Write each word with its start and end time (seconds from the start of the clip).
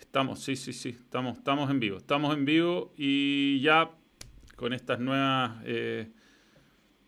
Estamos, 0.00 0.40
sí, 0.40 0.56
sí, 0.56 0.72
sí, 0.72 0.88
estamos, 0.88 1.38
estamos 1.38 1.70
en 1.70 1.78
vivo. 1.78 1.98
Estamos 1.98 2.34
en 2.34 2.44
vivo 2.44 2.92
y 2.96 3.60
ya 3.60 3.90
con 4.56 4.72
estas 4.72 4.98
nuevas... 4.98 5.52
Eh, 5.64 6.08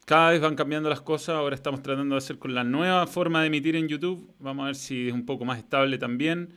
cada 0.04 0.30
vez 0.30 0.40
van 0.40 0.56
cambiando 0.56 0.88
las 0.88 1.00
cosas. 1.00 1.36
Ahora 1.36 1.54
estamos 1.54 1.82
tratando 1.82 2.14
de 2.14 2.18
hacer 2.18 2.38
con 2.38 2.54
la 2.54 2.64
nueva 2.64 3.06
forma 3.06 3.40
de 3.40 3.46
emitir 3.46 3.76
en 3.76 3.88
YouTube. 3.88 4.30
Vamos 4.38 4.64
a 4.64 4.66
ver 4.66 4.74
si 4.74 5.08
es 5.08 5.14
un 5.14 5.24
poco 5.24 5.44
más 5.44 5.58
estable 5.58 5.96
también. 5.96 6.54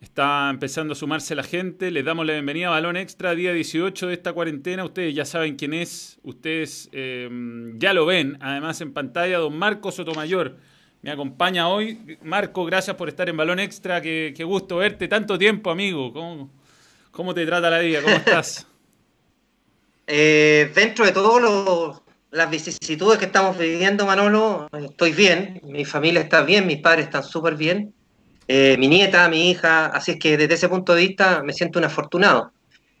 Está 0.00 0.48
empezando 0.50 0.92
a 0.92 0.96
sumarse 0.96 1.34
la 1.34 1.42
gente. 1.42 1.90
Les 1.90 2.04
damos 2.04 2.26
la 2.26 2.34
bienvenida 2.34 2.68
a 2.68 2.70
Balón 2.70 2.96
Extra, 2.96 3.34
día 3.34 3.52
18 3.52 4.06
de 4.06 4.14
esta 4.14 4.32
cuarentena. 4.32 4.84
Ustedes 4.84 5.14
ya 5.14 5.24
saben 5.24 5.56
quién 5.56 5.72
es. 5.72 6.18
Ustedes 6.22 6.88
eh, 6.92 7.28
ya 7.76 7.94
lo 7.94 8.06
ven. 8.06 8.36
Además, 8.40 8.80
en 8.80 8.92
pantalla, 8.92 9.38
don 9.38 9.56
Marco 9.56 9.92
Sotomayor. 9.92 10.56
Me 11.02 11.10
acompaña 11.10 11.68
hoy. 11.68 12.18
Marco, 12.22 12.64
gracias 12.64 12.96
por 12.96 13.08
estar 13.08 13.28
en 13.28 13.36
Balón 13.36 13.58
Extra. 13.58 14.00
Qué, 14.00 14.34
gusto 14.44 14.76
verte. 14.76 15.08
Tanto 15.08 15.38
tiempo, 15.38 15.70
amigo. 15.70 16.12
¿Cómo, 16.12 16.50
cómo 17.10 17.34
te 17.34 17.46
trata 17.46 17.70
la 17.70 17.78
vida? 17.78 18.02
¿Cómo 18.02 18.16
estás? 18.16 18.66
Eh, 20.12 20.72
dentro 20.74 21.04
de 21.04 21.12
todas 21.12 22.02
las 22.32 22.50
vicisitudes 22.50 23.16
que 23.16 23.26
estamos 23.26 23.56
viviendo, 23.56 24.04
Manolo, 24.06 24.68
estoy 24.72 25.12
bien. 25.12 25.60
Mi 25.62 25.84
familia 25.84 26.22
está 26.22 26.42
bien, 26.42 26.66
mis 26.66 26.78
padres 26.78 27.04
están 27.04 27.22
súper 27.22 27.54
bien 27.54 27.94
eh, 28.52 28.76
mi 28.78 28.88
nieta, 28.88 29.28
mi 29.28 29.48
hija, 29.48 29.86
así 29.86 30.10
es 30.10 30.18
que 30.18 30.36
desde 30.36 30.54
ese 30.54 30.68
punto 30.68 30.92
de 30.92 31.02
vista 31.06 31.40
me 31.44 31.52
siento 31.52 31.78
un 31.78 31.84
afortunado. 31.84 32.50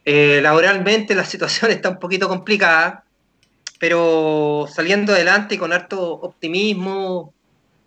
Eh, 0.04 0.38
laboralmente 0.40 1.12
la 1.16 1.24
situación 1.32 1.72
está 1.72 1.88
un 1.88 1.98
poquito 1.98 2.28
complicada, 2.28 3.02
pero 3.80 4.68
saliendo 4.72 5.12
adelante 5.12 5.58
con 5.58 5.72
harto 5.72 6.00
optimismo, 6.00 7.34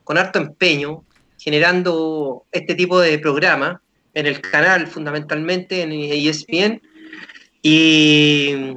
con 0.04 0.18
harto 0.18 0.40
empeño, 0.40 1.04
generando 1.38 2.46
este 2.52 2.76
tipo 2.76 3.00
de 3.00 3.20
programa 3.20 3.82
en 4.14 4.28
el 4.28 4.42
canal 4.42 4.88
fundamentalmente, 4.88 5.82
en 5.82 5.92
ESPN, 5.92 6.82
y, 7.62 8.74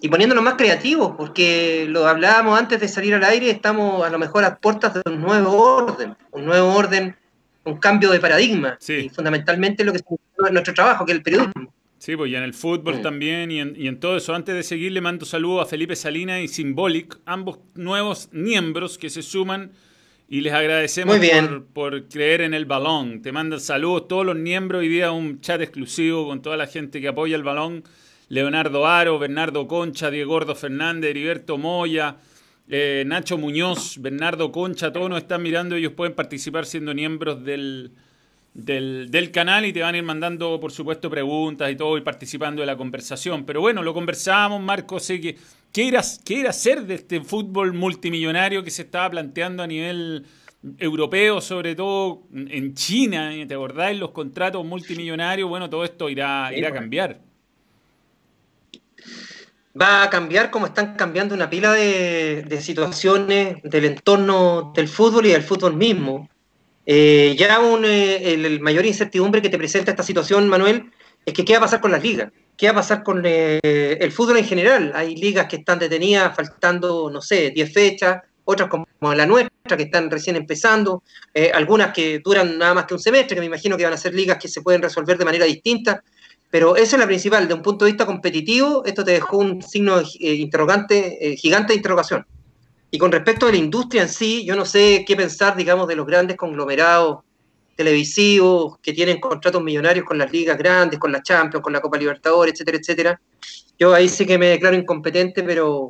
y 0.00 0.08
poniéndonos 0.08 0.42
más 0.42 0.54
creativos, 0.54 1.14
porque 1.16 1.86
lo 1.88 2.06
hablábamos 2.06 2.58
antes 2.58 2.80
de 2.80 2.88
salir 2.88 3.14
al 3.14 3.24
aire, 3.24 3.50
estamos 3.50 4.04
a 4.04 4.10
lo 4.10 4.18
mejor 4.18 4.44
a 4.44 4.56
puertas 4.56 4.94
de 4.94 5.02
un 5.06 5.20
nuevo 5.20 5.52
orden, 5.52 6.16
un 6.32 6.44
nuevo 6.44 6.74
orden 6.74 7.14
un 7.68 7.78
cambio 7.78 8.10
de 8.10 8.20
paradigma. 8.20 8.78
Y 8.88 9.08
fundamentalmente 9.08 9.84
lo 9.84 9.92
que 9.92 9.98
es 9.98 10.52
nuestro 10.52 10.74
trabajo, 10.74 11.04
que 11.04 11.12
es 11.12 11.18
el 11.18 11.22
periodismo. 11.22 11.72
Sí, 11.98 12.16
pues 12.16 12.30
y 12.30 12.36
en 12.36 12.44
el 12.44 12.54
fútbol 12.54 13.02
también 13.02 13.50
y 13.50 13.60
en, 13.60 14.00
todo 14.00 14.16
eso. 14.16 14.34
Antes 14.34 14.54
de 14.54 14.62
seguir, 14.62 14.92
le 14.92 15.00
mando 15.00 15.26
saludos 15.26 15.66
a 15.66 15.68
Felipe 15.68 15.96
Salina 15.96 16.40
y 16.40 16.48
Symbolic, 16.48 17.18
ambos 17.26 17.58
nuevos 17.74 18.28
miembros 18.32 18.98
que 18.98 19.10
se 19.10 19.22
suman 19.22 19.72
y 20.28 20.42
les 20.42 20.52
agradecemos 20.52 21.18
Por, 21.18 21.66
por, 21.66 22.08
creer 22.08 22.42
en 22.42 22.52
el 22.52 22.66
balón. 22.66 23.22
Te 23.22 23.32
mandan 23.32 23.60
saludos 23.60 24.08
todos 24.08 24.26
los 24.26 24.36
miembros. 24.36 24.84
y 24.84 24.88
día 24.88 25.10
un 25.10 25.40
chat 25.40 25.60
exclusivo 25.60 26.26
con 26.26 26.42
toda 26.42 26.56
la 26.56 26.66
gente 26.66 27.00
que 27.00 27.08
apoya 27.08 27.34
el 27.34 27.42
balón. 27.42 27.82
Leonardo 28.28 28.86
Aro, 28.86 29.18
Bernardo 29.18 29.66
Concha, 29.66 30.10
Diego 30.10 30.32
Gordo 30.32 30.54
Fernández, 30.54 31.10
Heriberto 31.10 31.56
Moya, 31.56 32.16
eh, 32.68 33.04
Nacho 33.06 33.38
Muñoz, 33.38 33.96
Bernardo 33.98 34.52
Concha, 34.52 34.92
todos 34.92 35.08
nos 35.08 35.22
están 35.22 35.42
mirando, 35.42 35.76
ellos 35.76 35.94
pueden 35.94 36.14
participar 36.14 36.66
siendo 36.66 36.94
miembros 36.94 37.42
del, 37.42 37.92
del, 38.58 39.30
canal 39.32 39.66
y 39.66 39.72
te 39.72 39.80
van 39.80 39.94
a 39.94 39.98
ir 39.98 40.04
mandando, 40.04 40.58
por 40.60 40.72
supuesto, 40.72 41.08
preguntas 41.08 41.70
y 41.70 41.76
todo 41.76 41.96
y 41.96 42.00
participando 42.00 42.60
de 42.60 42.66
la 42.66 42.76
conversación. 42.76 43.44
Pero 43.44 43.60
bueno, 43.60 43.82
lo 43.82 43.94
conversábamos, 43.94 44.60
Marco, 44.60 44.98
sé 45.00 45.20
que 45.20 45.36
¿qué 45.72 45.88
era, 45.88 46.02
qué 46.24 46.40
era 46.40 46.50
hacer 46.50 46.84
de 46.84 46.94
este 46.94 47.20
fútbol 47.20 47.72
multimillonario 47.72 48.62
que 48.62 48.70
se 48.70 48.82
estaba 48.82 49.10
planteando 49.10 49.62
a 49.62 49.66
nivel 49.66 50.26
europeo, 50.78 51.40
sobre 51.40 51.76
todo 51.76 52.24
en 52.32 52.74
China, 52.74 53.30
¿te 53.46 53.54
acordáis? 53.54 53.98
Los 53.98 54.10
contratos 54.10 54.64
multimillonarios, 54.64 55.48
bueno, 55.48 55.70
todo 55.70 55.84
esto 55.84 56.08
irá, 56.08 56.50
irá 56.52 56.70
a 56.70 56.72
cambiar 56.72 57.20
va 59.80 60.02
a 60.02 60.10
cambiar 60.10 60.50
como 60.50 60.66
están 60.66 60.94
cambiando 60.96 61.34
una 61.34 61.48
pila 61.48 61.72
de, 61.72 62.58
situaciones 62.60 63.62
del 63.62 63.84
entorno 63.84 64.72
del 64.74 64.88
fútbol 64.88 65.26
y 65.26 65.30
del 65.30 65.42
fútbol 65.42 65.76
mismo. 65.76 66.28
Eh, 66.90 67.36
ya 67.38 67.60
un, 67.60 67.84
eh, 67.84 68.32
el, 68.32 68.60
mayor 68.60 68.86
incertidumbre 68.86 69.42
que 69.42 69.50
te 69.50 69.58
presenta 69.58 69.90
esta 69.90 70.02
situación, 70.02 70.48
Manuel, 70.48 70.90
es 71.26 71.34
que 71.34 71.44
qué 71.44 71.52
va 71.52 71.58
a 71.58 71.62
pasar 71.62 71.82
con 71.82 71.92
las 71.92 72.02
ligas, 72.02 72.32
qué 72.56 72.64
va 72.64 72.72
a 72.72 72.76
pasar 72.76 73.02
con 73.02 73.22
eh, 73.26 73.60
el 73.62 74.10
fútbol 74.10 74.38
en 74.38 74.46
general. 74.46 74.92
Hay 74.94 75.14
ligas 75.14 75.48
que 75.48 75.56
están 75.56 75.78
detenidas 75.78 76.34
faltando, 76.34 77.10
no 77.10 77.20
sé, 77.20 77.50
10 77.50 77.74
fechas, 77.74 78.22
otras 78.46 78.70
como 78.70 78.86
la 79.14 79.26
nuestra, 79.26 79.76
que 79.76 79.82
están 79.82 80.10
recién 80.10 80.36
empezando, 80.36 81.02
algunas 81.52 81.92
que 81.92 82.20
duran 82.20 82.56
nada 82.56 82.72
más 82.72 82.86
que 82.86 82.94
un 82.94 83.00
semestre, 83.00 83.34
que 83.34 83.40
me 83.40 83.46
imagino 83.46 83.76
que 83.76 83.84
van 83.84 83.92
a 83.92 83.98
ser 83.98 84.14
ligas 84.14 84.38
que 84.38 84.48
se 84.48 84.62
pueden 84.62 84.80
resolver 84.80 85.18
de 85.18 85.26
manera 85.26 85.44
distinta. 85.44 86.02
Pero 86.50 86.74
esa 86.74 86.96
es 86.96 87.00
la 87.00 87.06
principal, 87.06 87.46
de 87.46 87.52
un 87.52 87.60
punto 87.60 87.84
de 87.84 87.90
vista 87.90 88.06
competitivo, 88.06 88.82
esto 88.86 89.04
te 89.04 89.10
dejó 89.10 89.36
un 89.36 89.60
signo 89.60 90.00
eh, 90.00 90.32
interrogante, 90.32 91.18
eh, 91.20 91.36
gigante 91.36 91.74
de 91.74 91.76
interrogación. 91.76 92.24
Y 92.90 92.98
con 92.98 93.12
respecto 93.12 93.46
a 93.46 93.50
la 93.50 93.56
industria 93.56 94.02
en 94.02 94.08
sí, 94.08 94.44
yo 94.46 94.56
no 94.56 94.64
sé 94.64 95.04
qué 95.06 95.16
pensar, 95.16 95.56
digamos, 95.56 95.86
de 95.88 95.96
los 95.96 96.06
grandes 96.06 96.36
conglomerados 96.36 97.18
televisivos 97.76 98.78
que 98.78 98.92
tienen 98.92 99.20
contratos 99.20 99.62
millonarios 99.62 100.04
con 100.04 100.18
las 100.18 100.32
ligas 100.32 100.58
grandes, 100.58 100.98
con 100.98 101.12
la 101.12 101.22
Champions, 101.22 101.62
con 101.62 101.72
la 101.72 101.80
Copa 101.80 101.96
Libertadores, 101.96 102.54
etcétera, 102.54 102.78
etcétera. 102.78 103.20
Yo 103.78 103.94
ahí 103.94 104.08
sí 104.08 104.26
que 104.26 104.36
me 104.36 104.46
declaro 104.46 104.74
incompetente, 104.74 105.44
pero 105.44 105.88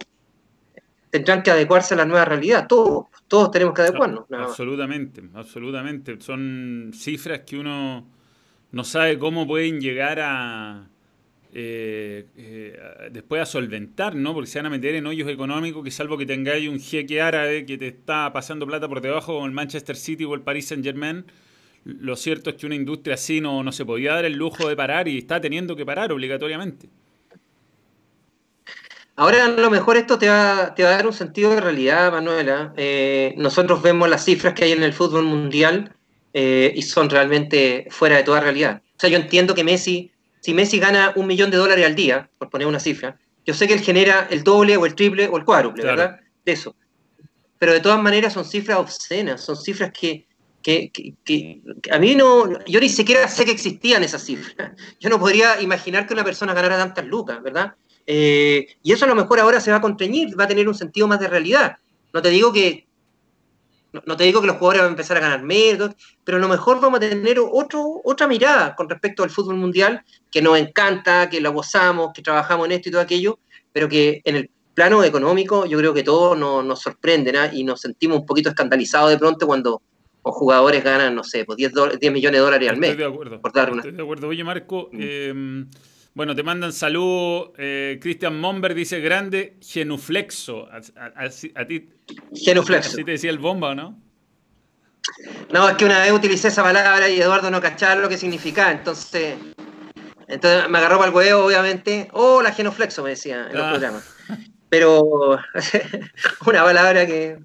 tendrán 1.10 1.42
que 1.42 1.50
adecuarse 1.50 1.94
a 1.94 1.96
la 1.96 2.04
nueva 2.04 2.26
realidad. 2.26 2.66
Todos, 2.68 3.06
todos 3.26 3.50
tenemos 3.50 3.72
que 3.72 3.82
adecuarnos. 3.82 4.24
absolutamente, 4.30 5.22
absolutamente. 5.32 6.20
Son 6.20 6.90
cifras 6.92 7.40
que 7.46 7.56
uno 7.56 8.06
no 8.70 8.84
sabe 8.84 9.18
cómo 9.18 9.46
pueden 9.46 9.80
llegar 9.80 10.20
a 10.20 10.88
eh, 11.52 12.26
eh, 12.36 12.78
después 13.10 13.40
a 13.40 13.46
solventar, 13.46 14.14
¿no? 14.14 14.34
Porque 14.34 14.48
se 14.48 14.58
van 14.58 14.66
a 14.66 14.70
meter 14.70 14.94
en 14.94 15.06
hoyos 15.06 15.28
económicos 15.30 15.82
que 15.82 15.90
salvo 15.90 16.18
que 16.18 16.26
tengáis 16.26 16.68
un 16.68 16.78
jeque 16.78 17.22
árabe 17.22 17.64
que 17.64 17.78
te 17.78 17.88
está 17.88 18.32
pasando 18.32 18.66
plata 18.66 18.86
por 18.86 19.00
debajo 19.00 19.34
como 19.34 19.46
el 19.46 19.52
Manchester 19.52 19.96
City 19.96 20.24
o 20.24 20.34
el 20.34 20.42
Paris 20.42 20.68
Saint 20.68 20.84
Germain, 20.84 21.24
lo 21.84 22.16
cierto 22.16 22.50
es 22.50 22.56
que 22.56 22.66
una 22.66 22.74
industria 22.74 23.14
así 23.14 23.40
no, 23.40 23.62
no 23.62 23.72
se 23.72 23.86
podía 23.86 24.14
dar 24.14 24.26
el 24.26 24.34
lujo 24.34 24.68
de 24.68 24.76
parar 24.76 25.08
y 25.08 25.16
está 25.16 25.40
teniendo 25.40 25.74
que 25.74 25.86
parar 25.86 26.12
obligatoriamente. 26.12 26.90
Ahora 29.16 29.46
a 29.46 29.48
lo 29.48 29.70
mejor 29.70 29.96
esto 29.96 30.18
te 30.18 30.28
va, 30.28 30.74
te 30.74 30.82
va 30.82 30.90
a 30.90 30.92
dar 30.92 31.06
un 31.06 31.12
sentido 31.14 31.50
de 31.54 31.60
realidad, 31.60 32.12
Manuela. 32.12 32.74
Eh, 32.76 33.34
nosotros 33.38 33.82
vemos 33.82 34.08
las 34.08 34.24
cifras 34.24 34.52
que 34.52 34.64
hay 34.64 34.72
en 34.72 34.82
el 34.82 34.92
fútbol 34.92 35.24
mundial 35.24 35.94
y 36.34 36.82
son 36.82 37.10
realmente 37.10 37.88
fuera 37.90 38.16
de 38.16 38.22
toda 38.22 38.38
realidad. 38.38 38.80
O 38.96 39.00
sea, 39.00 39.10
yo 39.10 39.16
entiendo 39.16 39.56
que 39.56 39.64
Messi, 39.64 40.12
si 40.40 40.54
Messi 40.54 40.78
gana 40.78 41.12
un 41.16 41.26
millón 41.26 41.50
de 41.50 41.56
dólares 41.56 41.86
al 41.86 41.94
día, 41.94 42.30
por 42.38 42.50
poner 42.50 42.66
una 42.66 42.80
cifra, 42.80 43.18
yo 43.44 43.54
sé 43.54 43.66
que 43.66 43.74
él 43.74 43.80
genera 43.80 44.26
el 44.30 44.44
doble 44.44 44.76
o 44.76 44.86
el 44.86 44.94
triple 44.94 45.28
o 45.28 45.36
el 45.36 45.44
cuádruple, 45.44 45.84
¿verdad? 45.84 46.20
De 46.44 46.52
eso. 46.52 46.76
Pero 47.58 47.72
de 47.72 47.80
todas 47.80 48.00
maneras 48.00 48.32
son 48.32 48.44
cifras 48.44 48.78
obscenas, 48.78 49.42
son 49.42 49.56
cifras 49.56 49.90
que, 49.92 50.26
que, 50.62 50.90
que, 51.24 51.62
a 51.90 51.98
mí 51.98 52.14
no, 52.14 52.64
yo 52.66 52.80
ni 52.80 52.88
siquiera 52.88 53.26
sé 53.28 53.44
que 53.44 53.52
existían 53.52 54.04
esas 54.04 54.24
cifras. 54.24 54.72
Yo 55.00 55.08
no 55.08 55.18
podría 55.18 55.60
imaginar 55.62 56.06
que 56.06 56.14
una 56.14 56.24
persona 56.24 56.54
ganara 56.54 56.76
tantas 56.76 57.06
lucas, 57.06 57.42
¿verdad? 57.42 57.74
Eh, 58.06 58.66
y 58.82 58.92
eso 58.92 59.04
a 59.04 59.08
lo 59.08 59.14
mejor 59.14 59.38
ahora 59.40 59.60
se 59.60 59.70
va 59.70 59.76
a 59.78 59.80
contrañir, 59.80 60.38
va 60.38 60.44
a 60.44 60.48
tener 60.48 60.68
un 60.68 60.74
sentido 60.74 61.06
más 61.06 61.20
de 61.20 61.28
realidad. 61.28 61.76
No 62.12 62.22
te 62.22 62.30
digo 62.30 62.52
que, 62.52 62.87
no, 63.92 64.16
te 64.16 64.24
digo 64.24 64.40
que 64.40 64.46
los 64.46 64.56
jugadores 64.56 64.82
van 64.82 64.88
a 64.88 64.92
empezar 64.92 65.16
a 65.16 65.20
ganar 65.20 65.42
menos, 65.42 65.92
pero 66.22 66.36
a 66.36 66.40
lo 66.40 66.48
mejor 66.48 66.80
vamos 66.80 66.98
a 66.98 67.08
tener 67.08 67.38
otro, 67.40 68.00
otra 68.04 68.26
mirada 68.26 68.74
con 68.76 68.88
respecto 68.88 69.22
al 69.22 69.30
fútbol 69.30 69.56
mundial, 69.56 70.02
que 70.30 70.42
nos 70.42 70.58
encanta, 70.58 71.28
que 71.30 71.40
lo 71.40 71.52
gozamos, 71.52 72.12
que 72.12 72.22
trabajamos 72.22 72.66
en 72.66 72.72
esto 72.72 72.88
y 72.88 72.92
todo 72.92 73.00
aquello, 73.00 73.38
pero 73.72 73.88
que 73.88 74.20
en 74.24 74.36
el 74.36 74.50
plano 74.74 75.02
económico 75.02 75.66
yo 75.66 75.78
creo 75.78 75.94
que 75.94 76.02
todo 76.02 76.36
nos, 76.36 76.80
sorprende 76.80 77.32
y 77.52 77.64
nos 77.64 77.80
sentimos 77.80 78.18
un 78.18 78.26
poquito 78.26 78.50
escandalizados 78.50 79.10
de 79.10 79.18
pronto 79.18 79.46
cuando 79.46 79.82
los 80.24 80.34
jugadores 80.34 80.84
ganan, 80.84 81.14
no 81.14 81.24
sé, 81.24 81.44
pues 81.46 81.56
10, 81.56 81.72
10 81.98 82.12
millones 82.12 82.38
de 82.38 82.44
dólares 82.44 82.68
al 82.68 82.76
mes. 82.76 82.90
Estoy 82.90 83.04
de 83.04 83.10
acuerdo. 83.10 83.40
Por 83.40 83.52
dar 83.52 83.72
una... 83.72 83.80
Estoy 83.80 83.96
de 83.96 84.02
acuerdo. 84.02 84.28
Oye, 84.28 84.44
Marco, 84.44 84.90
mm. 84.92 84.98
eh, 85.00 85.64
bueno, 86.18 86.34
te 86.34 86.42
mandan 86.42 86.72
saludos. 86.72 87.50
Eh, 87.58 88.00
Cristian 88.02 88.40
Momber 88.40 88.74
dice 88.74 88.98
grande 88.98 89.54
genuflexo. 89.60 90.68
A, 90.68 91.64
ti. 91.64 91.88
Genuflexo. 92.34 92.90
Así 92.90 93.04
te 93.04 93.12
decía 93.12 93.30
el 93.30 93.38
bomba, 93.38 93.72
no? 93.76 93.96
No, 95.52 95.68
es 95.68 95.76
que 95.76 95.84
una 95.84 96.00
vez 96.00 96.10
utilicé 96.10 96.48
esa 96.48 96.64
palabra 96.64 97.08
y 97.08 97.20
Eduardo 97.20 97.52
no 97.52 97.60
cachaba 97.60 97.94
lo 97.94 98.08
que 98.08 98.18
significaba. 98.18 98.72
Entonces, 98.72 99.36
entonces 100.26 100.68
me 100.68 100.78
agarró 100.78 100.96
para 100.96 101.10
el 101.10 101.14
huevo, 101.14 101.44
obviamente. 101.44 102.08
Oh, 102.12 102.42
la 102.42 102.50
genuflexo, 102.50 103.04
me 103.04 103.10
decía 103.10 103.46
en 103.48 103.56
los 103.56 103.62
ah. 103.62 103.70
programas. 103.70 104.14
Pero 104.70 105.04
una 106.46 106.64
palabra 106.64 107.06
que 107.06 107.38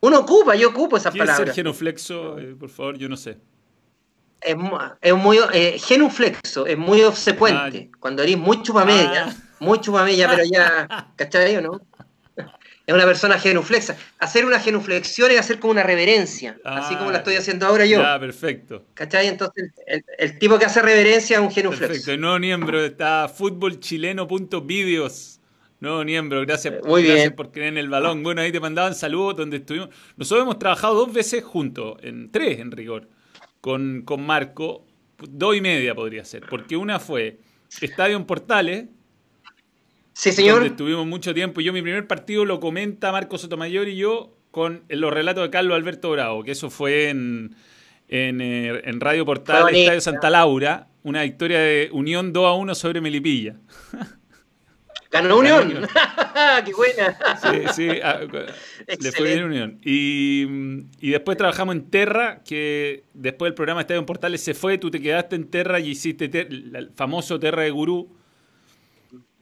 uno 0.00 0.18
ocupa, 0.18 0.56
yo 0.56 0.70
ocupo 0.70 0.96
esa 0.96 1.12
palabra. 1.12 1.36
ser 1.36 1.54
genuflexo? 1.54 2.36
Eh, 2.36 2.56
por 2.58 2.68
favor, 2.68 2.98
yo 2.98 3.08
no 3.08 3.16
sé 3.16 3.38
es, 4.42 4.56
es 5.00 5.14
muy 5.14 5.38
eh, 5.52 5.78
genuflexo, 5.78 6.66
es 6.66 6.78
muy 6.78 7.02
obsecuente. 7.02 7.90
Ah, 7.90 7.96
Cuando 8.00 8.22
eres 8.22 8.38
muy 8.38 8.62
chupamedia, 8.62 9.26
ah. 9.28 9.34
muy 9.60 9.80
chupamedia, 9.80 10.28
pero 10.28 10.44
ya, 10.44 11.12
¿cachai 11.16 11.56
o 11.56 11.60
no? 11.60 11.80
Es 12.84 12.92
una 12.92 13.04
persona 13.04 13.38
genuflexa. 13.38 13.96
Hacer 14.18 14.44
una 14.44 14.58
genuflexión 14.58 15.30
es 15.30 15.38
hacer 15.38 15.60
como 15.60 15.70
una 15.70 15.84
reverencia, 15.84 16.58
así 16.64 16.96
como 16.96 17.12
la 17.12 17.18
estoy 17.18 17.36
haciendo 17.36 17.64
ahora 17.66 17.86
yo. 17.86 18.04
Ah, 18.04 18.18
perfecto. 18.18 18.86
¿Cachai? 18.94 19.28
Entonces, 19.28 19.70
el, 20.18 20.38
tipo 20.40 20.58
que 20.58 20.64
hace 20.64 20.82
reverencia 20.82 21.36
es 21.36 21.42
un 21.42 21.52
genuflexo. 21.52 21.86
Perfecto. 21.86 22.10
El 22.10 22.20
nuevo 22.20 22.40
miembro 22.40 22.84
está 22.84 23.28
futbolchileno.videos. 23.28 25.38
Nuevo 25.78 26.04
miembro, 26.04 26.40
gracias, 26.42 26.74
Muy 26.84 27.04
gracias 27.04 27.32
por 27.32 27.50
creer 27.50 27.70
en 27.70 27.78
el 27.78 27.88
balón. 27.88 28.22
Bueno, 28.22 28.40
ahí 28.40 28.52
te 28.52 28.60
mandaban 28.60 28.94
saludos 28.94 29.36
donde 29.36 29.56
estuvimos. 29.56 29.88
Nosotros 30.16 30.44
hemos 30.44 30.58
trabajado 30.58 30.94
dos 30.94 31.12
veces 31.12 31.42
juntos, 31.42 31.98
en 32.02 32.30
tres 32.30 32.60
en 32.60 32.70
rigor, 32.70 33.08
con, 33.62 34.02
con 34.02 34.26
Marco. 34.26 34.84
Dos 35.16 35.56
y 35.56 35.62
media 35.62 35.94
podría 35.94 36.24
ser, 36.26 36.44
porque 36.50 36.76
una 36.76 36.98
fue 36.98 37.38
Estadio 37.80 38.16
en 38.16 38.26
Portales, 38.26 38.88
Sí, 40.14 40.32
señor. 40.32 40.56
Donde 40.56 40.68
estuvimos 40.68 41.06
mucho 41.06 41.34
tiempo. 41.34 41.60
Yo 41.60 41.72
mi 41.72 41.82
primer 41.82 42.06
partido 42.06 42.44
lo 42.44 42.60
comenta 42.60 43.12
Marco 43.12 43.38
Sotomayor 43.38 43.88
y 43.88 43.96
yo 43.96 44.36
con 44.50 44.84
los 44.88 45.12
relatos 45.12 45.44
de 45.44 45.50
Carlos 45.50 45.74
Alberto 45.74 46.10
Bravo, 46.10 46.44
que 46.44 46.50
eso 46.50 46.68
fue 46.68 47.08
en, 47.08 47.56
en, 48.08 48.40
eh, 48.42 48.82
Radio 48.98 49.24
Portal, 49.24 49.74
Estadio 49.74 50.00
Santa 50.00 50.28
Laura, 50.28 50.88
una 51.02 51.22
victoria 51.22 51.58
de 51.58 51.88
Unión 51.92 52.32
2 52.32 52.46
a 52.46 52.52
1 52.52 52.74
sobre 52.74 53.00
Melipilla. 53.00 53.56
¿Ganó 55.12 55.38
Unión? 55.38 55.86
¡Qué 56.64 56.72
buena! 56.72 57.18
Sí, 57.40 57.58
sí, 57.74 58.00
ah, 58.02 58.20
le 58.98 59.12
fue 59.12 59.26
bien 59.34 59.44
Unión. 59.44 59.78
Y, 59.84 60.46
y, 61.00 61.10
después 61.10 61.36
trabajamos 61.36 61.74
en 61.74 61.90
Terra, 61.90 62.42
que 62.44 63.04
después 63.12 63.48
del 63.50 63.54
programa 63.54 63.82
Estadio 63.82 64.00
en 64.00 64.06
Portales 64.06 64.42
se 64.42 64.54
fue, 64.54 64.78
tú 64.78 64.90
te 64.90 65.00
quedaste 65.00 65.36
en 65.36 65.50
Terra 65.50 65.78
y 65.80 65.90
hiciste 65.90 66.24
el 66.24 66.90
famoso 66.96 67.38
Terra 67.38 67.62
de 67.62 67.70
Gurú 67.70 68.10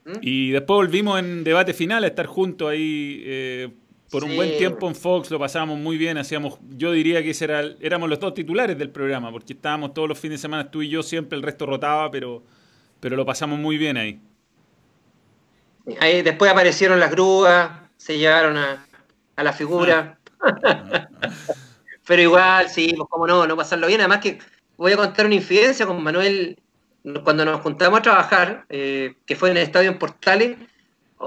¿Mm? 0.05 0.19
Y 0.23 0.51
después 0.51 0.77
volvimos 0.77 1.19
en 1.19 1.45
debate 1.45 1.75
final 1.75 2.05
a 2.05 2.07
estar 2.07 2.27
juntos 2.27 2.71
ahí 2.71 3.23
eh, 3.25 3.69
por 4.11 4.25
un 4.25 4.35
buen 4.35 4.57
tiempo 4.57 4.89
en 4.89 4.95
Fox, 4.97 5.31
lo 5.31 5.39
pasábamos 5.39 5.79
muy 5.79 5.97
bien, 5.97 6.19
hacíamos, 6.19 6.59
yo 6.77 6.91
diría 6.91 7.23
que 7.23 7.33
era, 7.41 7.63
éramos 7.81 8.11
los 8.11 8.19
dos 8.19 8.35
titulares 8.35 8.77
del 8.77 8.91
programa, 8.91 9.31
porque 9.31 9.53
estábamos 9.53 9.95
todos 9.95 10.09
los 10.09 10.19
fines 10.19 10.41
de 10.41 10.43
semana, 10.43 10.69
tú 10.69 10.83
y 10.83 10.89
yo 10.89 11.05
siempre, 11.05 11.37
el 11.37 11.45
resto 11.45 11.65
rotaba, 11.65 12.11
pero, 12.11 12.43
pero 12.99 13.15
lo 13.15 13.25
pasamos 13.25 13.61
muy 13.61 13.79
bien 13.79 13.97
ahí. 13.97 14.21
Ahí 16.01 16.23
después 16.23 16.51
aparecieron 16.51 17.01
las 17.01 17.11
grúas, 17.11 17.71
se 17.97 18.19
llevaron 18.19 18.57
a, 18.57 18.87
la 19.37 19.53
figura. 19.53 20.19
pero 22.07 22.23
igual, 22.23 22.69
sí, 22.69 22.93
pues 22.97 23.09
como 23.09 23.27
no, 23.27 23.47
no 23.47 23.57
pasarlo 23.57 23.87
bien. 23.87 24.01
Además 24.01 24.21
que 24.21 24.39
voy 24.77 24.93
a 24.93 24.97
contar 24.97 25.27
una 25.27 25.35
infidencia 25.35 25.87
con 25.87 26.03
Manuel 26.03 26.59
cuando 27.25 27.45
nos 27.45 27.61
juntamos 27.61 28.01
a 28.01 28.03
trabajar, 28.03 28.65
eh, 28.69 29.15
que 29.27 29.37
fue 29.37 29.51
en 29.51 29.57
el 29.57 29.63
estadio 29.63 29.91
en 29.91 29.99
Portales, 29.99 30.57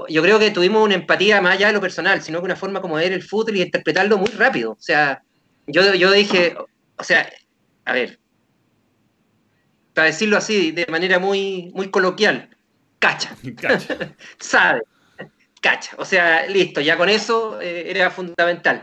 yo 0.08 0.22
creo 0.22 0.38
que 0.38 0.50
tuvimos 0.50 0.84
una 0.84 0.94
empatía 0.94 1.40
más 1.40 1.54
allá 1.54 1.68
de 1.68 1.72
lo 1.72 1.80
personal, 1.80 2.20
sino 2.22 2.38
que 2.40 2.46
una 2.46 2.56
forma 2.56 2.80
como 2.80 2.96
de 2.96 3.04
ver 3.04 3.12
el 3.12 3.22
fútbol 3.22 3.56
y 3.56 3.62
interpretarlo 3.62 4.18
muy 4.18 4.30
rápido. 4.30 4.72
O 4.72 4.80
sea, 4.80 5.22
yo, 5.66 5.94
yo 5.94 6.10
dije, 6.10 6.56
o 6.96 7.04
sea, 7.04 7.28
a 7.84 7.92
ver, 7.92 8.18
para 9.92 10.08
decirlo 10.08 10.36
así, 10.36 10.72
de 10.72 10.86
manera 10.86 11.18
muy, 11.18 11.70
muy 11.74 11.90
coloquial, 11.90 12.50
cacha. 13.04 13.36
cacha. 13.60 14.14
Sabe, 14.38 14.82
cacha. 15.60 15.96
O 15.98 16.04
sea, 16.04 16.46
listo, 16.46 16.80
ya 16.80 16.96
con 16.96 17.08
eso 17.08 17.60
eh, 17.60 17.90
era 17.90 18.10
fundamental. 18.10 18.82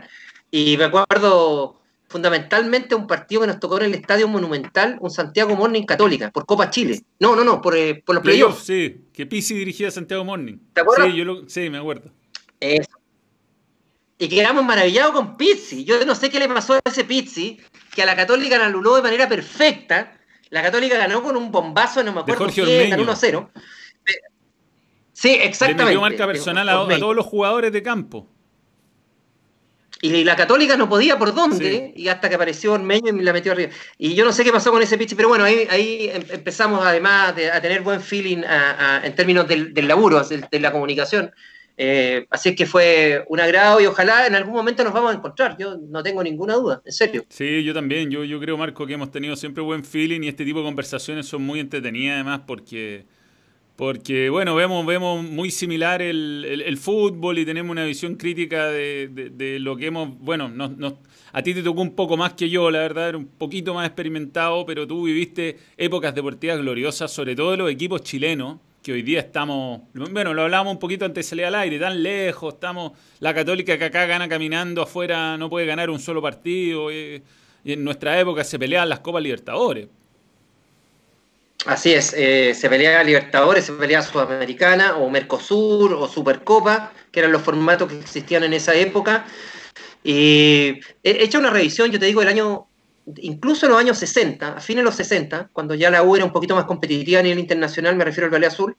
Y 0.50 0.76
me 0.76 0.84
acuerdo 0.84 1.80
fundamentalmente 2.08 2.94
un 2.94 3.06
partido 3.06 3.40
que 3.40 3.46
nos 3.46 3.58
tocó 3.58 3.78
en 3.78 3.86
el 3.86 3.94
Estadio 3.94 4.28
Monumental, 4.28 4.98
un 5.00 5.10
Santiago 5.10 5.56
Morning 5.56 5.84
Católica, 5.84 6.30
por 6.30 6.44
Copa 6.44 6.68
Chile. 6.68 7.00
No, 7.18 7.34
no, 7.34 7.42
no, 7.42 7.60
por, 7.62 7.74
eh, 7.74 8.02
los 8.06 8.22
playoffs. 8.22 8.64
sí, 8.64 9.06
que 9.12 9.26
Pizzi 9.26 9.54
dirigía 9.54 9.88
a 9.88 9.90
Santiago 9.90 10.22
Morning. 10.24 10.58
¿Te 10.74 10.82
acuerdas? 10.82 11.08
Sí, 11.08 11.16
yo 11.16 11.42
sí, 11.48 11.70
me 11.70 11.78
acuerdo. 11.78 12.12
Eso. 12.60 12.98
Y 14.18 14.28
quedamos 14.28 14.64
maravillados 14.64 15.12
con 15.12 15.36
Pizzi. 15.36 15.84
Yo 15.84 16.04
no 16.04 16.14
sé 16.14 16.30
qué 16.30 16.38
le 16.38 16.48
pasó 16.48 16.74
a 16.74 16.80
ese 16.84 17.04
Pizzi, 17.04 17.58
que 17.92 18.02
a 18.02 18.06
la 18.06 18.14
Católica 18.14 18.56
la 18.58 18.66
anuló 18.66 18.94
de 18.94 19.02
manera 19.02 19.28
perfecta. 19.28 20.16
La 20.50 20.62
Católica 20.62 20.98
ganó 20.98 21.22
con 21.22 21.34
un 21.34 21.50
bombazo, 21.50 22.04
no 22.04 22.12
me 22.12 22.20
acuerdo 22.20 22.46
qué, 22.48 22.88
ganó 22.90 23.04
1-0. 23.04 23.48
Sí, 25.12 25.30
exactamente. 25.30 25.84
Le 25.84 25.90
metió 25.90 26.00
marca 26.00 26.26
personal 26.26 26.68
a 26.68 26.98
todos 26.98 27.14
los 27.14 27.26
jugadores 27.26 27.72
de 27.72 27.82
campo. 27.82 28.28
Y 30.04 30.24
la 30.24 30.34
Católica 30.34 30.76
no 30.76 30.88
podía 30.88 31.16
por 31.16 31.32
dónde, 31.32 31.92
y 31.94 32.08
hasta 32.08 32.28
que 32.28 32.34
apareció 32.34 32.72
Ormeño 32.72 33.16
y 33.16 33.22
la 33.22 33.32
metió 33.32 33.52
arriba. 33.52 33.70
Y 33.96 34.14
yo 34.14 34.24
no 34.24 34.32
sé 34.32 34.42
qué 34.42 34.50
pasó 34.50 34.72
con 34.72 34.82
ese 34.82 34.98
pitch, 34.98 35.14
pero 35.14 35.28
bueno, 35.28 35.44
ahí, 35.44 35.64
ahí 35.70 36.10
em, 36.12 36.24
empezamos 36.28 36.84
además 36.84 37.30
a 37.30 37.60
tener 37.60 37.82
buen 37.82 38.00
feeling 38.00 38.42
en 39.04 39.14
términos 39.14 39.46
del, 39.46 39.72
laburo, 39.86 40.20
de, 40.24 40.58
la 40.58 40.72
comunicación. 40.72 41.30
Eh, 41.76 42.26
así 42.30 42.48
es 42.48 42.56
que 42.56 42.66
fue 42.66 43.24
un 43.28 43.38
agrado 43.38 43.80
y 43.80 43.86
ojalá 43.86 44.26
en 44.26 44.34
algún 44.34 44.54
momento 44.54 44.82
nos 44.82 44.92
vamos 44.92 45.14
a 45.14 45.18
encontrar. 45.18 45.56
Yo 45.56 45.76
no 45.76 46.02
tengo 46.02 46.20
ninguna 46.24 46.54
duda, 46.54 46.82
en 46.84 46.92
serio. 46.92 47.24
Sí, 47.28 47.62
yo 47.62 47.72
también. 47.72 48.10
Yo, 48.10 48.24
yo 48.24 48.40
creo, 48.40 48.58
Marco, 48.58 48.84
que 48.84 48.94
hemos 48.94 49.12
tenido 49.12 49.36
siempre 49.36 49.62
buen 49.62 49.84
feeling 49.84 50.22
y 50.22 50.28
este 50.28 50.44
tipo 50.44 50.58
de 50.58 50.64
conversaciones 50.64 51.26
son 51.26 51.42
muy 51.42 51.60
entretenidas 51.60 52.16
además 52.16 52.40
porque 52.44 53.06
porque, 53.76 54.28
bueno, 54.28 54.54
vemos, 54.54 54.84
vemos 54.84 55.24
muy 55.24 55.50
similar 55.50 56.02
el, 56.02 56.76
fútbol 56.78 57.38
y 57.38 57.46
tenemos 57.46 57.70
una 57.70 57.84
visión 57.84 58.16
crítica 58.16 58.66
de, 58.66 59.56
lo 59.60 59.76
que 59.76 59.86
hemos. 59.86 60.18
Bueno, 60.18 60.48
no, 60.48 60.98
a 61.32 61.42
ti 61.42 61.54
te 61.54 61.62
tocó 61.62 61.80
un 61.80 61.94
poco 61.94 62.16
más 62.16 62.34
que 62.34 62.50
yo, 62.50 62.70
la 62.70 62.80
verdad, 62.80 63.08
era 63.10 63.18
un 63.18 63.26
poquito 63.26 63.72
más 63.72 63.86
experimentado, 63.86 64.66
pero 64.66 64.86
tú 64.86 65.04
viviste 65.04 65.58
épocas 65.76 66.14
deportivas 66.14 66.58
gloriosas, 66.58 67.10
sobre 67.10 67.34
todo 67.34 67.52
de 67.52 67.56
los 67.56 67.70
equipos 67.70 68.02
chilenos, 68.02 68.58
que 68.82 68.92
hoy 68.92 69.02
día 69.02 69.20
estamos. 69.20 69.82
Bueno, 69.94 70.34
lo 70.34 70.42
hablábamos 70.42 70.74
un 70.74 70.78
poquito 70.78 71.04
antes 71.04 71.24
de 71.24 71.30
salir 71.30 71.46
al 71.46 71.54
aire, 71.54 71.78
tan 71.78 72.02
lejos, 72.02 72.54
estamos. 72.54 72.92
La 73.20 73.32
Católica 73.32 73.78
que 73.78 73.84
acá 73.84 74.04
gana 74.06 74.28
caminando 74.28 74.82
afuera 74.82 75.38
no 75.38 75.48
puede 75.48 75.66
ganar 75.66 75.88
un 75.88 76.00
solo 76.00 76.20
partido. 76.20 76.90
Eh, 76.90 77.22
y 77.64 77.72
en 77.72 77.84
nuestra 77.84 78.18
época 78.18 78.44
se 78.44 78.58
peleaban 78.58 78.88
las 78.88 79.00
Copas 79.00 79.22
Libertadores. 79.22 79.88
Así 81.66 81.92
es, 81.92 82.12
eh, 82.16 82.54
se 82.54 82.68
peleaba 82.68 83.04
Libertadores, 83.04 83.64
se 83.64 83.72
peleaba 83.72 84.04
Sudamericana 84.04 84.96
o 84.96 85.08
Mercosur 85.08 85.92
o 85.92 86.08
Supercopa, 86.08 86.92
que 87.12 87.20
eran 87.20 87.30
los 87.30 87.42
formatos 87.42 87.88
que 87.88 88.00
existían 88.00 88.42
en 88.42 88.52
esa 88.52 88.74
época. 88.74 89.26
Y 90.02 90.80
he 91.04 91.22
hecho 91.22 91.38
una 91.38 91.50
revisión, 91.50 91.90
yo 91.92 92.00
te 92.00 92.06
digo, 92.06 92.20
el 92.20 92.28
año, 92.28 92.66
incluso 93.18 93.66
en 93.66 93.72
los 93.72 93.80
años 93.80 93.98
60, 93.98 94.56
a 94.56 94.60
fines 94.60 94.80
de 94.80 94.84
los 94.84 94.96
60, 94.96 95.50
cuando 95.52 95.74
ya 95.76 95.90
la 95.90 96.02
U 96.02 96.16
era 96.16 96.24
un 96.24 96.32
poquito 96.32 96.56
más 96.56 96.64
competitiva 96.64 97.20
a 97.20 97.22
nivel 97.22 97.38
internacional, 97.38 97.94
me 97.94 98.04
refiero 98.04 98.26
al 98.26 98.34
Valle 98.34 98.46
Azul, 98.46 98.76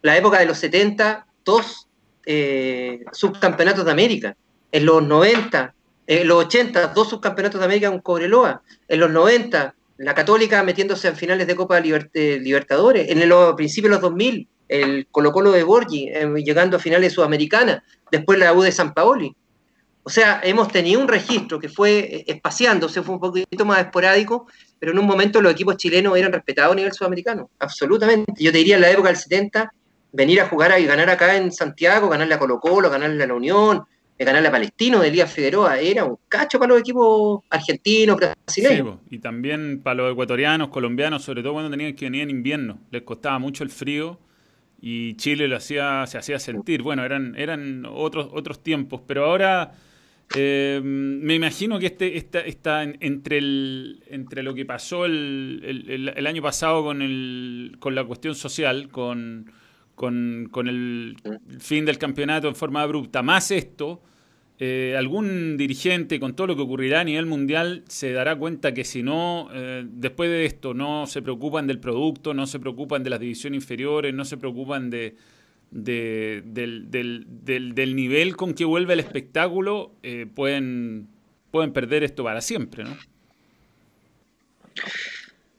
la 0.00 0.16
época 0.16 0.38
de 0.38 0.46
los 0.46 0.56
70, 0.58 1.26
dos 1.44 1.86
eh, 2.24 3.04
subcampeonatos 3.12 3.84
de 3.84 3.92
América. 3.92 4.36
En 4.72 4.86
los 4.86 5.02
90, 5.02 5.74
en 6.06 6.28
los 6.28 6.46
80, 6.46 6.88
dos 6.88 7.10
subcampeonatos 7.10 7.60
de 7.60 7.64
América 7.66 7.90
con 7.90 8.00
Cobreloa. 8.00 8.62
En 8.88 9.00
los 9.00 9.10
90, 9.10 9.74
la 9.98 10.14
Católica 10.14 10.62
metiéndose 10.62 11.08
en 11.08 11.16
finales 11.16 11.46
de 11.46 11.56
Copa 11.56 11.80
Libertadores, 11.80 13.10
en 13.10 13.22
el 13.22 13.32
principio 13.56 13.88
de 13.88 13.94
los 13.94 14.02
2000, 14.02 14.48
el 14.68 15.06
Colo 15.10 15.32
Colo 15.32 15.52
de 15.52 15.62
Borgi 15.62 16.08
eh, 16.08 16.28
llegando 16.44 16.76
a 16.76 16.80
finales 16.80 17.12
sudamericanas, 17.12 17.82
después 18.10 18.38
la 18.38 18.52
U 18.52 18.62
de 18.62 18.72
San 18.72 18.92
Paoli. 18.92 19.34
O 20.02 20.10
sea, 20.10 20.40
hemos 20.44 20.68
tenido 20.68 21.00
un 21.00 21.08
registro 21.08 21.58
que 21.58 21.68
fue 21.68 21.98
eh, 21.98 22.24
espaciándose, 22.26 23.02
fue 23.02 23.14
un 23.14 23.20
poquito 23.20 23.64
más 23.64 23.80
esporádico, 23.80 24.46
pero 24.78 24.92
en 24.92 24.98
un 24.98 25.06
momento 25.06 25.40
los 25.40 25.52
equipos 25.52 25.76
chilenos 25.76 26.16
eran 26.16 26.32
respetados 26.32 26.72
a 26.72 26.76
nivel 26.76 26.92
sudamericano, 26.92 27.50
absolutamente. 27.58 28.32
Yo 28.36 28.52
te 28.52 28.58
diría 28.58 28.76
en 28.76 28.82
la 28.82 28.90
época 28.90 29.08
del 29.08 29.16
70, 29.16 29.72
venir 30.12 30.40
a 30.40 30.48
jugar 30.48 30.78
y 30.80 30.86
ganar 30.86 31.10
acá 31.10 31.36
en 31.36 31.50
Santiago, 31.52 32.08
ganarle 32.08 32.34
a 32.34 32.38
Colo 32.38 32.60
Colo, 32.60 32.90
ganarle 32.90 33.24
a 33.24 33.26
la 33.26 33.34
Unión, 33.34 33.84
de 34.18 34.24
ganarle 34.24 34.48
a 34.48 34.52
Palestino 34.52 35.00
de 35.00 35.08
Elías 35.08 35.32
Figueroa 35.32 35.78
era 35.78 36.04
un 36.04 36.18
cacho 36.28 36.58
para 36.58 36.70
los 36.72 36.80
equipos 36.80 37.42
argentinos, 37.50 38.16
brasileños. 38.16 38.98
y 39.10 39.18
también 39.18 39.80
para 39.82 39.96
los 39.96 40.12
ecuatorianos, 40.12 40.68
colombianos, 40.68 41.22
sobre 41.22 41.42
todo 41.42 41.54
cuando 41.54 41.70
tenían 41.70 41.94
que 41.94 42.06
venir 42.06 42.22
en 42.22 42.30
invierno. 42.30 42.78
Les 42.90 43.02
costaba 43.02 43.38
mucho 43.38 43.62
el 43.62 43.70
frío 43.70 44.18
y 44.80 45.14
Chile 45.16 45.48
lo 45.48 45.56
hacía, 45.56 46.06
se 46.06 46.16
hacía 46.16 46.38
sentir. 46.38 46.82
Bueno, 46.82 47.04
eran, 47.04 47.34
eran 47.36 47.86
otros, 47.86 48.28
otros 48.32 48.62
tiempos, 48.62 49.02
pero 49.06 49.26
ahora 49.26 49.72
eh, 50.34 50.80
me 50.82 51.34
imagino 51.34 51.78
que 51.78 51.86
este 51.86 52.16
está, 52.16 52.40
está 52.40 52.82
entre, 52.82 53.38
el, 53.38 54.02
entre 54.08 54.42
lo 54.42 54.54
que 54.54 54.64
pasó 54.64 55.04
el, 55.04 56.12
el, 56.16 56.26
año 56.26 56.42
pasado 56.42 56.82
con, 56.82 57.02
el, 57.02 57.76
con 57.78 57.94
la 57.94 58.04
cuestión 58.04 58.34
social, 58.34 58.88
con 58.88 59.52
con, 59.96 60.48
con 60.52 60.68
el 60.68 61.16
fin 61.58 61.84
del 61.84 61.98
campeonato 61.98 62.46
en 62.46 62.54
forma 62.54 62.82
abrupta, 62.82 63.22
más 63.22 63.50
esto, 63.50 64.00
eh, 64.58 64.94
algún 64.96 65.56
dirigente 65.58 66.18
con 66.18 66.34
todo 66.34 66.46
lo 66.46 66.56
que 66.56 66.62
ocurrirá 66.62 67.00
a 67.00 67.04
nivel 67.04 67.26
mundial 67.26 67.84
se 67.88 68.12
dará 68.12 68.36
cuenta 68.36 68.72
que 68.72 68.84
si 68.84 69.02
no, 69.02 69.48
eh, 69.52 69.84
después 69.86 70.30
de 70.30 70.46
esto, 70.46 70.72
no 70.72 71.06
se 71.06 71.20
preocupan 71.20 71.66
del 71.66 71.78
producto, 71.78 72.32
no 72.32 72.46
se 72.46 72.58
preocupan 72.58 73.02
de 73.02 73.10
las 73.10 73.20
divisiones 73.20 73.62
inferiores, 73.62 74.14
no 74.14 74.24
se 74.24 74.38
preocupan 74.38 74.88
de, 74.88 75.16
del, 75.70 76.90
del, 76.90 77.74
del, 77.74 77.96
nivel 77.96 78.36
con 78.36 78.54
que 78.54 78.64
vuelve 78.64 78.94
el 78.94 79.00
espectáculo, 79.00 79.92
eh, 80.02 80.26
pueden, 80.32 81.08
pueden 81.50 81.72
perder 81.72 82.04
esto 82.04 82.24
para 82.24 82.40
siempre, 82.40 82.84
¿no? 82.84 82.96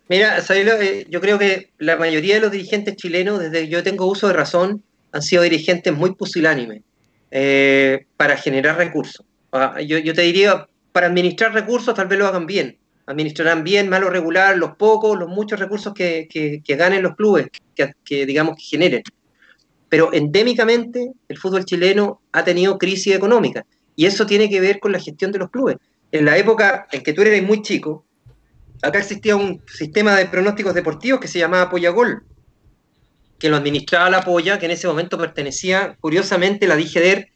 Mira, 0.10 0.38
eh, 0.50 1.06
yo 1.10 1.20
creo 1.20 1.38
que 1.38 1.72
la 1.80 1.98
mayoría 1.98 2.36
de 2.36 2.42
los 2.42 2.52
dirigentes 2.52 2.96
chilenos, 2.96 3.40
desde 3.40 3.62
que 3.62 3.68
yo 3.68 3.84
tengo 3.84 4.06
uso 4.06 4.28
de 4.28 4.34
razón, 4.34 4.84
han 5.12 5.22
sido 5.22 5.44
dirigentes 5.44 5.94
muy 5.94 6.16
pusilánimes. 6.16 6.82
eh, 7.30 8.06
para 8.16 8.38
generar 8.38 8.78
recursos. 8.78 9.26
Ah, 9.52 9.82
yo, 9.82 10.14
te 10.14 10.22
diría, 10.22 10.66
para 10.94 11.08
administrar 11.08 11.54
recursos 11.54 11.94
tal 11.94 12.08
vez 12.08 12.18
lo 12.18 12.26
hagan 12.26 12.46
bien. 12.46 12.78
Administrarán 13.06 13.66
bien, 13.66 13.90
malo 13.90 14.10
regular, 14.10 14.58
los 14.58 14.78
pocos, 14.78 15.20
los 15.20 15.28
muchos 15.28 15.60
recursos 15.60 15.94
que, 15.94 16.30
que, 16.30 16.76
ganen 16.76 17.04
los 17.04 17.16
clubes, 17.18 17.48
que, 17.76 17.92
que, 18.06 18.26
digamos 18.26 18.56
que 18.56 18.64
generen. 18.64 19.04
Pero 19.90 20.14
endémicamente 20.14 21.12
el 21.28 21.38
fútbol 21.38 21.66
chileno 21.66 22.22
ha 22.32 22.46
tenido 22.46 22.78
crisis 22.78 23.16
económica 23.16 23.66
y 23.98 24.06
eso 24.06 24.26
tiene 24.26 24.50
que 24.50 24.62
ver 24.62 24.80
con 24.80 24.94
la 24.94 25.00
gestión 25.00 25.34
de 25.34 25.40
los 25.40 25.50
clubes. 25.50 25.78
En 26.14 26.24
la 26.24 26.38
época 26.38 26.88
en 26.92 27.04
que 27.04 27.12
tú 27.12 27.24
eres 27.24 27.44
muy 27.44 27.62
chico, 27.62 28.06
acá 28.82 29.00
existía 29.00 29.36
un 29.36 29.62
sistema 29.68 30.16
de 30.16 30.28
pronósticos 30.28 30.74
deportivos 30.74 31.20
que 31.20 31.28
se 31.28 31.40
llamaba 31.40 31.70
Gol 31.70 32.24
que 33.40 33.50
lo 33.50 33.58
administraba 33.58 34.10
la 34.10 34.22
Polla, 34.22 34.58
que 34.58 34.66
en 34.66 34.72
ese 34.72 34.88
momento 34.88 35.18
pertenecía, 35.18 35.96
curiosamente, 36.00 36.68
la 36.68 36.76
DGDER, 36.76 37.30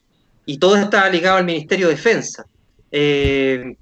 y 0.46 0.58
todo 0.58 0.76
estaba 0.76 1.08
ligado 1.10 1.38
al 1.38 1.46
Ministerio 1.46 1.88
de 1.88 1.94
Defensa. 1.94 2.46
Eh, 2.92 3.76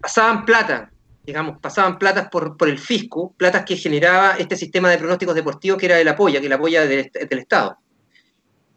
pasaban 0.00 0.44
plata, 0.44 0.90
digamos, 1.24 1.58
pasaban 1.60 1.98
platas 1.98 2.28
por, 2.30 2.56
por 2.56 2.68
el 2.68 2.78
fisco, 2.78 3.32
platas 3.36 3.64
que 3.64 3.76
generaba 3.76 4.36
este 4.38 4.56
sistema 4.56 4.90
de 4.90 4.98
pronósticos 4.98 5.34
deportivos 5.34 5.78
que 5.78 5.86
era 5.86 5.96
de 5.96 6.04
la 6.04 6.16
Polla, 6.16 6.40
que 6.40 6.48
la 6.48 6.58
Polla 6.58 6.84
del, 6.84 7.10
del 7.12 7.38
Estado. 7.38 7.76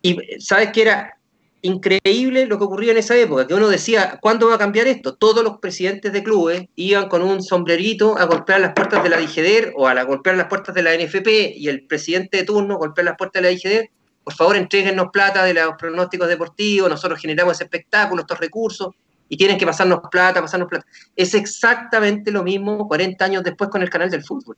Y 0.02 0.18
sabes 0.40 0.72
que 0.72 0.84
era 0.84 1.19
increíble 1.62 2.46
lo 2.46 2.58
que 2.58 2.64
ocurría 2.64 2.92
en 2.92 2.98
esa 2.98 3.18
época, 3.18 3.46
que 3.46 3.54
uno 3.54 3.68
decía, 3.68 4.18
¿cuándo 4.22 4.48
va 4.48 4.56
a 4.56 4.58
cambiar 4.58 4.88
esto? 4.88 5.16
Todos 5.16 5.44
los 5.44 5.58
presidentes 5.58 6.14
de 6.14 6.24
clubes 6.24 6.68
iban 6.76 7.10
con 7.10 7.22
un 7.22 7.44
sombrerito 7.44 8.18
a 8.18 8.26
golpear 8.26 8.62
las 8.62 8.74
puertas 8.74 9.04
de 9.04 9.10
la 9.10 9.18
DIGEDER 9.18 9.74
o 9.76 9.88
a 9.88 10.04
golpear 10.04 10.38
las 10.38 10.48
puertas 10.48 10.74
de 10.74 10.84
la 10.84 10.96
NFP 10.96 11.58
y 11.58 11.68
el 11.68 11.86
presidente 11.86 12.38
de 12.38 12.44
turno 12.44 12.78
golpear 12.78 13.06
las 13.06 13.18
puertas 13.18 13.42
de 13.42 13.50
la 13.50 13.52
DIGEDER, 13.52 13.90
por 14.24 14.34
favor 14.34 14.56
entreguennos 14.56 15.08
plata 15.12 15.44
de 15.44 15.54
los 15.54 15.74
pronósticos 15.78 16.28
deportivos, 16.28 16.90
nosotros 16.90 17.20
generamos 17.20 17.56
ese 17.56 17.66
espectáculo, 17.66 18.22
estos 18.22 18.40
recursos, 18.40 18.94
y 19.28 19.38
tienen 19.38 19.58
que 19.58 19.66
pasarnos 19.66 20.00
plata, 20.10 20.42
pasarnos 20.42 20.68
plata. 20.68 20.86
Es 21.16 21.34
exactamente 21.36 22.32
lo 22.32 22.44
mismo 22.44 22.88
40 22.88 23.24
años 23.24 23.44
después 23.44 23.70
con 23.70 23.82
el 23.82 23.90
canal 23.90 24.10
del 24.10 24.24
fútbol. 24.24 24.58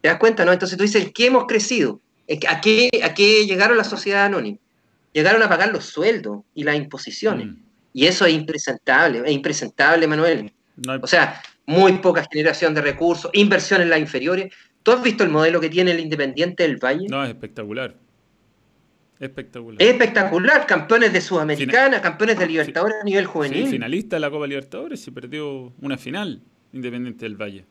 ¿Te 0.00 0.08
das 0.08 0.18
cuenta? 0.18 0.44
no 0.44 0.52
Entonces 0.52 0.78
tú 0.78 0.84
dices, 0.84 1.10
¿qué 1.12 1.26
hemos 1.26 1.46
crecido? 1.46 2.00
¿A 2.48 2.60
qué, 2.60 2.90
¿A 3.02 3.14
qué 3.14 3.46
llegaron 3.46 3.76
la 3.76 3.84
sociedad 3.84 4.26
anónima? 4.26 4.58
Llegaron 5.18 5.42
a 5.42 5.48
pagar 5.48 5.72
los 5.72 5.84
sueldos 5.84 6.42
y 6.54 6.64
las 6.64 6.76
imposiciones. 6.76 7.46
Mm. 7.46 7.56
Y 7.92 8.06
eso 8.06 8.26
es 8.26 8.34
impresentable, 8.34 9.22
es 9.24 9.32
impresentable, 9.32 10.06
Manuel. 10.06 10.52
O 11.02 11.06
sea, 11.06 11.42
muy 11.66 11.92
poca 11.98 12.24
generación 12.30 12.72
de 12.74 12.80
recursos, 12.80 13.30
inversión 13.34 13.82
en 13.82 13.90
las 13.90 13.98
inferiores. 13.98 14.54
¿Tú 14.82 14.92
has 14.92 15.02
visto 15.02 15.24
el 15.24 15.30
modelo 15.30 15.60
que 15.60 15.68
tiene 15.68 15.90
el 15.90 16.00
Independiente 16.00 16.62
del 16.62 16.76
Valle? 16.76 17.06
No, 17.08 17.22
es 17.24 17.30
espectacular. 17.30 17.96
Espectacular. 19.18 19.82
Es 19.82 19.88
espectacular. 19.88 20.66
Campeones 20.66 21.12
de 21.12 21.20
Sudamericana, 21.20 22.00
campeones 22.00 22.38
de 22.38 22.46
Libertadores 22.46 22.98
a 23.02 23.04
nivel 23.04 23.26
juvenil. 23.26 23.66
finalista 23.66 24.16
de 24.16 24.20
la 24.20 24.30
Copa 24.30 24.46
Libertadores 24.46 25.04
y 25.06 25.10
perdió 25.10 25.72
una 25.80 25.98
final 25.98 26.40
Independiente 26.72 27.24
del 27.24 27.36
Valle. 27.36 27.64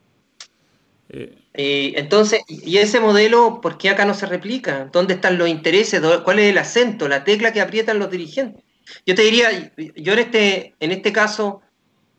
Eh, 1.10 1.94
entonces, 1.96 2.42
¿y 2.48 2.78
ese 2.78 3.00
modelo 3.00 3.62
por 3.62 3.78
qué 3.78 3.90
acá 3.90 4.06
no 4.06 4.14
se 4.14 4.26
replica? 4.26 4.90
¿Dónde 4.92 5.16
están 5.16 5.38
los 5.38 5.48
intereses? 5.48 6.02
¿Cuál 6.24 6.40
es 6.40 6.52
el 6.52 6.58
acento, 6.58 7.08
la 7.08 7.24
tecla 7.24 7.54
que 7.54 7.62
aprietan 7.62 8.00
los 8.00 8.12
dirigentes? 8.12 8.64
Yo 9.06 9.16
te 9.16 9.22
diría, 9.24 9.74
yo 9.96 10.14
en 10.14 10.20
este, 10.20 10.76
en 10.80 10.92
este 10.92 11.12
caso, 11.12 11.62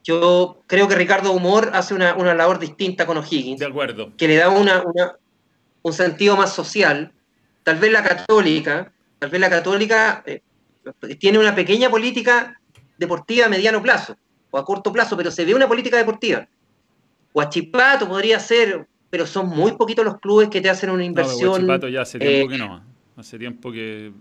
yo 0.05 0.63
creo 0.67 0.89
que 0.89 0.95
Ricardo 0.95 1.33
Humor 1.33 1.71
hace 1.75 1.95
una, 1.95 2.15
labor 2.35 2.59
distinta 2.59 3.07
con 3.07 3.19
O'Higgins. 3.19 3.61
De 3.61 3.67
acuerdo. 3.67 4.13
Que 4.17 4.29
le 4.29 4.37
da 4.37 4.49
una, 4.49 4.83
un 5.83 5.93
sentido 5.93 6.37
más 6.37 6.53
social. 6.55 7.13
Tal 7.63 7.79
vez 7.79 7.93
la 7.93 8.03
católica, 8.03 8.93
tal 9.19 9.31
vez 9.31 9.41
la 9.41 9.51
católica 9.51 10.23
eh, 10.27 10.41
tiene 11.19 11.39
una 11.39 11.55
pequeña 11.55 11.91
política 11.91 12.59
deportiva 12.97 13.47
a 13.47 13.49
mediano 13.49 13.83
plazo 13.83 14.17
o 14.51 14.59
a 14.59 14.65
corto 14.65 14.93
plazo, 14.93 15.17
pero 15.17 15.31
se 15.31 15.45
ve 15.45 15.55
una 15.55 15.69
política 15.69 15.97
deportiva. 15.97 16.49
Guachipato 17.33 18.09
podría 18.09 18.39
ser, 18.41 18.87
pero 19.11 19.27
son 19.27 19.49
muy 19.49 19.73
poquitos 19.73 20.05
los 20.05 20.19
clubes 20.19 20.49
que 20.49 20.61
te 20.61 20.71
hacen 20.71 20.91
una 20.91 21.05
inversión. 21.05 21.67
Guachipato 21.67 21.89
ya 21.89 22.03
hace 22.03 22.19
tiempo 22.19 22.53
eh, 22.53 22.57
que 22.57 22.59
no. 22.59 22.83
Hace 23.17 23.39
tiempo 23.39 23.73
que. 23.73 24.13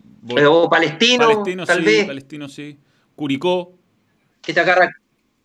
O 0.48 0.70
Palestino, 0.70 1.44
tal 1.66 1.80
sí, 1.80 1.86
vez. 1.86 2.06
Palestino 2.06 2.50
sí. 2.50 2.78
Curicó. 3.16 3.74
Que 4.42 4.54
te 4.54 4.60
agarra. 4.60 4.92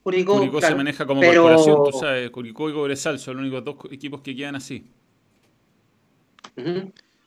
Curicó, 0.03 0.39
Curicó 0.39 0.61
se 0.61 0.75
maneja 0.75 1.07
como 1.07 1.21
corporación, 1.21 1.85
tú 1.85 1.99
sabes. 1.99 2.31
Curicó 2.31 2.69
y 2.69 2.73
Cobresal 2.73 3.19
son 3.19 3.37
los 3.37 3.43
únicos 3.43 3.65
dos 3.65 3.93
equipos 3.93 4.21
que 4.21 4.35
quedan 4.35 4.57
así. 4.57 4.87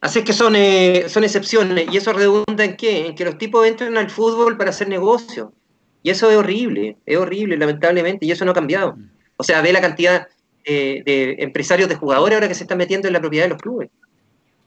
Así 0.02 0.20
es 0.20 0.26
que 0.26 0.34
son, 0.34 0.56
eh, 0.56 1.06
son 1.08 1.24
excepciones. 1.24 1.88
¿Y 1.92 1.98
eso 1.98 2.12
redunda 2.14 2.64
en 2.64 2.76
qué? 2.76 3.08
En 3.08 3.16
que 3.16 3.26
los 3.26 3.38
tipos 3.38 3.66
entran 3.66 3.98
al 3.98 4.10
fútbol 4.10 4.58
para 4.58 4.72
hacer 4.72 4.90
negocio. 4.90 5.54
Y 6.04 6.12
eso 6.12 6.30
es 6.30 6.38
horrible, 6.38 6.98
es 7.06 7.18
horrible, 7.18 7.58
lamentablemente, 7.58 8.26
y 8.28 8.32
eso 8.32 8.46
no 8.46 8.52
ha 8.52 8.54
cambiado. 8.54 8.96
Mm. 8.96 9.10
O 9.38 9.44
sea, 9.44 9.62
ve 9.62 9.74
la 9.74 9.82
cantidad 9.82 10.28
de, 10.66 11.36
empresarios 11.40 11.90
de 11.90 11.96
jugadores 11.96 12.36
ahora 12.36 12.48
que 12.48 12.56
se 12.56 12.64
están 12.64 12.78
metiendo 12.78 13.08
en 13.08 13.14
la 13.14 13.20
propiedad 13.20 13.46
de 13.46 13.50
los 13.50 13.62
clubes. 13.62 13.90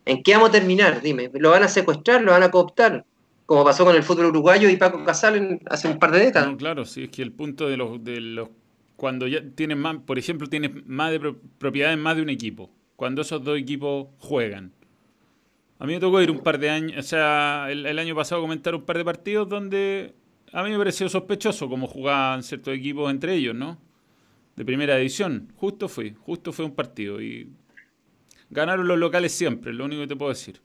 ¿En 0.05 0.23
qué 0.23 0.35
vamos 0.35 0.51
a 0.51 0.53
terminar? 0.53 1.03
Dime, 1.03 1.31
¿lo 1.35 1.51
van 1.51 1.63
a 1.63 1.69
secuestrar? 1.69 2.23
¿Lo 2.23 2.33
van 2.33 2.43
a 2.43 2.51
cooptar? 2.51 3.05
Como 3.47 3.65
pasó 3.65 3.85
con 3.85 3.97
el 3.97 4.03
fútbol 4.03 4.27
uruguayo 4.27 4.69
y 4.69 4.77
Paco 4.77 5.05
Casal 5.05 5.61
hace 5.67 5.89
un 5.89 5.99
par 5.99 6.13
de 6.13 6.21
décadas. 6.21 6.55
claro, 6.57 6.85
sí, 6.85 7.05
es 7.05 7.11
que 7.11 7.23
el 7.23 7.33
punto 7.33 7.69
de 7.69 7.77
los, 7.77 8.03
de 8.05 8.21
los 8.21 8.49
cuando 8.97 9.27
ya 9.27 9.41
tienes 9.55 9.77
más, 9.77 9.97
por 10.05 10.19
ejemplo, 10.19 10.49
tienes 10.49 10.71
más 10.87 11.13
de 11.13 11.35
propiedad 11.59 11.93
en 11.93 12.01
más 12.01 12.17
de 12.17 12.23
un 12.23 12.31
equipo, 12.31 12.71
cuando 12.97 13.23
esos 13.23 13.43
dos 13.45 13.59
equipos 13.59 14.09
juegan. 14.19 14.73
A 15.79 15.87
mí 15.87 15.95
me 15.95 16.01
tocó 16.01 16.21
ir 16.21 16.31
un 16.31 16.41
par 16.41 16.59
de 16.59 16.71
años, 16.71 16.99
o 16.99 17.03
sea, 17.03 17.69
el, 17.71 17.87
el 17.87 17.99
año 17.99 18.17
pasado 18.17 18.41
comentar 18.41 18.75
un 18.75 18.83
par 18.83 18.99
de 18.99 19.05
partidos 19.05 19.49
donde 19.49 20.15
a 20.53 20.63
mí 20.63 20.71
me 20.71 20.79
pareció 20.79 21.09
sospechoso 21.09 21.69
cómo 21.69 21.87
jugaban 21.87 22.43
ciertos 22.43 22.75
equipos 22.75 23.11
entre 23.11 23.35
ellos, 23.35 23.55
¿no? 23.55 23.79
De 24.59 24.65
primera 24.65 24.97
división. 24.97 25.53
Justo 25.55 25.89
fue, 25.89 26.15
justo 26.15 26.53
fue 26.53 26.65
un 26.65 26.75
partido. 26.75 27.23
Y 27.23 27.49
ganaron 28.51 28.89
los 28.89 28.99
locales 28.99 29.31
siempre, 29.31 29.73
lo 29.73 29.85
único 29.85 30.03
que 30.03 30.09
te 30.09 30.17
puedo 30.17 30.31
decir. 30.31 30.61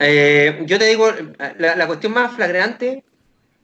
Eh, 0.00 0.64
yo 0.66 0.80
te 0.80 0.86
digo, 0.86 1.12
la, 1.58 1.86
cuestión 1.86 2.12
más 2.12 2.34
flagrante 2.34 3.04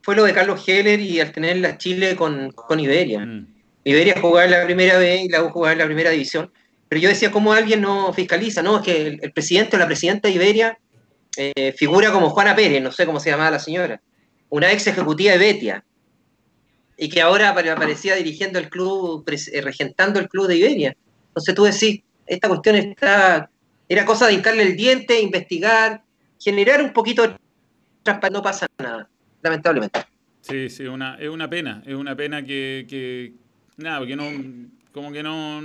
fue 0.03 0.15
lo 0.15 0.23
de 0.23 0.33
Carlos 0.33 0.63
Heller 0.69 1.01
y 1.01 1.19
al 1.19 1.33
tener 1.33 1.57
la 1.57 1.79
Chile 1.79 2.15
con, 2.15 2.55
Iberia. 2.79 3.27
Mm. 3.27 3.49
Iberia 3.83 4.21
jugaba 4.21 4.45
en 4.45 4.51
la 4.53 4.65
primera 4.65 4.99
B 4.99 5.23
y 5.25 5.29
la 5.29 5.43
U 5.43 5.51
jugaba 5.51 5.73
en 5.73 5.79
la 5.79 5.87
primera 5.87 6.11
división. 6.11 6.53
Pero 6.89 7.01
yo 7.01 7.09
decía, 7.09 7.33
¿cómo 7.33 7.53
alguien 7.53 7.81
no 7.81 8.13
fiscaliza? 8.13 8.63
No, 8.63 8.77
es 8.77 8.83
que 8.85 9.19
el, 9.21 9.33
presidente 9.33 9.75
o 9.75 9.81
la 9.81 9.87
presidenta 9.87 10.29
de 10.29 10.35
Iberia 10.35 10.79
eh, 11.37 11.75
figura 11.77 12.13
como 12.13 12.31
Juana 12.31 12.55
Pérez, 12.55 12.81
no 12.83 12.93
sé 12.93 13.05
cómo 13.05 13.19
se 13.19 13.31
llamaba 13.31 13.51
la 13.51 13.59
señora, 13.59 14.01
una 14.49 14.71
ex 14.71 14.87
ejecutiva 14.87 15.33
de 15.33 15.39
Betia 15.39 15.85
y 17.01 17.09
que 17.09 17.23
ahora 17.23 17.51
aparecía 17.51 18.17
dirigiendo 18.17 18.59
el 18.59 18.69
club, 18.69 19.25
eh, 19.29 19.61
regentando 19.61 20.19
el 20.19 20.29
club 20.29 20.49
de 20.49 20.57
Iberia. 20.57 20.97
Entonces 21.29 21.55
tú 21.55 21.63
decís, 21.63 22.03
esta 22.27 22.49
cuestión 22.49 22.75
está, 22.75 23.49
era 23.89 24.05
cosa 24.05 24.27
de 24.27 24.35
hincarle 24.35 24.65
el 24.65 24.77
diente, 24.77 25.21
investigar, 25.21 26.03
generar 26.41 26.83
un 26.83 26.93
poquito 26.93 27.23
de 27.23 27.37
no 28.33 28.43
pasa 28.43 28.67
nada, 28.79 29.09
lamentablemente. 29.43 30.01
Sí, 30.41 30.69
sí, 30.71 30.85
una, 30.85 31.17
es 31.17 31.29
una 31.29 31.49
pena, 31.49 31.83
es 31.87 31.95
una 31.95 32.17
pena 32.17 32.43
que, 32.43 32.87
que 32.89 33.35
nada, 33.77 33.99
porque 33.99 34.17
no, 34.17 34.25
como 34.93 35.13
que 35.13 35.23
no, 35.23 35.61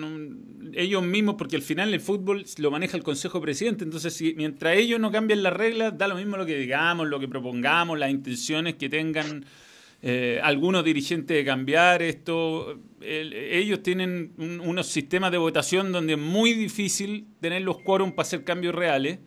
ellos 0.73 1.01
mismos, 1.01 1.35
porque 1.35 1.55
al 1.55 1.61
final 1.61 1.93
el 1.93 2.01
fútbol 2.01 2.45
lo 2.57 2.69
maneja 2.69 2.97
el 2.97 3.03
Consejo 3.03 3.41
Presidente, 3.41 3.85
entonces 3.85 4.13
si, 4.13 4.35
mientras 4.35 4.75
ellos 4.75 4.99
no 4.99 5.11
cambian 5.11 5.41
las 5.41 5.53
reglas, 5.53 5.97
da 5.97 6.07
lo 6.07 6.15
mismo 6.15 6.37
lo 6.37 6.45
que 6.45 6.57
digamos, 6.57 7.07
lo 7.07 7.19
que 7.19 7.27
propongamos, 7.27 7.97
las 7.97 8.11
intenciones 8.11 8.75
que 8.75 8.89
tengan 8.89 9.45
eh, 10.05 10.41
algunos 10.43 10.83
dirigentes 10.83 11.37
de 11.37 11.45
cambiar 11.45 12.01
esto. 12.01 12.77
ellos 12.99 13.81
tienen 13.81 14.33
unos 14.37 14.87
sistemas 14.87 15.31
de 15.31 15.37
votación 15.37 15.93
donde 15.93 16.13
es 16.13 16.19
muy 16.19 16.51
difícil 16.51 17.25
tener 17.39 17.61
los 17.61 17.77
quórum 17.79 18.11
para 18.11 18.27
hacer 18.27 18.43
cambios 18.43 18.75
reales 18.75 19.19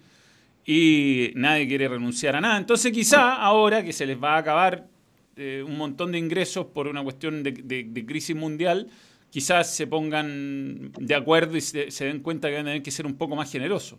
y 0.67 1.33
nadie 1.35 1.67
quiere 1.67 1.89
renunciar 1.89 2.37
a 2.37 2.43
nada. 2.43 2.59
Entonces 2.59 2.93
quizá 2.93 3.37
ahora 3.37 3.83
que 3.83 3.95
se 3.95 4.05
les 4.05 4.23
va 4.23 4.35
a 4.35 4.39
acabar 4.39 4.87
eh, 5.37 5.65
un 5.67 5.79
montón 5.79 6.13
de 6.13 6.19
ingresos 6.19 6.67
por 6.67 6.89
una 6.89 7.03
cuestión 7.03 7.43
de, 7.43 8.05
crisis 8.07 8.37
mundial, 8.37 8.91
quizás 9.31 9.75
se 9.75 9.87
pongan 9.87 10.93
de 10.99 11.15
acuerdo 11.15 11.57
y 11.57 11.63
se, 11.63 11.89
den 12.05 12.21
cuenta 12.21 12.49
que 12.49 12.57
van 12.57 12.67
a 12.67 12.71
tener 12.73 12.83
que 12.83 12.91
ser 12.91 13.07
un 13.07 13.17
poco 13.17 13.35
más 13.35 13.51
generosos. 13.51 13.99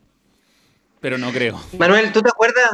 Pero 1.00 1.18
no 1.18 1.32
creo. 1.32 1.60
Manuel, 1.80 2.12
¿tú 2.12 2.22
te 2.22 2.30
acuerdas? 2.30 2.70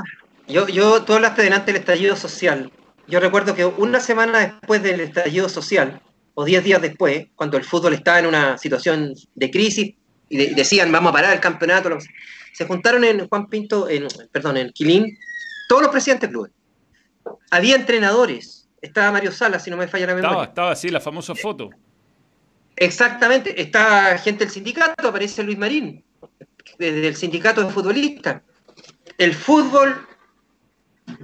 Yo, 0.49 0.67
yo, 0.67 1.03
tú 1.03 1.13
hablaste 1.13 1.43
delante 1.43 1.71
del 1.71 1.79
estallido 1.79 2.17
social 2.17 2.69
yo 3.07 3.19
recuerdo 3.19 3.55
que 3.55 3.65
una 3.65 3.99
semana 3.99 4.39
después 4.39 4.81
del 4.81 5.01
estallido 5.01 5.49
social, 5.49 6.01
o 6.35 6.45
diez 6.45 6.63
días 6.63 6.81
después, 6.81 7.27
cuando 7.35 7.57
el 7.57 7.63
fútbol 7.63 7.93
estaba 7.93 8.19
en 8.19 8.25
una 8.27 8.57
situación 8.57 9.13
de 9.35 9.51
crisis 9.51 9.93
y 10.29 10.53
decían 10.55 10.91
vamos 10.91 11.11
a 11.11 11.13
parar 11.13 11.33
el 11.33 11.39
campeonato, 11.39 11.97
se 12.53 12.65
juntaron 12.65 13.03
en 13.03 13.27
Juan 13.27 13.47
Pinto, 13.47 13.89
en, 13.89 14.07
perdón, 14.31 14.57
en 14.57 14.71
Quilín, 14.71 15.17
todos 15.67 15.83
los 15.83 15.91
presidentes 15.91 16.29
del 16.29 16.37
club. 16.37 16.51
Había 17.51 17.75
entrenadores, 17.75 18.67
estaba 18.81 19.11
Mario 19.11 19.31
Salas, 19.31 19.63
si 19.63 19.69
no 19.69 19.77
me 19.77 19.87
falla 19.87 20.07
la 20.07 20.15
memoria. 20.15 20.29
Estaba, 20.29 20.45
estaba 20.45 20.71
así, 20.71 20.89
la 20.89 20.99
famosa 20.99 21.35
foto. 21.35 21.69
Exactamente, 22.75 23.61
está 23.61 24.17
gente 24.17 24.45
del 24.45 24.53
sindicato, 24.53 25.07
aparece 25.07 25.43
Luis 25.43 25.57
Marín, 25.57 26.03
desde 26.79 27.07
el 27.07 27.15
sindicato 27.15 27.63
de 27.63 27.71
futbolistas. 27.71 28.41
El 29.17 29.35
fútbol 29.35 30.07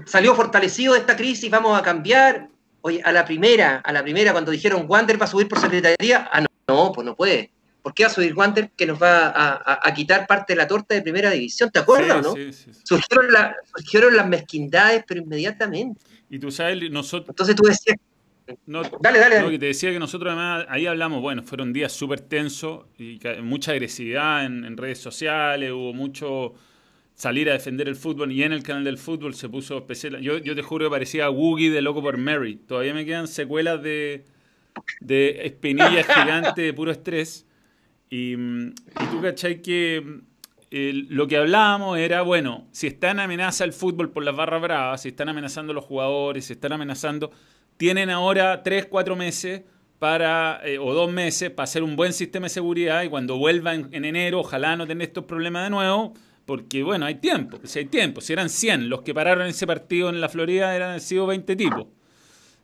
salió 0.05 0.35
fortalecido 0.35 0.93
de 0.93 0.99
esta 0.99 1.15
crisis, 1.15 1.49
vamos 1.49 1.77
a 1.77 1.83
cambiar. 1.83 2.49
Oye, 2.81 3.01
a 3.03 3.11
la 3.11 3.25
primera, 3.25 3.77
a 3.77 3.91
la 3.91 4.03
primera, 4.03 4.31
cuando 4.31 4.51
dijeron 4.51 4.85
Wander 4.87 5.21
va 5.21 5.25
a 5.25 5.29
subir 5.29 5.47
por 5.47 5.59
secretaría, 5.59 6.29
ah, 6.31 6.41
no, 6.41 6.47
no, 6.67 6.91
pues 6.93 7.05
no 7.05 7.15
puede. 7.15 7.51
¿Por 7.81 7.93
qué 7.93 8.03
va 8.03 8.09
a 8.09 8.13
subir 8.13 8.35
Wander 8.35 8.71
que 8.71 8.85
nos 8.85 9.01
va 9.01 9.33
a, 9.65 9.93
quitar 9.93 10.27
parte 10.27 10.53
de 10.53 10.57
la 10.57 10.67
torta 10.67 10.95
de 10.95 11.01
primera 11.01 11.31
división? 11.31 11.71
¿Te 11.71 11.79
acuerdas 11.79 12.17
o 12.17 12.21
no? 12.21 12.33
Sí, 12.33 12.53
sí, 12.53 12.71
surgieron, 12.83 13.27
surgieron, 13.75 14.17
las 14.17 14.27
mezquindades, 14.27 15.03
pero 15.07 15.21
inmediatamente. 15.21 16.01
Y 16.29 16.39
tú 16.39 16.51
sabes, 16.51 16.91
nosotros. 16.91 17.29
Entonces 17.29 17.55
tú 17.55 17.63
decías. 17.63 17.97
dale, 18.99 19.19
dale. 19.19 19.41
No, 19.41 19.49
que 19.49 19.59
te 19.59 19.67
decía 19.67 19.91
que 19.91 19.99
nosotros 19.99 20.31
además 20.31 20.65
ahí 20.69 20.87
hablamos, 20.87 21.21
bueno, 21.21 21.41
fueron 21.43 21.71
días 21.71 21.93
súper 21.93 22.19
tensos 22.19 22.85
y 22.97 23.19
mucha 23.41 23.71
agresividad 23.71 24.45
en, 24.45 24.75
redes 24.77 24.99
sociales, 24.99 25.71
hubo 25.71 25.93
mucho 25.93 26.53
salir 27.19 27.49
a 27.49 27.53
defender 27.53 27.89
el 27.89 27.97
fútbol 27.97 28.31
y 28.31 28.43
en 28.43 28.53
el 28.53 28.63
canal 28.63 28.85
del 28.85 28.97
fútbol 28.97 29.35
se 29.35 29.49
puso 29.49 29.77
especial. 29.77 30.21
Yo, 30.21 30.37
yo 30.37 30.55
te 30.55 30.61
juro 30.61 30.85
que 30.85 30.91
parecía 30.91 31.25
a 31.25 31.29
Woogie 31.29 31.69
de 31.69 31.81
Loco 31.81 32.01
por 32.01 32.15
Mary. 32.15 32.55
Todavía 32.55 32.93
me 32.93 33.05
quedan 33.05 33.27
secuelas 33.27 33.83
de, 33.83 34.23
de 35.01 35.41
espinillas 35.43 36.07
gigantes 36.15 36.55
de 36.55 36.73
puro 36.73 36.91
estrés. 36.91 37.45
Y, 38.09 38.37
tú 39.11 39.21
cachai 39.21 39.61
que 39.61 40.21
eh, 40.71 40.93
lo 41.09 41.27
que 41.27 41.35
hablábamos 41.35 41.97
era, 41.97 42.21
bueno, 42.21 42.69
si 42.71 42.87
están 42.87 43.19
amenaza 43.19 43.65
el 43.65 43.73
fútbol 43.73 44.11
por 44.11 44.23
las 44.23 44.37
barras 44.37 44.61
bravas, 44.61 45.01
si 45.01 45.09
están 45.09 45.27
amenazando 45.27 45.73
los 45.73 45.83
jugadores, 45.83 46.45
si 46.45 46.53
están 46.53 46.71
amenazando, 46.71 47.31
tienen 47.75 48.09
ahora 48.09 48.63
tres, 48.63 48.85
cuatro 48.85 49.17
meses 49.17 49.63
para, 49.99 50.61
eh, 50.63 50.79
o 50.79 50.93
dos 50.93 51.11
meses 51.11 51.49
para 51.49 51.65
hacer 51.65 51.83
un 51.83 51.97
buen 51.97 52.13
sistema 52.13 52.45
de 52.45 52.51
seguridad 52.51 53.03
y 53.03 53.09
cuando 53.09 53.37
vuelvan 53.37 53.89
en 53.91 54.05
enero, 54.05 54.39
ojalá 54.39 54.77
no 54.77 54.87
tengan 54.87 55.01
estos 55.01 55.25
problemas 55.25 55.65
de 55.65 55.69
nuevo, 55.71 56.13
porque 56.49 56.81
bueno, 56.81 57.05
hay 57.05 57.13
tiempo, 57.13 57.59
si 57.63 57.77
hay 57.77 57.85
tiempo, 57.85 58.21
si 58.21 58.33
eran 58.33 58.49
100 58.49 58.89
los 58.89 59.03
que 59.03 59.13
pararon 59.13 59.45
ese 59.45 59.67
partido 59.67 60.09
en 60.09 60.19
la 60.19 60.29
Florida, 60.29 60.75
eran 60.75 60.99
sido 60.99 61.27
20 61.27 61.55
tipos. 61.55 61.85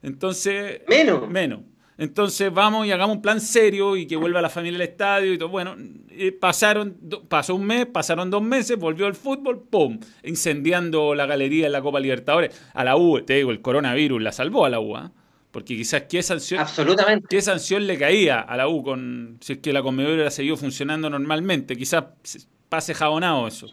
Entonces, 0.01 0.81
menos. 0.87 1.29
Menos. 1.29 1.59
Entonces 1.99 2.51
vamos 2.51 2.87
y 2.87 2.91
hagamos 2.91 3.17
un 3.17 3.21
plan 3.21 3.39
serio 3.39 3.95
y 3.95 4.07
que 4.07 4.15
vuelva 4.15 4.41
la 4.41 4.49
familia 4.49 4.77
al 4.77 4.89
estadio 4.89 5.31
y 5.33 5.37
todo. 5.37 5.49
Bueno, 5.49 5.75
pasaron, 6.41 6.97
pasó 7.29 7.53
un 7.53 7.67
mes, 7.67 7.85
pasaron 7.85 8.31
dos 8.31 8.41
meses, 8.41 8.75
volvió 8.75 9.05
el 9.05 9.13
fútbol, 9.13 9.61
¡pum! 9.69 9.99
Incendiando 10.23 11.13
la 11.13 11.27
galería 11.27 11.67
en 11.67 11.71
la 11.71 11.83
Copa 11.83 11.99
Libertadores. 11.99 12.59
A 12.73 12.83
la 12.83 12.97
U, 12.97 13.21
te 13.21 13.35
digo, 13.35 13.51
el 13.51 13.61
coronavirus 13.61 14.19
la 14.19 14.31
salvó 14.31 14.65
a 14.65 14.71
la 14.71 14.79
U, 14.79 14.95
¿ah? 14.95 15.11
Porque 15.51 15.77
quizás 15.77 16.05
qué 16.09 16.23
sanción, 16.23 16.59
Absolutamente. 16.59 17.27
qué 17.29 17.39
sanción 17.39 17.85
le 17.85 17.99
caía 17.99 18.39
a 18.39 18.57
la 18.57 18.67
U 18.67 18.81
con 18.81 19.37
si 19.41 19.53
es 19.53 19.59
que 19.59 19.71
la 19.71 19.83
Conmebol 19.83 20.13
hubiera 20.13 20.31
seguido 20.31 20.57
funcionando 20.57 21.07
normalmente. 21.07 21.75
Quizás 21.75 22.05
pase 22.69 22.93
jabonado 22.93 23.47
eso. 23.47 23.67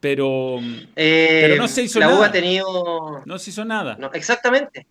Pero, 0.00 0.58
eh, 0.96 1.38
pero 1.42 1.56
no 1.56 1.68
se 1.68 1.82
hizo 1.82 1.98
nada. 1.98 2.18
La 2.18 2.26
ha 2.26 2.32
tenido... 2.32 3.22
No 3.24 3.38
se 3.38 3.50
hizo 3.50 3.64
nada. 3.64 3.96
No, 3.98 4.10
exactamente. 4.12 4.86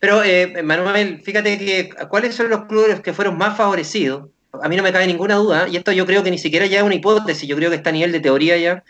Pero, 0.00 0.24
eh, 0.24 0.62
Manuel, 0.62 1.20
fíjate 1.22 1.58
que 1.58 1.90
cuáles 2.08 2.34
son 2.34 2.48
los 2.50 2.64
clubes 2.64 3.00
que 3.00 3.12
fueron 3.12 3.38
más 3.38 3.56
favorecidos. 3.56 4.28
A 4.62 4.68
mí 4.68 4.76
no 4.76 4.82
me 4.82 4.92
cabe 4.92 5.06
ninguna 5.06 5.36
duda, 5.36 5.68
y 5.68 5.76
esto 5.76 5.92
yo 5.92 6.06
creo 6.06 6.24
que 6.24 6.30
ni 6.30 6.38
siquiera 6.38 6.66
ya 6.66 6.78
es 6.78 6.84
una 6.84 6.96
hipótesis, 6.96 7.48
yo 7.48 7.54
creo 7.54 7.70
que 7.70 7.76
está 7.76 7.90
a 7.90 7.92
nivel 7.92 8.10
de 8.10 8.18
teoría 8.18 8.56
ya. 8.56 8.82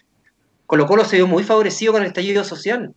Colo 0.65 0.87
Colo 0.87 1.05
se 1.05 1.17
vio 1.17 1.27
muy 1.27 1.43
favorecido 1.43 1.93
con 1.93 2.03
el 2.03 2.09
estallido 2.09 2.45
social. 2.45 2.95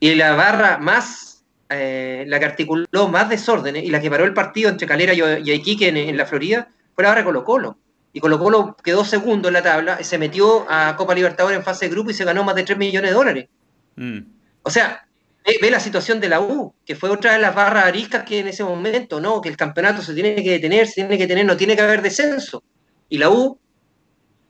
Y 0.00 0.14
la 0.14 0.36
barra 0.36 0.78
más, 0.78 1.44
eh, 1.68 2.24
la 2.28 2.38
que 2.38 2.46
articuló 2.46 3.08
más 3.08 3.28
desórdenes 3.28 3.84
y 3.84 3.90
la 3.90 4.00
que 4.00 4.08
paró 4.08 4.24
el 4.24 4.32
partido 4.32 4.70
entre 4.70 4.86
Calera 4.86 5.12
y 5.12 5.50
Iquique 5.50 5.88
en, 5.88 6.16
la 6.16 6.26
Florida 6.26 6.68
fue 6.94 7.04
la 7.04 7.10
barra 7.10 7.24
Colo 7.24 7.44
Colo. 7.44 7.76
Y 8.18 8.20
Colo 8.20 8.40
Colo 8.40 8.76
quedó 8.82 9.04
segundo 9.04 9.46
en 9.46 9.54
la 9.54 9.62
tabla, 9.62 10.02
se 10.02 10.18
metió 10.18 10.68
a 10.68 10.96
Copa 10.96 11.14
Libertadores 11.14 11.56
en 11.56 11.64
fase 11.64 11.84
de 11.84 11.92
grupo 11.92 12.10
y 12.10 12.14
se 12.14 12.24
ganó 12.24 12.42
más 12.42 12.56
de 12.56 12.64
3 12.64 12.76
millones 12.76 13.12
de 13.12 13.14
dólares. 13.14 13.46
Mm. 13.94 14.18
O 14.64 14.70
sea, 14.70 15.06
ve, 15.46 15.70
la 15.70 15.78
situación 15.78 16.18
de 16.18 16.28
la 16.28 16.40
U, 16.40 16.74
que 16.84 16.96
fue 16.96 17.10
otra 17.10 17.34
de 17.34 17.38
las 17.38 17.54
barras 17.54 17.84
ariscas 17.84 18.24
que 18.24 18.40
en 18.40 18.48
ese 18.48 18.64
momento, 18.64 19.20
¿no? 19.20 19.40
Que 19.40 19.48
el 19.48 19.56
campeonato 19.56 20.02
se 20.02 20.14
tiene 20.14 20.42
que 20.42 20.50
detener, 20.50 20.88
se 20.88 20.94
tiene 20.94 21.16
que 21.16 21.28
tener, 21.28 21.46
no 21.46 21.56
tiene 21.56 21.76
que 21.76 21.82
haber 21.82 22.02
descenso. 22.02 22.64
Y 23.08 23.18
la 23.18 23.30
U 23.30 23.56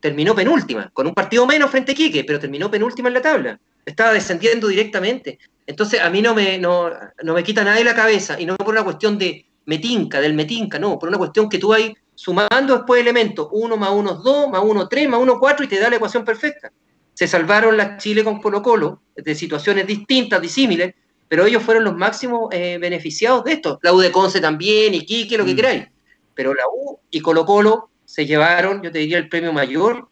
terminó 0.00 0.34
penúltima, 0.34 0.88
con 0.94 1.06
un 1.06 1.12
partido 1.12 1.46
menos 1.46 1.70
frente 1.70 1.92
a 1.92 1.94
Quique, 1.94 2.24
pero 2.24 2.38
terminó 2.38 2.70
penúltima 2.70 3.08
en 3.08 3.14
la 3.14 3.20
tabla. 3.20 3.60
Estaba 3.84 4.14
descendiendo 4.14 4.68
directamente. 4.68 5.38
Entonces 5.66 6.00
a 6.00 6.08
mí 6.08 6.22
no 6.22 6.34
me, 6.34 6.56
no, 6.56 6.90
me 7.22 7.44
quita 7.44 7.64
nada 7.64 7.76
de 7.76 7.84
la 7.84 7.94
cabeza, 7.94 8.40
y 8.40 8.46
no 8.46 8.56
por 8.56 8.70
una 8.70 8.82
cuestión 8.82 9.18
de 9.18 9.44
metinca, 9.66 10.22
del 10.22 10.32
metinca, 10.32 10.78
no, 10.78 10.98
por 10.98 11.10
una 11.10 11.18
cuestión 11.18 11.50
que 11.50 11.58
tú 11.58 11.68
vas 11.68 11.82
sumando 12.18 12.74
después 12.74 13.00
elementos, 13.00 13.48
1 13.52 13.76
más 13.76 13.90
1 13.90 14.12
es 14.12 14.18
2, 14.24 14.50
más 14.50 14.62
1 14.64 14.88
3, 14.88 15.08
más 15.08 15.20
1 15.20 15.38
4, 15.38 15.64
y 15.64 15.68
te 15.68 15.78
da 15.78 15.88
la 15.88 15.96
ecuación 15.96 16.24
perfecta 16.24 16.72
se 17.18 17.26
salvaron 17.26 17.76
la 17.76 17.96
Chile 17.96 18.22
con 18.22 18.40
Colo 18.40 18.62
Colo 18.62 19.02
de 19.16 19.34
situaciones 19.34 19.88
distintas, 19.88 20.40
disímiles, 20.40 20.94
pero 21.26 21.46
ellos 21.46 21.64
fueron 21.64 21.82
los 21.82 21.96
máximos 21.96 22.48
eh, 22.52 22.78
beneficiados 22.80 23.42
de 23.42 23.54
esto. 23.54 23.80
La 23.82 23.92
U 23.92 23.98
de 23.98 24.12
Conce 24.12 24.40
también, 24.40 24.94
y 24.94 25.04
Quique, 25.04 25.36
lo 25.36 25.44
que 25.44 25.54
mm. 25.54 25.56
queráis. 25.56 25.88
Pero 26.34 26.54
la 26.54 26.62
U 26.72 27.00
y 27.10 27.18
Colo 27.18 27.44
Colo 27.44 27.90
se 28.04 28.24
llevaron, 28.24 28.84
yo 28.84 28.92
te 28.92 29.00
diría, 29.00 29.18
el 29.18 29.28
premio 29.28 29.52
mayor 29.52 30.08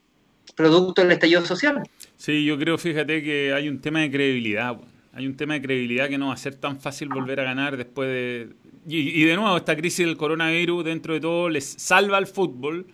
producto 0.57 1.01
del 1.01 1.13
estallido 1.13 1.47
social. 1.47 1.81
Sí, 2.17 2.45
yo 2.45 2.59
creo, 2.59 2.77
fíjate, 2.77 3.23
que 3.23 3.53
hay 3.55 3.69
un 3.69 3.81
tema 3.81 4.01
de 4.01 4.11
credibilidad. 4.11 4.77
Hay 5.13 5.29
un 5.29 5.37
tema 5.37 5.55
de 5.55 5.63
credibilidad 5.63 6.09
que 6.09 6.19
no 6.19 6.27
va 6.27 6.35
a 6.35 6.39
ser 6.39 6.57
tan 6.57 6.81
fácil 6.81 7.09
volver 7.09 7.39
a 7.39 7.45
ganar 7.45 7.77
después 7.77 8.09
de... 8.09 8.49
Y, 8.89 9.25
de 9.25 9.35
nuevo, 9.35 9.57
esta 9.57 9.77
crisis 9.77 10.07
del 10.07 10.17
coronavirus, 10.17 10.85
dentro 10.85 11.15
de 11.15 11.21
todo, 11.21 11.49
les 11.49 11.65
salva 11.65 12.19
al 12.19 12.29
fútbol 12.29 12.87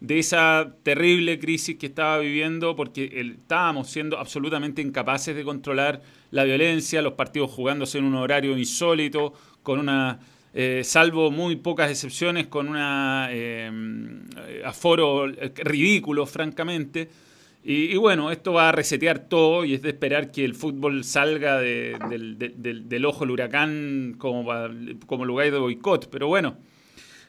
de 0.00 0.18
esa 0.18 0.74
terrible 0.82 1.38
crisis 1.38 1.76
que 1.76 1.86
estaba 1.86 2.18
viviendo 2.18 2.74
porque 2.74 3.10
estábamos 3.12 3.90
siendo 3.90 4.18
absolutamente 4.18 4.80
incapaces 4.80 5.36
de 5.36 5.44
controlar 5.44 6.00
la 6.30 6.44
violencia, 6.44 7.02
los 7.02 7.12
partidos 7.12 7.50
jugándose 7.50 7.98
en 7.98 8.04
un 8.04 8.14
horario 8.14 8.56
insólito, 8.56 9.34
con 9.62 9.80
una, 9.80 10.18
eh, 10.54 10.80
salvo 10.82 11.30
muy 11.30 11.56
pocas 11.56 11.90
excepciones, 11.90 12.46
con 12.46 12.68
un 12.68 12.76
eh, 12.78 14.62
aforo 14.64 15.26
ridículo, 15.26 16.24
francamente. 16.24 17.10
Y, 17.66 17.96
bueno, 17.96 18.30
esto 18.30 18.52
va 18.52 18.68
a 18.68 18.72
resetear 18.72 19.20
todo 19.20 19.64
y 19.64 19.72
es 19.72 19.80
de 19.80 19.88
esperar 19.88 20.30
que 20.30 20.44
el 20.44 20.54
fútbol 20.54 21.02
salga 21.02 21.58
del, 21.58 23.04
ojo 23.06 23.20
del 23.20 23.30
huracán 23.30 24.16
como, 24.18 24.44
como 25.06 25.24
lugar 25.24 25.50
de 25.50 25.58
boicot. 25.58 26.10
Pero 26.10 26.28
bueno, 26.28 26.58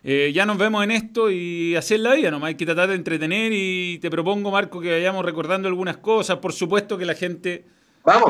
eh, 0.04 0.34
ya 0.36 0.46
nos 0.46 0.58
vemos 0.58 0.84
en 0.84 0.92
esto 0.92 1.32
y 1.32 1.78
hacer 1.78 2.02
la 2.02 2.14
vida 2.16 2.32
nomás. 2.32 2.50
Hay 2.50 2.56
que 2.56 2.66
tratar 2.66 2.90
de 2.90 2.96
entretener 2.96 3.54
y 3.56 3.98
te 4.00 4.10
propongo, 4.12 4.52
Marco, 4.52 4.82
que 4.82 4.92
vayamos 4.92 5.24
recordando 5.24 5.70
algunas 5.70 5.98
cosas. 5.98 6.40
Por 6.40 6.52
supuesto 6.52 6.98
que 6.98 7.06
la 7.06 7.16
gente, 7.16 7.64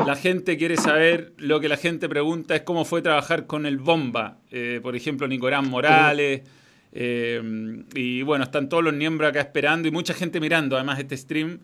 la 0.06 0.14
gente 0.14 0.56
quiere 0.56 0.76
saber, 0.76 1.32
lo 1.38 1.58
que 1.58 1.68
la 1.68 1.76
gente 1.76 2.08
pregunta 2.08 2.54
es 2.54 2.62
cómo 2.62 2.84
fue 2.84 3.02
trabajar 3.02 3.48
con 3.48 3.66
el 3.66 3.78
Bomba. 3.78 4.38
Eh, 4.52 4.78
por 4.80 4.94
ejemplo, 4.94 5.26
Nicolás 5.26 5.66
Morales. 5.66 6.42
Eh, 6.92 7.42
y 7.96 8.22
bueno, 8.22 8.44
están 8.44 8.68
todos 8.68 8.84
los 8.84 8.94
miembros 8.94 9.28
acá 9.28 9.40
esperando 9.40 9.88
y 9.88 9.90
mucha 9.90 10.14
gente 10.14 10.38
mirando 10.38 10.76
además 10.76 11.00
este 11.00 11.16
stream 11.16 11.58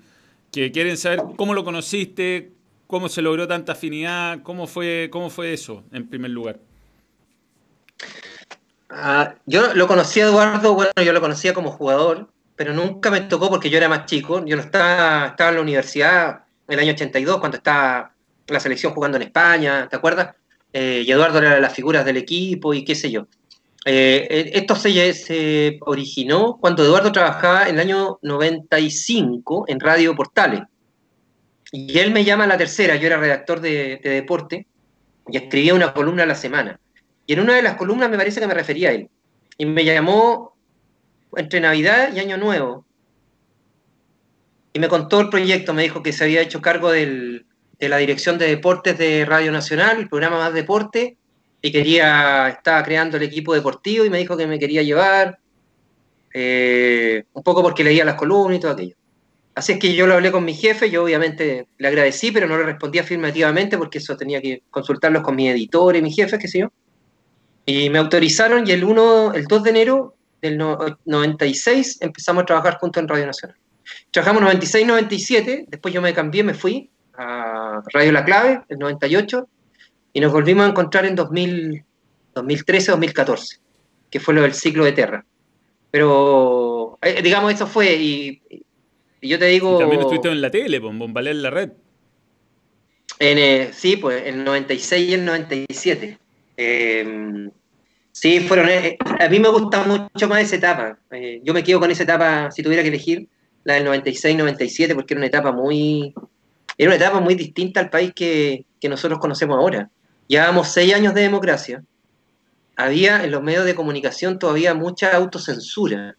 que 0.53 0.71
quieren 0.71 0.97
saber 0.97 1.23
cómo 1.37 1.55
lo 1.55 1.65
conociste, 1.65 2.53
cómo 2.87 3.09
se 3.09 3.23
logró 3.23 3.49
tanta 3.49 3.73
afinidad, 3.73 4.43
cómo 4.43 4.67
fue, 4.67 5.09
cómo 5.11 5.31
fue 5.31 5.53
eso 5.55 5.83
en 5.93 6.09
primer 6.09 6.31
lugar. 6.31 6.61
Ah, 8.91 9.35
yo 9.47 9.75
lo 9.75 9.89
conocía 9.89 10.25
Eduardo, 10.25 10.75
bueno, 10.75 10.93
yo 11.03 11.13
lo 11.15 11.21
conocía 11.23 11.55
como 11.55 11.71
jugador, 11.71 12.29
pero 12.55 12.75
nunca 12.75 13.11
me 13.11 13.23
tocó 13.23 13.49
porque 13.49 13.71
yo 13.71 13.79
era 13.79 13.89
más 13.89 14.05
chico. 14.05 14.45
Yo 14.45 14.57
no 14.57 14.63
estaba, 14.63 15.29
estaba 15.29 15.51
en 15.51 15.57
la 15.57 15.63
universidad 15.63 16.45
en 16.69 16.75
el 16.75 16.81
año 16.81 16.93
82, 16.93 17.39
cuando 17.39 17.57
estaba 17.57 18.13
la 18.47 18.61
selección 18.61 18.93
jugando 18.93 19.17
en 19.17 19.23
España, 19.23 19.89
¿te 19.89 19.97
acuerdas? 19.97 20.35
Eh, 20.75 21.03
y 21.07 21.11
Eduardo 21.11 21.39
era 21.39 21.55
de 21.55 21.61
las 21.61 21.73
figuras 21.73 22.05
del 22.05 22.19
equipo 22.19 22.75
y 22.75 22.85
qué 22.85 22.95
sé 22.95 23.11
yo. 23.11 23.27
Eh, 23.85 24.29
eh, 24.31 24.51
esto 24.55 24.77
se, 24.77 25.79
originó 25.81 26.57
cuando 26.61 26.85
Eduardo 26.85 27.11
trabajaba 27.11 27.69
en 27.69 27.75
el 27.75 27.81
año 27.81 28.19
95 28.23 29.65
en 29.69 29.81
Radio 29.81 30.15
Portales. 30.15 30.63
Y 31.73 31.99
él 31.99 32.13
me 32.13 32.25
llama 32.25 32.45
a 32.45 32.49
la 32.49 32.59
tercera, 32.59 32.97
yo 32.97 33.07
era 33.07 33.17
redactor 33.17 33.61
de, 33.61 33.99
de 34.03 34.11
deporte 34.11 34.67
y 35.29 35.37
escribía 35.37 35.75
una 35.75 35.95
columna 35.95 36.23
a 36.23 36.27
la 36.27 36.35
semana. 36.35 36.79
Y 37.27 37.33
en 37.33 37.41
una 37.41 37.55
de 37.55 37.63
las 37.63 37.77
columnas 37.77 38.11
me 38.11 38.19
parece 38.19 38.41
que 38.41 38.47
me 38.47 38.55
refería 38.55 38.91
a 38.91 38.93
él. 38.93 39.09
Y 39.59 39.67
me 39.67 39.85
llamó 39.85 40.55
entre 41.37 41.61
Navidad 41.61 42.15
y 42.15 42.21
Año 42.21 42.37
Nuevo. 42.37 42.85
Y 44.75 44.79
me 44.79 44.89
contó 44.89 45.21
el 45.21 45.29
proyecto, 45.29 45.75
me 45.75 45.83
dijo 45.83 46.03
que 46.03 46.13
se 46.13 46.25
había 46.25 46.41
hecho 46.41 46.63
cargo 46.63 46.91
de 46.91 47.45
la 47.79 47.97
dirección 47.99 48.39
de 48.39 48.49
deportes 48.49 48.97
de 48.97 49.25
Radio 49.25 49.53
Nacional, 49.53 49.99
el 49.99 50.09
programa 50.09 50.39
Más 50.39 50.55
Deporte, 50.55 51.17
y 51.63 51.71
quería, 51.71 52.49
estaba 52.49 52.83
creando 52.83 53.17
el 53.17 53.23
equipo 53.23 53.55
deportivo 53.55 54.05
y 54.05 54.11
me 54.11 54.19
dijo 54.19 54.37
que 54.37 54.47
me 54.49 54.59
quería 54.59 54.83
llevar, 54.83 55.39
eh, 56.35 57.25
un 57.33 57.43
poco 57.43 57.63
porque 57.63 57.85
leía 57.85 58.05
las 58.05 58.17
columnas 58.17 58.59
y 58.59 58.61
todo 58.61 58.73
aquello. 58.73 58.97
Así 59.55 59.73
es 59.73 59.79
que 59.79 59.95
yo 59.95 60.07
lo 60.07 60.15
hablé 60.15 60.33
con 60.33 60.45
mi 60.45 60.55
jefe, 60.55 60.91
yo 60.91 61.05
obviamente 61.05 61.69
le 61.79 61.89
agradecí, 61.89 62.33
pero 62.33 62.49
no 62.49 62.57
le 62.57 62.65
respondí 62.65 62.99
afirmativamente 62.99 63.79
porque 63.79 63.99
eso 63.99 64.17
tenía 64.17 64.41
que 64.41 64.63
consultarlos 64.71 65.23
con 65.23 65.37
mi 65.37 65.49
editor 65.49 65.95
y 65.95 66.03
mi 66.03 66.11
jefe, 66.11 66.39
qué 66.39 66.49
sé 66.49 66.61
yo. 66.61 66.73
Y 67.65 67.91
me 67.91 67.99
autorizaron 67.99 68.67
y 68.67 68.73
el, 68.73 68.83
1, 68.83 69.35
el 69.35 69.45
2 69.45 69.63
de 69.63 69.71
enero 69.71 70.17
del 70.41 70.59
96 70.59 71.99
empezamos 72.01 72.43
a 72.43 72.47
trabajar 72.47 72.79
juntos 72.79 73.03
en 73.03 73.09
Radio 73.09 73.27
Nacional. 73.27 73.57
Trabajamos 74.11 74.43
96-97, 74.43 75.67
después 75.69 75.93
yo 75.95 76.01
me 76.01 76.15
cambié, 76.15 76.43
me 76.43 76.55
fui 76.55 76.91
a, 77.15 77.83
Radio 77.93 78.13
La 78.13 78.25
Clave, 78.25 78.63
el 78.69 78.79
98, 78.79 79.49
y 80.13 80.21
nos 80.21 80.33
volvimos 80.33 80.67
a 80.67 80.71
encontrar 80.71 81.07
en 81.07 81.17
2013-2014, 81.17 83.61
que 84.11 84.21
fue 84.21 84.35
lo 84.35 84.43
del 84.43 84.55
ciclo 84.55 84.85
de 84.85 84.93
Terra. 84.93 85.25
Pero, 85.91 86.99
eh, 87.03 87.21
digamos, 87.23 87.53
eso 87.53 87.67
fue, 87.67 87.95
y, 87.95 88.43
yo 89.21 89.39
te 89.39 89.47
digo... 89.47 89.79
también 89.79 90.01
estuviste 90.01 90.29
en 90.29 90.41
la 90.41 90.51
tele, 90.51 90.81
con 90.81 90.99
Bombalé 90.99 91.31
en 91.31 91.43
la 91.43 91.51
red. 91.51 91.71
En, 93.23 93.39
eh, 93.39 93.71
sí, 93.73 93.97
pues 93.97 94.25
el 94.27 94.43
96 94.43 95.09
y 95.09 95.15
el 95.15 95.25
97. 95.25 96.19
Eh, 96.57 97.49
sí, 98.11 98.41
fueron. 98.41 98.69
Eh, 98.69 98.99
a 99.21 99.29
mí 99.29 99.39
me 99.39 99.49
gusta 99.49 99.85
mucho 99.85 100.29
más 100.29 100.43
esa 100.43 100.57
etapa. 100.57 100.99
yo 101.45 101.55
me 101.55 101.63
quedo 101.63 101.79
con 101.79 101.93
esa 101.93 102.03
etapa, 102.03 102.51
si 102.51 102.65
tuviera 102.65 102.83
que 102.83 102.89
elegir, 102.89 103.29
la 103.63 103.75
del 103.75 103.87
96-97, 103.87 104.95
porque 104.95 105.15
era 105.15 105.21
una 105.21 105.29
etapa 105.29 105.53
muy. 105.53 106.13
Era 106.77 106.89
una 106.89 106.97
etapa 106.97 107.21
muy 107.21 107.37
distinta 107.37 107.79
al 107.79 107.91
país 107.91 108.13
que, 108.13 108.65
que 108.81 108.89
nosotros 108.89 109.21
conocemos 109.21 109.57
ahora. 109.57 109.89
Llevábamos 110.33 110.69
seis 110.69 110.95
años 110.95 111.13
de 111.13 111.21
democracia. 111.21 111.85
Había 112.75 113.23
en 113.23 113.31
los 113.31 113.43
medios 113.43 113.67
de 113.67 113.75
comunicación 113.75 114.39
todavía 114.39 114.73
mucha 114.73 115.15
autocensura 115.15 116.17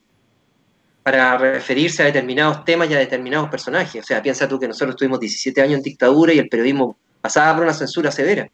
para 1.02 1.36
referirse 1.40 2.04
a 2.04 2.06
determinados 2.06 2.64
temas 2.64 2.92
y 2.92 2.94
a 2.94 3.00
determinados 3.00 3.50
personajes. 3.50 4.04
O 4.04 4.06
sea, 4.06 4.22
piensa 4.22 4.48
tú 4.48 4.60
que 4.60 4.68
nosotros 4.68 4.98
tuvimos 4.98 5.20
17 5.20 5.60
años 5.64 5.78
en 5.78 5.82
dictadura 5.82 6.32
y 6.32 6.38
el 6.38 6.48
periodismo 6.48 6.96
pasaba 7.22 7.56
por 7.56 7.64
una 7.64 7.74
censura 7.74 8.12
severa. 8.12 8.48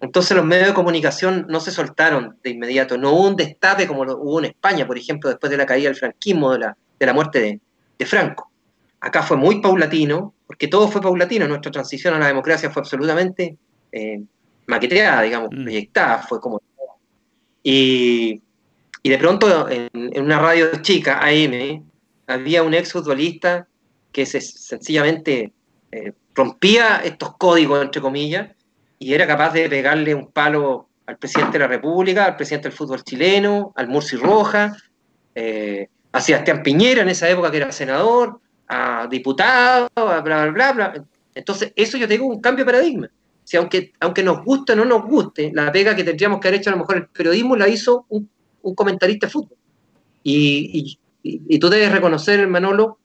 Entonces 0.00 0.36
los 0.36 0.44
medios 0.44 0.66
de 0.66 0.74
comunicación 0.74 1.46
no 1.48 1.60
se 1.60 1.70
soltaron 1.70 2.36
de 2.42 2.50
inmediato, 2.50 2.98
no 2.98 3.12
hubo 3.12 3.28
un 3.28 3.36
destape 3.36 3.86
como 3.86 4.04
lo 4.04 4.18
hubo 4.18 4.40
en 4.40 4.46
España, 4.46 4.88
por 4.88 4.98
ejemplo, 4.98 5.30
después 5.30 5.52
de 5.52 5.56
la 5.56 5.66
caída 5.66 5.88
del 5.88 5.96
franquismo, 5.96 6.50
de 6.50 6.58
la, 6.58 6.76
de 6.98 7.06
la 7.06 7.12
muerte 7.12 7.60
de, 7.96 8.06
Franco. 8.06 8.50
Acá 8.98 9.22
fue 9.22 9.36
muy 9.36 9.60
paulatino, 9.60 10.34
porque 10.48 10.66
todo 10.66 10.88
fue 10.88 11.00
paulatino, 11.00 11.46
nuestra 11.46 11.70
transición 11.70 12.14
a 12.14 12.18
la 12.18 12.26
democracia 12.26 12.70
fue 12.70 12.80
absolutamente 12.80 13.56
eh, 13.92 14.20
maqueteada, 14.66 15.22
digamos, 15.22 15.50
mm. 15.52 15.62
proyectada, 15.62 16.18
fue 16.18 16.40
como... 16.40 16.60
Y, 17.62 18.42
y 19.02 19.08
de 19.08 19.18
pronto 19.18 19.68
en, 19.68 19.90
una 20.20 20.38
radio 20.38 20.82
chica, 20.82 21.20
AM, 21.20 21.84
había 22.26 22.62
un 22.62 22.74
ex 22.74 22.92
futbolista 22.92 23.66
que 24.12 24.26
se, 24.26 24.40
sencillamente 24.40 25.52
eh, 25.92 26.12
rompía 26.34 27.02
estos 27.04 27.36
códigos, 27.36 27.82
entre 27.82 28.00
comillas, 28.00 28.50
y 28.98 29.14
era 29.14 29.26
capaz 29.26 29.52
de 29.52 29.68
pegarle 29.68 30.14
un 30.14 30.30
palo 30.30 30.88
al 31.06 31.18
presidente 31.18 31.52
de 31.52 31.58
la 31.60 31.68
República, 31.68 32.24
al 32.24 32.36
presidente 32.36 32.68
del 32.68 32.76
fútbol 32.76 33.04
chileno, 33.04 33.72
al 33.76 33.88
Murci 33.88 34.16
Roja, 34.16 34.76
eh, 35.34 35.88
a 36.12 36.20
Sebastián 36.20 36.62
Piñera 36.62 37.02
en 37.02 37.08
esa 37.08 37.28
época 37.28 37.50
que 37.50 37.58
era 37.58 37.72
senador, 37.72 38.40
a 38.68 39.06
diputado, 39.08 39.88
a 39.94 40.20
bla, 40.20 40.46
bla, 40.46 40.50
bla, 40.50 40.72
bla. 40.72 41.04
Entonces, 41.34 41.72
eso 41.76 41.98
yo 41.98 42.08
tengo 42.08 42.26
un 42.26 42.40
cambio 42.40 42.64
de 42.64 42.72
paradigma. 42.72 43.10
Si 43.46 43.56
aunque, 43.56 43.92
aunque 44.00 44.22
nos 44.22 44.44
guste 44.44 44.74
o 44.74 44.76
no 44.76 44.84
nos 44.84 45.04
guste, 45.04 45.50
la 45.54 45.72
pega 45.72 45.96
que 45.96 46.04
tendríamos 46.04 46.40
que 46.40 46.48
haber 46.48 46.60
hecho 46.60 46.68
a 46.68 46.74
lo 46.74 46.80
mejor 46.80 46.96
el 46.96 47.06
periodismo 47.06 47.56
la 47.56 47.68
hizo 47.68 48.04
un 48.10 48.28
un 48.66 48.74
comentarista 48.74 49.26
de 49.26 49.32
fútbol. 49.32 49.56
Y, 50.22 50.98
tú 51.60 51.68
debes 51.68 51.92
reconocer, 51.92 52.46
Manolo, 52.48 52.98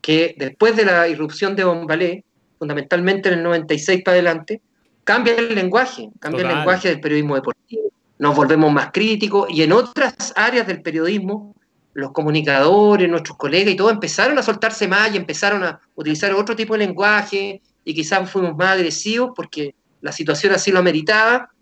que 0.00 0.34
después 0.38 0.76
de 0.76 0.84
la 0.84 1.08
irrupción 1.08 1.56
de 1.56 1.64
Bombalé, 1.64 2.24
fundamentalmente 2.58 3.28
en 3.28 3.38
el 3.38 3.42
96 3.42 4.02
para 4.04 4.14
adelante, 4.14 4.60
cambia 5.04 5.34
el 5.34 5.54
lenguaje, 5.54 6.08
cambia 6.20 6.42
el 6.42 6.56
lenguaje 6.56 6.88
del 6.88 7.00
periodismo 7.00 7.34
deportivo, 7.34 7.82
nos 8.18 8.36
volvemos 8.36 8.72
más 8.72 8.90
críticos 8.92 9.48
y 9.50 9.62
en 9.62 9.72
otras 9.72 10.32
áreas 10.36 10.66
del 10.66 10.82
periodismo, 10.82 11.54
los 11.94 12.12
comunicadores, 12.12 13.10
nuestros 13.10 13.36
colegas 13.36 13.74
y 13.74 13.76
todo 13.76 13.90
empezaron 13.90 14.38
a 14.38 14.42
soltarse 14.42 14.86
más 14.86 15.12
y 15.12 15.16
empezaron 15.16 15.64
a 15.64 15.80
utilizar 15.96 16.32
otro 16.32 16.54
tipo 16.54 16.74
de 16.74 16.86
lenguaje 16.86 17.60
y 17.84 17.94
quizás 17.94 18.30
fuimos 18.30 18.56
más 18.56 18.70
agresivos 18.70 19.32
porque 19.34 19.74
la 20.00 20.12
situación 20.12 20.52
así 20.52 20.70
lo 20.70 20.78
ameritaba 20.78 21.52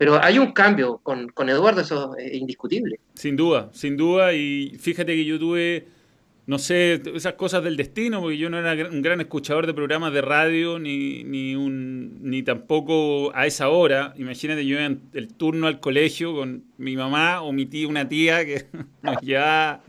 pero 0.00 0.18
hay 0.24 0.38
un 0.38 0.52
cambio 0.52 0.98
con, 1.02 1.28
con, 1.28 1.50
Eduardo, 1.50 1.82
eso 1.82 2.16
es 2.16 2.32
indiscutible. 2.32 2.98
Sin 3.12 3.36
duda, 3.36 3.68
sin 3.74 3.98
duda. 3.98 4.32
Y 4.32 4.74
fíjate 4.80 5.14
que 5.14 5.26
yo 5.26 5.38
tuve, 5.38 5.88
no 6.46 6.58
sé, 6.58 7.00
esas 7.14 7.34
cosas 7.34 7.62
del 7.62 7.76
destino, 7.76 8.20
porque 8.20 8.38
yo 8.38 8.50
no 8.50 8.58
era 8.58 8.88
un 8.88 9.02
gran 9.02 9.20
escuchador 9.20 9.66
de 9.66 9.74
programas 9.74 10.12
de 10.12 10.20
radio, 10.20 10.78
ni, 10.78 11.22
ni, 11.24 11.54
un, 11.54 12.18
ni 12.22 12.42
tampoco 12.42 13.30
a 13.34 13.46
esa 13.46 13.68
hora. 13.68 14.14
Imagínate, 14.16 14.66
yo 14.66 14.78
en 14.78 15.02
el 15.12 15.28
turno 15.28 15.66
al 15.66 15.80
colegio 15.80 16.34
con 16.34 16.64
mi 16.78 16.96
mamá 16.96 17.42
o 17.42 17.52
mi 17.52 17.66
tía, 17.66 17.86
una 17.86 18.08
tía 18.08 18.44
que 18.44 18.66
nos 19.02 19.20
llevaba. 19.20 19.82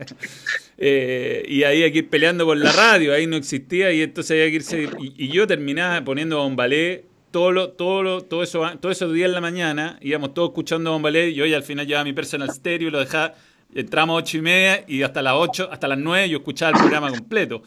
Eh, 0.78 1.44
y 1.48 1.64
ahí 1.64 1.82
hay 1.82 1.92
que 1.92 1.98
ir 1.98 2.08
peleando 2.08 2.46
con 2.46 2.60
la 2.60 2.72
radio, 2.72 3.12
ahí 3.12 3.26
no 3.26 3.36
existía, 3.36 3.92
y 3.92 4.02
entonces 4.02 4.32
había 4.32 4.46
que 4.46 4.56
irse. 4.56 4.88
Y, 5.00 5.24
y 5.24 5.28
yo 5.28 5.46
terminaba 5.46 6.02
poniendo 6.04 6.40
a 6.40 6.46
un 6.46 6.56
ballet 6.56 7.06
todo 7.32 7.50
lo, 7.50 7.70
todo 7.70 8.02
lo, 8.02 8.22
todo 8.22 8.42
eso, 8.44 8.64
todo 8.78 8.92
esos 8.92 9.12
días 9.12 9.26
en 9.26 9.32
la 9.32 9.40
mañana, 9.40 9.98
íbamos 10.02 10.34
todos 10.34 10.50
escuchando 10.50 10.90
a 10.90 10.92
Bombalé 10.92 11.30
y 11.30 11.34
yo 11.34 11.46
y 11.46 11.54
al 11.54 11.62
final 11.64 11.86
llevaba 11.86 12.04
mi 12.04 12.12
personal 12.12 12.50
stereo 12.50 12.88
y 12.88 12.90
lo 12.90 13.00
dejaba, 13.00 13.34
entramos 13.74 14.14
a 14.14 14.16
ocho 14.18 14.38
y 14.38 14.42
media 14.42 14.84
y 14.86 15.02
hasta 15.02 15.22
las 15.22 15.34
ocho, 15.36 15.68
hasta 15.70 15.88
las 15.88 15.98
nueve 15.98 16.28
yo 16.28 16.38
escuchaba 16.38 16.72
el 16.72 16.78
programa 16.78 17.10
completo. 17.10 17.62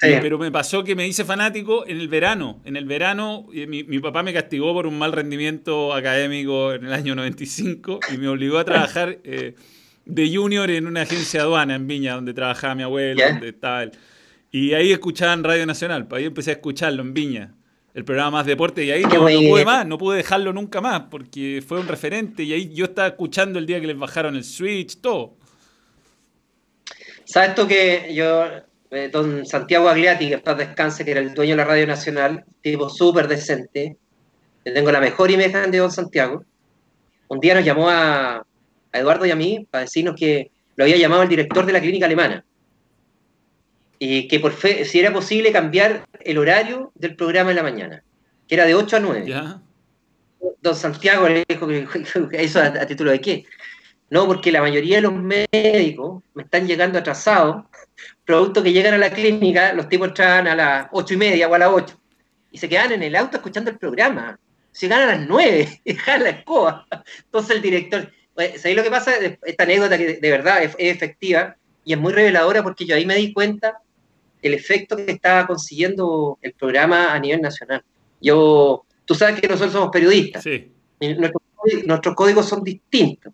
pero 0.00 0.38
me 0.38 0.50
pasó 0.50 0.82
que 0.82 0.96
me 0.96 1.06
hice 1.06 1.24
fanático 1.24 1.86
en 1.86 2.00
el 2.00 2.08
verano. 2.08 2.60
En 2.64 2.76
el 2.76 2.84
verano 2.84 3.46
mi, 3.52 3.84
mi, 3.84 3.98
papá 3.98 4.22
me 4.22 4.32
castigó 4.32 4.72
por 4.72 4.86
un 4.86 4.98
mal 4.98 5.12
rendimiento 5.12 5.92
académico 5.92 6.72
en 6.72 6.86
el 6.86 6.92
año 6.92 7.14
95 7.14 8.00
y 8.12 8.16
me 8.16 8.28
obligó 8.28 8.58
a 8.58 8.64
trabajar 8.64 9.18
eh, 9.24 9.54
de 10.04 10.34
junior 10.34 10.70
en 10.70 10.86
una 10.86 11.02
agencia 11.02 11.42
aduana 11.42 11.74
en 11.74 11.86
Viña, 11.86 12.14
donde 12.14 12.32
trabajaba 12.32 12.74
mi 12.74 12.82
abuelo, 12.82 13.22
donde 13.28 13.50
estaba 13.50 13.82
él. 13.82 13.92
Y 14.50 14.72
ahí 14.72 14.90
escuchaban 14.90 15.44
Radio 15.44 15.66
Nacional, 15.66 16.08
pues 16.08 16.20
ahí 16.20 16.26
empecé 16.26 16.50
a 16.50 16.54
escucharlo 16.54 17.02
en 17.02 17.14
Viña 17.14 17.54
el 17.94 18.04
programa 18.04 18.38
Más 18.38 18.46
Deporte, 18.46 18.84
y 18.84 18.90
ahí 18.90 19.02
no, 19.02 19.10
pude 19.10 19.64
más, 19.64 19.86
no 19.86 19.98
pude 19.98 20.18
dejarlo 20.18 20.52
nunca 20.52 20.80
más, 20.80 21.02
porque 21.10 21.62
fue 21.66 21.80
un 21.80 21.88
referente, 21.88 22.44
y 22.44 22.52
ahí 22.52 22.72
yo 22.72 22.84
estaba 22.84 23.08
escuchando 23.08 23.58
el 23.58 23.66
día 23.66 23.80
que 23.80 23.86
les 23.86 23.98
bajaron 23.98 24.36
el 24.36 24.44
Switch, 24.44 25.00
todo. 25.00 25.38
¿Sabes 27.30 27.50
esto 27.50 27.68
que 27.68 28.12
yo, 28.12 28.44
eh, 28.90 29.08
don 29.12 29.46
Santiago 29.46 29.88
Agliati, 29.88 30.28
que 30.28 30.34
está 30.34 30.54
descanse, 30.56 31.04
que 31.04 31.12
era 31.12 31.20
el 31.20 31.32
dueño 31.32 31.52
de 31.52 31.58
la 31.58 31.64
Radio 31.64 31.86
Nacional, 31.86 32.44
tipo 32.60 32.90
súper 32.90 33.28
decente, 33.28 33.96
le 34.64 34.72
tengo 34.72 34.90
la 34.90 34.98
mejor 34.98 35.30
imagen 35.30 35.70
de 35.70 35.78
don 35.78 35.92
Santiago, 35.92 36.44
un 37.28 37.38
día 37.38 37.54
nos 37.54 37.64
llamó 37.64 37.88
a, 37.88 38.38
a 38.38 38.98
Eduardo 38.98 39.26
y 39.26 39.30
a 39.30 39.36
mí 39.36 39.64
para 39.70 39.84
decirnos 39.84 40.16
que 40.16 40.50
lo 40.74 40.82
había 40.82 40.96
llamado 40.96 41.22
el 41.22 41.28
director 41.28 41.64
de 41.64 41.72
la 41.72 41.80
clínica 41.80 42.06
alemana 42.06 42.44
y 44.00 44.26
que 44.26 44.40
por 44.40 44.52
fe, 44.52 44.84
si 44.84 44.98
era 44.98 45.12
posible 45.12 45.52
cambiar 45.52 46.04
el 46.24 46.38
horario 46.38 46.90
del 46.96 47.14
programa 47.14 47.50
en 47.50 47.56
la 47.56 47.62
mañana, 47.62 48.02
que 48.48 48.56
era 48.56 48.64
de 48.64 48.74
8 48.74 48.96
a 48.96 49.00
9. 49.00 49.34
Don 50.62 50.74
Santiago 50.74 51.28
le 51.28 51.44
dijo 51.48 51.68
que 51.68 51.86
eso 52.42 52.60
a, 52.60 52.86
título 52.86 53.12
de 53.12 53.20
qué. 53.20 53.44
No, 54.10 54.26
porque 54.26 54.50
la 54.50 54.60
mayoría 54.60 54.96
de 54.96 55.02
los 55.02 55.14
médicos 55.14 56.22
me 56.34 56.42
están 56.42 56.66
llegando 56.66 56.98
atrasados, 56.98 57.64
producto 58.24 58.62
que 58.62 58.72
llegan 58.72 58.94
a 58.94 58.98
la 58.98 59.10
clínica, 59.10 59.72
los 59.72 59.88
tipos 59.88 60.08
entran 60.08 60.48
a 60.48 60.54
las 60.56 60.88
ocho 60.90 61.14
y 61.14 61.16
media 61.16 61.48
o 61.48 61.54
a 61.54 61.58
las 61.58 61.70
8, 61.72 62.00
y 62.50 62.58
se 62.58 62.68
quedan 62.68 62.92
en 62.92 63.04
el 63.04 63.14
auto 63.14 63.36
escuchando 63.36 63.70
el 63.70 63.78
programa. 63.78 64.38
Se 64.72 64.86
llegan 64.86 65.02
a 65.02 65.16
las 65.16 65.28
9 65.28 65.80
y 65.84 65.92
dejan 65.92 66.24
la 66.24 66.30
escoba. 66.30 66.86
Entonces 67.24 67.56
el 67.56 67.62
director, 67.62 68.12
¿sabéis 68.34 68.76
lo 68.76 68.82
que 68.82 68.90
pasa? 68.90 69.12
Esta 69.42 69.64
anécdota 69.64 69.96
que 69.96 70.14
de 70.14 70.30
verdad 70.30 70.62
es 70.62 70.74
efectiva 70.78 71.56
y 71.84 71.92
es 71.92 71.98
muy 71.98 72.12
reveladora 72.12 72.62
porque 72.62 72.84
yo 72.84 72.96
ahí 72.96 73.06
me 73.06 73.14
di 73.14 73.32
cuenta 73.32 73.80
el 74.42 74.54
efecto 74.54 74.96
que 74.96 75.12
estaba 75.12 75.46
consiguiendo 75.46 76.38
el 76.42 76.52
programa 76.54 77.12
a 77.12 77.18
nivel 77.18 77.40
nacional. 77.40 77.84
Yo, 78.20 78.84
tú 79.04 79.14
sabes 79.14 79.40
que 79.40 79.48
nosotros 79.48 79.72
somos 79.72 79.90
periodistas. 79.90 80.44
Nuestros, 81.86 82.14
códigos 82.14 82.48
son 82.48 82.62
distintos. 82.64 83.32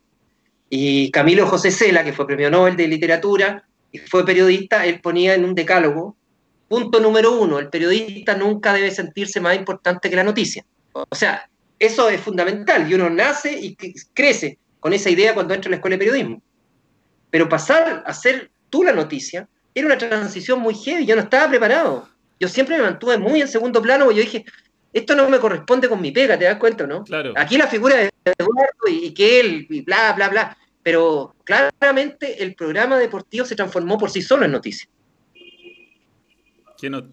Y 0.68 1.10
Camilo 1.10 1.46
José 1.46 1.70
Cela, 1.70 2.04
que 2.04 2.12
fue 2.12 2.26
premio 2.26 2.50
Nobel 2.50 2.76
de 2.76 2.88
Literatura 2.88 3.64
y 3.92 3.98
fue 3.98 4.26
periodista, 4.26 4.84
él 4.84 5.00
ponía 5.00 5.34
en 5.34 5.44
un 5.44 5.54
decálogo, 5.54 6.16
punto 6.68 7.00
número 7.00 7.38
uno, 7.40 7.58
el 7.58 7.68
periodista 7.68 8.34
nunca 8.36 8.72
debe 8.72 8.90
sentirse 8.90 9.40
más 9.40 9.56
importante 9.56 10.10
que 10.10 10.16
la 10.16 10.24
noticia. 10.24 10.64
O 10.92 11.14
sea, 11.14 11.48
eso 11.78 12.08
es 12.08 12.20
fundamental 12.20 12.90
y 12.90 12.94
uno 12.94 13.08
nace 13.10 13.52
y 13.52 13.76
crece 14.14 14.58
con 14.80 14.92
esa 14.92 15.10
idea 15.10 15.34
cuando 15.34 15.54
entra 15.54 15.68
en 15.68 15.72
la 15.72 15.76
escuela 15.76 15.94
de 15.94 15.98
periodismo. 15.98 16.42
Pero 17.30 17.48
pasar 17.48 18.02
a 18.06 18.14
ser 18.14 18.50
tú 18.70 18.82
la 18.82 18.92
noticia 18.92 19.48
era 19.74 19.86
una 19.86 19.98
transición 19.98 20.60
muy 20.60 20.74
heavy, 20.74 21.04
yo 21.06 21.14
no 21.16 21.22
estaba 21.22 21.48
preparado. 21.48 22.08
Yo 22.40 22.48
siempre 22.48 22.76
me 22.76 22.82
mantuve 22.82 23.18
muy 23.18 23.40
en 23.40 23.48
segundo 23.48 23.80
plano, 23.80 24.10
yo 24.10 24.20
dije, 24.20 24.44
esto 24.98 25.14
no 25.14 25.28
me 25.28 25.38
corresponde 25.38 25.90
con 25.90 26.00
mi 26.00 26.10
pega, 26.10 26.38
¿te 26.38 26.46
das 26.46 26.56
cuenta, 26.56 26.86
no? 26.86 27.04
Claro. 27.04 27.34
Aquí 27.36 27.58
la 27.58 27.66
figura 27.66 27.96
de 27.96 28.10
Eduardo 28.24 28.88
y, 28.88 29.12
que 29.12 29.40
él, 29.40 29.66
y 29.68 29.82
bla, 29.82 30.14
bla, 30.14 30.30
bla. 30.30 30.56
Pero 30.82 31.36
claramente 31.44 32.42
el 32.42 32.54
programa 32.54 32.98
deportivo 32.98 33.44
se 33.44 33.54
transformó 33.54 33.98
por 33.98 34.10
sí 34.10 34.22
solo 34.22 34.46
en 34.46 34.52
noticia. 34.52 34.88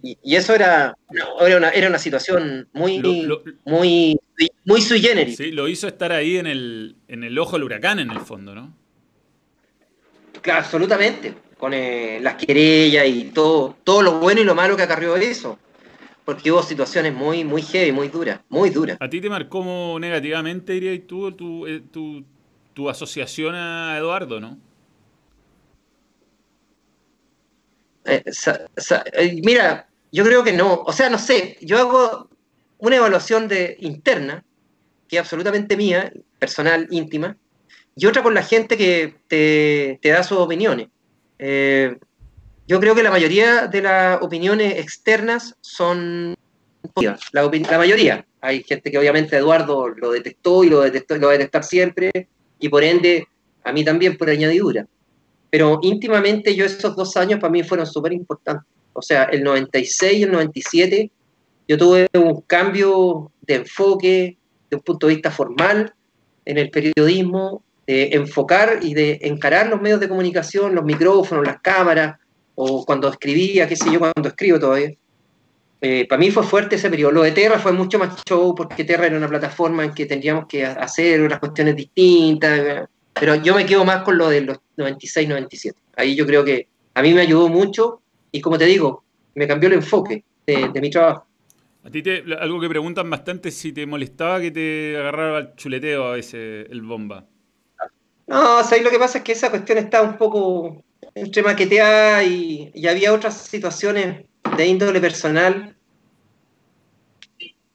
Y, 0.01 0.35
eso 0.35 0.55
era, 0.55 0.95
era, 1.41 1.57
una, 1.57 1.69
era 1.71 1.89
una 1.89 1.97
situación 1.97 2.69
muy, 2.71 3.01
muy, 3.65 4.17
muy 4.63 4.81
sui 4.81 5.01
generis. 5.01 5.35
Sí, 5.35 5.51
lo 5.51 5.67
hizo 5.67 5.87
estar 5.87 6.13
ahí 6.13 6.37
en 6.37 6.47
el, 6.47 6.95
en 7.09 7.25
el 7.25 7.37
ojo 7.37 7.53
del 7.53 7.63
huracán, 7.63 7.99
en 7.99 8.11
el 8.11 8.19
fondo, 8.21 8.55
¿no? 8.55 8.73
Claro, 10.41 10.59
absolutamente 10.59 11.33
con 11.57 11.73
eh, 11.73 12.19
las 12.21 12.35
querellas 12.35 13.07
y 13.07 13.31
todo, 13.33 13.77
todo 13.83 14.01
lo 14.01 14.19
bueno 14.19 14.41
y 14.41 14.43
lo 14.43 14.55
malo 14.55 14.75
que 14.75 14.83
acarrió 14.83 15.15
eso. 15.15 15.59
Porque 16.25 16.51
hubo 16.51 16.63
situaciones 16.63 17.13
muy, 17.13 17.43
muy 17.43 17.61
heavy, 17.61 17.91
muy 17.91 18.07
duras, 18.07 18.39
muy 18.49 18.69
duras. 18.69 18.97
¿A 18.99 19.09
ti 19.09 19.19
te 19.19 19.29
marcó 19.29 19.97
negativamente, 19.99 20.73
dirías 20.73 21.01
tú, 21.07 21.31
tu, 21.31 21.65
tu, 21.91 22.23
tu 22.73 22.89
asociación 22.89 23.55
a 23.55 23.97
Eduardo, 23.97 24.39
no? 24.39 24.57
Eh, 28.05 28.23
eh, 29.13 29.41
mira, 29.43 29.87
yo 30.11 30.23
creo 30.23 30.43
que 30.43 30.53
no. 30.53 30.83
O 30.85 30.93
sea, 30.93 31.09
no 31.09 31.17
sé, 31.17 31.57
yo 31.61 31.77
hago 31.77 32.29
una 32.79 32.97
evaluación 32.97 33.47
de 33.47 33.77
interna, 33.79 34.43
que 35.07 35.17
es 35.17 35.21
absolutamente 35.21 35.77
mía, 35.77 36.11
personal, 36.39 36.87
íntima, 36.91 37.37
y 37.95 38.05
otra 38.05 38.23
con 38.23 38.33
la 38.33 38.43
gente 38.43 38.77
que 38.77 39.15
te, 39.27 39.99
da 40.09 40.23
sus 40.23 40.37
opiniones. 40.37 40.89
Eh, 41.39 41.97
yo 42.67 42.79
creo 42.79 42.95
que 42.95 43.03
la 43.03 43.11
mayoría 43.11 43.67
de 43.67 43.81
las 43.81 44.21
opiniones 44.21 44.79
externas 44.79 45.55
son 45.61 46.35
la, 46.95 47.17
la, 47.31 47.77
mayoría. 47.77 48.25
Hay 48.41 48.63
gente 48.63 48.91
que 48.91 48.97
obviamente 48.97 49.37
Eduardo 49.37 49.89
lo 49.89 50.11
detectó 50.11 50.63
y 50.63 50.69
lo, 50.69 50.81
detectó, 50.81 51.17
lo 51.17 51.27
va 51.27 51.33
a 51.33 51.37
detectar 51.37 51.63
siempre, 51.63 52.11
y 52.59 52.69
por 52.69 52.83
ende 52.83 53.27
a 53.63 53.71
mí 53.71 53.83
también 53.83 54.17
por 54.17 54.29
añadidura. 54.29 54.87
Pero 55.49 55.79
íntimamente 55.81 56.55
yo 56.55 56.65
esos 56.65 56.95
dos 56.95 57.15
años 57.17 57.39
para 57.39 57.51
mí 57.51 57.63
fueron 57.63 57.85
súper 57.85 58.13
importantes. 58.13 58.67
O 58.93 59.01
sea, 59.01 59.23
el 59.25 59.43
96 59.43 60.19
y 60.19 60.23
el 60.23 60.31
97 60.31 61.11
yo 61.67 61.77
tuve 61.77 62.07
un 62.13 62.41
cambio 62.41 63.31
de 63.41 63.55
enfoque, 63.55 64.37
de 64.69 64.75
un 64.75 64.81
punto 64.81 65.07
de 65.07 65.13
vista 65.15 65.31
formal, 65.31 65.93
en 66.45 66.57
el 66.57 66.69
periodismo, 66.69 67.63
de 67.87 68.09
enfocar 68.13 68.79
y 68.81 68.93
de 68.93 69.19
encarar 69.21 69.67
los 69.67 69.81
medios 69.81 69.99
de 69.99 70.09
comunicación, 70.09 70.75
los 70.75 70.83
micrófonos, 70.83 71.45
las 71.45 71.61
cámaras, 71.61 72.17
o 72.55 72.85
cuando 72.85 73.09
escribía, 73.09 73.67
qué 73.67 73.75
sé 73.75 73.91
yo, 73.91 73.99
cuando 73.99 74.29
escribo 74.29 74.59
todavía. 74.59 74.93
Eh, 75.81 76.07
para 76.07 76.19
mí 76.19 76.31
fue 76.31 76.43
fuerte 76.43 76.77
ese 76.77 76.89
periodo. 76.89 77.11
Lo 77.11 77.23
de 77.23 77.31
Terra 77.31 77.59
fue 77.59 77.73
mucho 77.73 77.99
más 77.99 78.23
show 78.23 78.55
porque 78.55 78.85
Terra 78.85 79.07
era 79.07 79.17
una 79.17 79.27
plataforma 79.27 79.83
en 79.83 79.93
que 79.93 80.05
tendríamos 80.05 80.45
que 80.47 80.65
hacer 80.65 81.21
unas 81.21 81.39
cuestiones 81.39 81.75
distintas. 81.75 82.87
Pero 83.13 83.35
yo 83.35 83.53
me 83.53 83.65
quedo 83.65 83.83
más 83.83 84.03
con 84.03 84.17
lo 84.17 84.29
de 84.29 84.41
los 84.41 84.59
96, 84.77 85.27
97. 85.27 85.77
Ahí 85.97 86.15
yo 86.15 86.25
creo 86.25 86.45
que 86.45 86.67
a 86.93 87.01
mí 87.01 87.13
me 87.13 87.21
ayudó 87.21 87.49
mucho 87.49 88.01
y 88.31 88.39
como 88.39 88.57
te 88.57 88.65
digo, 88.65 89.03
me 89.35 89.47
cambió 89.47 89.67
el 89.67 89.75
enfoque 89.75 90.23
de, 90.45 90.69
mi 90.81 90.89
trabajo. 90.89 91.25
A 91.83 91.89
ti 91.89 92.01
te, 92.01 92.23
algo 92.39 92.61
que 92.61 92.69
preguntan 92.69 93.09
bastante 93.09 93.51
si 93.51 93.73
te 93.73 93.85
molestaba 93.85 94.39
que 94.39 94.51
te 94.51 94.97
agarrara 94.97 95.39
el 95.39 95.55
chuleteo 95.55 96.05
a 96.05 96.11
veces 96.13 96.67
el 96.69 96.81
bomba. 96.81 97.25
No, 98.25 98.59
o 98.59 98.63
sea, 98.63 98.81
lo 98.81 98.89
que 98.89 98.99
pasa 98.99 99.17
es 99.17 99.23
que 99.23 99.33
esa 99.33 99.49
cuestión 99.49 99.77
está 99.77 100.01
un 100.01 100.17
poco 100.17 100.81
entre 101.15 101.43
maqueteada 101.43 102.23
y, 102.23 102.71
había 102.87 103.13
otras 103.13 103.37
situaciones 103.37 104.25
de 104.57 104.67
índole 104.67 104.99
personal 104.99 105.75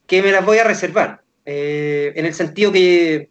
que 0.06 0.22
me 0.22 0.32
las 0.32 0.44
voy 0.44 0.58
a 0.58 0.64
reservar. 0.64 1.22
Eh, 1.44 2.12
en 2.14 2.26
el 2.26 2.34
sentido 2.34 2.72
que 2.72 3.30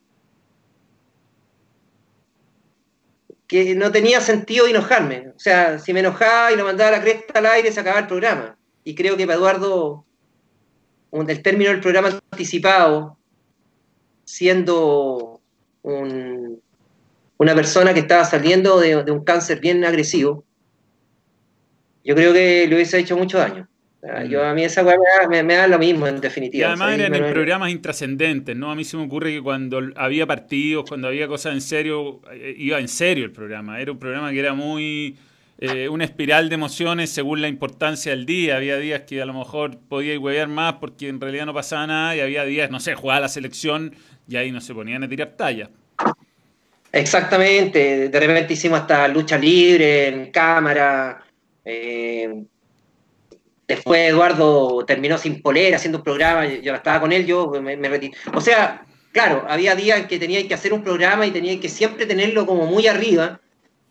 que 3.48 3.76
no 3.76 3.92
tenía 3.92 4.20
sentido 4.22 4.68
enojarme. 4.68 5.30
O 5.36 5.40
sea, 5.40 5.80
si 5.80 5.94
me 5.94 6.02
enojaba 6.02 6.52
y 6.52 6.58
lo 6.58 6.66
mandaba 6.66 6.90
a 6.90 7.00
la 7.00 7.02
cresta 7.02 7.40
al 7.40 7.46
aire, 7.46 7.72
se 7.72 7.80
acababa 7.80 8.02
el 8.02 8.08
programa. 8.08 8.58
Y 8.84 8.94
creo 8.94 9.16
que 9.16 9.26
para 9.26 9.38
Eduardo, 9.38 10.06
el 11.12 11.42
término 11.42 11.72
del 11.72 11.80
programa 11.80 12.20
anticipado, 12.32 13.18
siendo 14.26 15.42
una 17.38 17.56
persona 17.56 17.93
que 17.93 18.02
estaba 18.02 18.26
saliendo 18.26 18.80
de, 18.80 18.95
un 18.95 19.23
cáncer 19.23 19.60
bien 19.60 19.84
agresivo, 19.86 20.43
yo 22.04 22.15
creo 22.15 22.34
que 22.34 22.67
le 22.67 22.76
hubiese 22.76 23.00
hecho 23.00 23.17
mucho 23.17 23.38
daño. 23.38 23.67
Yo, 24.30 24.45
a 24.45 24.54
mí 24.54 24.63
esa 24.63 24.84
weá 24.84 24.97
me, 25.28 25.56
da 25.56 25.67
lo 25.67 25.80
mismo, 25.80 26.08
en 26.08 26.21
definitiva. 26.21 26.67
Y 26.67 26.67
además 26.67 26.93
eran 26.97 27.13
en 27.15 27.34
programas 27.34 27.71
intrascendentes, 27.71 28.56
¿no? 28.56 28.71
A 28.71 28.76
mí 28.76 28.86
se 28.86 28.95
me 28.95 29.04
ocurre 29.04 29.34
que 29.34 29.41
cuando 29.41 29.82
había 29.95 30.26
partidos, 30.26 30.86
cuando 30.88 31.08
había 31.08 31.28
cosas 31.28 31.54
en 31.54 31.62
serio, 31.62 32.21
eh, 32.32 32.56
iba 32.58 32.80
en 32.80 32.88
serio 32.88 33.26
el 33.26 33.32
programa. 33.32 33.82
Era 33.82 33.91
un 33.91 34.00
programa 34.00 34.32
que 34.32 34.39
era 34.39 34.54
muy... 34.54 35.17
Eh, 35.60 35.89
una 35.89 36.06
espiral 36.06 36.50
de 36.50 36.56
emociones 36.56 37.10
según 37.10 37.41
la 37.41 37.47
importancia 37.47 38.12
del 38.12 38.28
día. 38.28 38.58
Había 38.58 38.78
días 38.78 39.02
que 39.02 39.21
a 39.21 39.26
lo 39.26 39.34
mejor 39.34 39.80
podía 39.89 40.17
huevear 40.17 40.47
más 40.47 40.76
porque 40.76 41.10
en 41.10 41.19
realidad 41.19 41.47
no 41.47 41.54
pasaba 41.54 41.88
nada 41.88 42.15
y 42.15 42.19
había 42.19 42.45
días, 42.45 42.69
no 42.69 42.80
sé, 42.80 42.93
jugaba 42.93 43.21
la 43.21 43.28
selección 43.28 43.95
y 44.30 44.36
ahí 44.36 44.52
no 44.52 44.62
se 44.62 44.76
ponían 44.76 45.04
a 45.04 45.10
tirar 45.10 45.34
talla. 45.36 45.71
Exactamente, 46.98 48.10
de 48.10 48.20
repente 48.20 48.54
hicimos 48.54 48.82
hasta 48.82 49.08
lucha 49.08 49.38
libre 49.38 50.08
en 50.08 50.32
cámara. 50.32 51.24
Eh, 51.64 52.44
Después 53.68 54.10
Eduardo 54.10 54.86
terminó 54.86 55.18
sin 55.18 55.42
polera 55.42 55.76
haciendo 55.76 55.98
un 55.98 56.04
programa, 56.04 56.46
yo 56.48 56.74
estaba 56.74 57.02
con 57.02 57.12
él, 57.12 57.26
yo 57.26 57.52
me, 57.62 57.76
retiré. 57.76 58.16
O 58.34 58.40
sea, 58.40 58.86
claro, 59.12 59.46
había 59.50 59.76
días 59.76 60.00
en 60.00 60.08
que 60.08 60.18
tenía 60.18 60.48
que 60.48 60.54
hacer 60.54 60.72
un 60.72 60.84
programa 60.84 61.26
y 61.28 61.32
tenía 61.32 61.60
que 61.60 61.68
siempre 61.68 62.06
tenerlo 62.06 62.46
como 62.46 62.66
muy 62.66 62.88
arriba, 62.88 63.42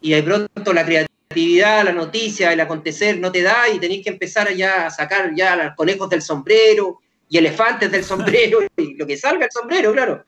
y 0.00 0.12
de 0.12 0.22
pronto 0.22 0.72
la 0.72 0.84
creatividad, 0.86 1.84
la 1.84 1.92
noticia, 1.92 2.54
el 2.54 2.60
acontecer 2.60 3.18
no 3.18 3.30
te 3.30 3.42
da 3.42 3.68
y 3.68 3.78
tenés 3.78 4.02
que 4.02 4.08
empezar 4.10 4.50
ya 4.54 4.86
a 4.86 4.90
sacar 4.90 5.32
ya 5.34 5.56
los 5.56 5.74
conejos 5.74 6.08
del 6.08 6.22
sombrero 6.22 7.00
y 7.28 7.36
elefantes 7.36 7.90
del 7.90 8.04
sombrero 8.04 8.60
y 8.78 8.94
lo 8.94 9.06
que 9.06 9.18
salga 9.18 9.44
el 9.44 9.50
sombrero, 9.50 9.92
claro. 9.92 10.24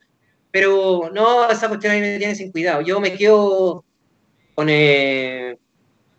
Pero 0.50 1.10
no, 1.12 1.50
esa 1.50 1.68
cuestión 1.68 1.92
ahí 1.92 2.00
me 2.00 2.18
tiene 2.18 2.34
sin 2.34 2.50
cuidado. 2.50 2.80
Yo 2.80 3.00
me 3.00 3.14
quedo 3.14 3.84
con, 4.54 4.68
eh, 4.70 5.56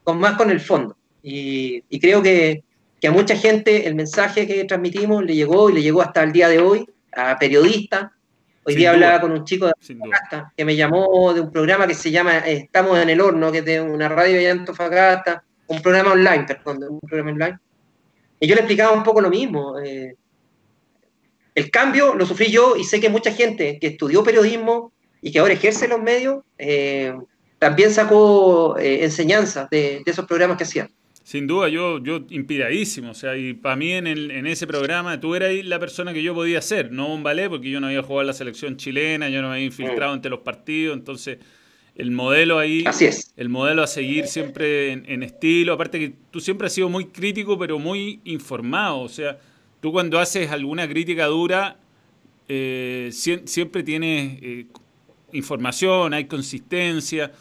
con 0.03 0.19
más 0.19 0.37
con 0.37 0.49
el 0.49 0.59
fondo. 0.59 0.95
y 1.21 1.99
creo 1.99 2.21
que, 2.21 2.63
que 2.99 3.07
a 3.07 3.11
mucha 3.11 3.35
gente 3.35 3.87
el 3.87 3.95
mensaje 3.95 4.45
que 4.45 4.65
transmitimos 4.65 5.23
le 5.23 5.35
llegó 5.35 5.69
y 5.69 5.73
le 5.73 5.81
llegó 5.81 6.01
hasta 6.01 6.23
el 6.23 6.31
día 6.31 6.49
de 6.49 6.59
hoy 6.59 6.85
a 7.13 7.37
periodistas. 7.37 8.11
Hoy 8.63 8.75
día 8.75 8.91
hablaba 8.91 9.21
con 9.21 9.31
un 9.31 9.45
chico 9.45 9.65
de 9.65 9.73
Antofagasta 9.79 10.53
que 10.55 10.65
me 10.65 10.75
llamó 10.75 11.33
de 11.33 11.41
un 11.41 11.51
programa 11.51 11.87
que 11.87 11.95
se 11.95 12.11
llama 12.11 12.39
Estamos 12.39 12.99
en 12.99 13.09
el 13.09 13.21
Horno, 13.21 13.51
que 13.51 13.59
es 13.59 13.65
de 13.65 13.81
una 13.81 14.09
radio 14.09 14.37
de 14.37 14.49
Antofagasta, 14.49 15.43
un 15.67 15.81
programa 15.81 16.11
online, 16.11 16.43
perdón, 16.43 16.83
un 16.87 16.99
programa 16.99 17.31
online. 17.31 17.59
Y 18.39 18.47
yo 18.47 18.55
le 18.55 18.61
explicaba 18.61 18.91
un 18.91 19.03
poco 19.03 19.21
lo 19.21 19.29
mismo. 19.29 19.79
Eh, 19.79 20.15
el 21.59 21.69
cambio 21.71 22.15
lo 22.15 22.25
sufrí 22.25 22.51
yo 22.51 22.75
y 22.77 22.83
sé 22.83 22.99
que 22.99 23.09
mucha 23.09 23.31
gente 23.31 23.77
que 23.79 23.87
estudió 23.87 24.23
periodismo 24.23 24.93
y 25.21 25.31
que 25.31 25.39
ahora 25.39 25.53
ejerce 25.53 25.87
los 25.87 26.01
medios, 26.01 26.43
eh, 26.57 27.13
también 27.57 27.91
sacó 27.91 28.77
eh, 28.77 29.03
enseñanzas 29.03 29.69
de, 29.69 30.01
de 30.05 30.11
esos 30.11 30.25
programas 30.25 30.57
que 30.57 30.63
hacían. 30.63 30.89
Sin 31.29 31.45
duda, 31.45 31.69
yo, 31.69 32.01
yo 32.01 32.25
inspiradísimo. 32.29 33.11
O 33.11 33.13
sea, 33.13 33.37
y 33.37 33.53
para 33.53 33.75
mí 33.75 33.91
en, 33.91 34.07
el, 34.07 34.31
en 34.31 34.47
ese 34.47 34.65
programa 34.65 35.19
tú 35.19 35.35
eras 35.35 35.51
la 35.63 35.77
persona 35.77 36.11
que 36.11 36.23
yo 36.23 36.33
podía 36.33 36.59
ser, 36.61 36.91
no 36.91 37.13
un 37.13 37.21
ballet, 37.21 37.49
porque 37.49 37.69
yo 37.69 37.79
no 37.79 37.85
había 37.85 38.01
jugado 38.01 38.21
en 38.21 38.27
la 38.27 38.33
selección 38.33 38.77
chilena, 38.77 39.29
yo 39.29 39.43
no 39.43 39.49
me 39.49 39.55
había 39.55 39.65
infiltrado 39.67 40.13
mm. 40.13 40.15
entre 40.15 40.31
los 40.31 40.39
partidos. 40.39 40.97
Entonces, 40.97 41.37
el 41.93 42.09
modelo 42.09 42.57
ahí. 42.57 42.83
Así 42.87 43.05
es. 43.05 43.31
El 43.37 43.49
modelo 43.49 43.83
a 43.83 43.87
seguir 43.87 44.25
siempre 44.25 44.93
en, 44.93 45.21
estilo. 45.21 45.73
Aparte 45.73 45.99
que 45.99 46.13
tú 46.31 46.39
siempre 46.39 46.65
has 46.65 46.73
sido 46.73 46.89
muy 46.89 47.05
crítico, 47.05 47.59
pero 47.59 47.77
muy 47.77 48.21
informado. 48.23 49.01
O 49.01 49.09
sea, 49.09 49.37
tú 49.81 49.91
cuando 49.91 50.19
haces 50.19 50.51
alguna 50.51 50.87
crítica 50.87 51.25
dura, 51.27 51.77
eh, 52.47 53.09
siempre 53.11 53.83
tienes 53.83 54.39
eh, 54.41 54.65
información, 55.33 56.13
hay 56.13 56.25
consistencia. 56.25 57.31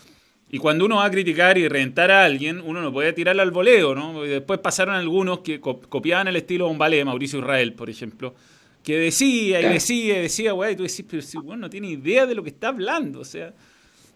Y 0.51 0.59
cuando 0.59 0.87
uno 0.87 0.97
va 0.97 1.07
a 1.07 1.11
criticar 1.11 1.59
y 1.59 1.69
reventar 1.69 2.11
a 2.11 2.25
alguien, 2.25 2.61
uno 2.65 2.81
no 2.81 2.93
puede 2.93 3.13
tirarle 3.13 3.43
al 3.43 3.51
voleo, 3.51 3.95
¿no? 3.95 4.23
después 4.23 4.61
pasaron 4.61 4.95
algunos 4.95 5.41
que 5.41 5.61
copiaban 5.61 6.29
el 6.29 6.37
estilo 6.37 6.67
de 6.67 6.71
un 6.71 6.79
ballet, 6.79 7.05
Mauricio 7.05 7.41
Israel, 7.41 7.75
por 7.75 7.91
ejemplo, 7.91 8.35
que 8.83 8.97
decía 8.97 9.61
y 9.61 9.65
decía 9.75 10.19
y 10.19 10.23
decía, 10.23 10.53
güey, 10.53 10.73
y 10.73 10.77
tú 10.77 10.85
decís, 10.85 11.05
pero 11.09 11.21
si 11.21 11.37
bueno, 11.37 11.63
no 11.63 11.71
tiene 11.71 11.89
idea 11.89 12.25
de 12.25 12.35
lo 12.35 12.43
que 12.43 12.51
está 12.51 12.69
hablando, 12.69 13.21
o 13.21 13.25
sea. 13.25 13.53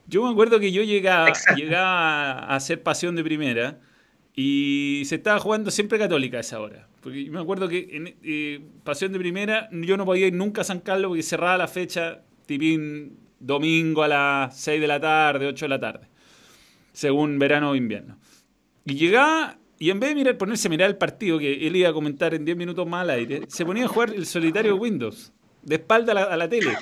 Yo 0.06 0.24
me 0.24 0.30
acuerdo 0.30 0.58
que 0.58 0.72
yo 0.72 0.82
llegaba, 0.82 1.32
llegaba 1.56 2.32
a 2.32 2.56
hacer 2.56 2.82
pasión 2.82 3.14
de 3.14 3.22
primera 3.22 3.78
y 4.34 5.02
se 5.06 5.16
estaba 5.16 5.38
jugando 5.38 5.70
siempre 5.70 5.98
católica 5.98 6.38
a 6.38 6.40
esa 6.40 6.60
hora. 6.60 6.88
Porque 7.02 7.28
me 7.30 7.40
acuerdo 7.40 7.68
que 7.68 7.88
en 7.92 8.14
eh, 8.22 8.64
pasión 8.84 9.12
de 9.12 9.18
primera 9.18 9.68
yo 9.72 9.96
no 9.96 10.06
podía 10.06 10.28
ir 10.28 10.32
nunca 10.32 10.62
a 10.62 10.64
San 10.64 10.80
Carlos 10.80 11.10
porque 11.10 11.22
cerraba 11.22 11.58
la 11.58 11.68
fecha, 11.68 12.22
tipín 12.46 13.18
domingo 13.40 14.02
a 14.02 14.08
las 14.08 14.58
6 14.58 14.80
de 14.80 14.86
la 14.86 15.00
tarde, 15.00 15.46
8 15.46 15.64
de 15.64 15.68
la 15.68 15.80
tarde 15.80 16.12
según 16.92 17.38
verano 17.38 17.70
o 17.70 17.74
invierno. 17.74 18.18
Y 18.84 18.94
llegaba 18.94 19.58
y 19.78 19.90
en 19.90 19.98
vez 19.98 20.10
de 20.10 20.14
mirar, 20.14 20.38
ponerse 20.38 20.68
a 20.68 20.70
mirar 20.70 20.90
el 20.90 20.96
partido, 20.96 21.38
que 21.38 21.66
él 21.66 21.74
iba 21.74 21.88
a 21.88 21.92
comentar 21.92 22.34
en 22.34 22.44
10 22.44 22.56
minutos 22.56 22.86
más 22.86 23.02
al 23.02 23.10
aire, 23.10 23.42
se 23.48 23.64
ponía 23.64 23.86
a 23.86 23.88
jugar 23.88 24.10
el 24.10 24.26
solitario 24.26 24.76
Windows, 24.76 25.32
de 25.62 25.74
espalda 25.74 26.12
a 26.12 26.36
la, 26.36 26.48
tele. 26.48 26.76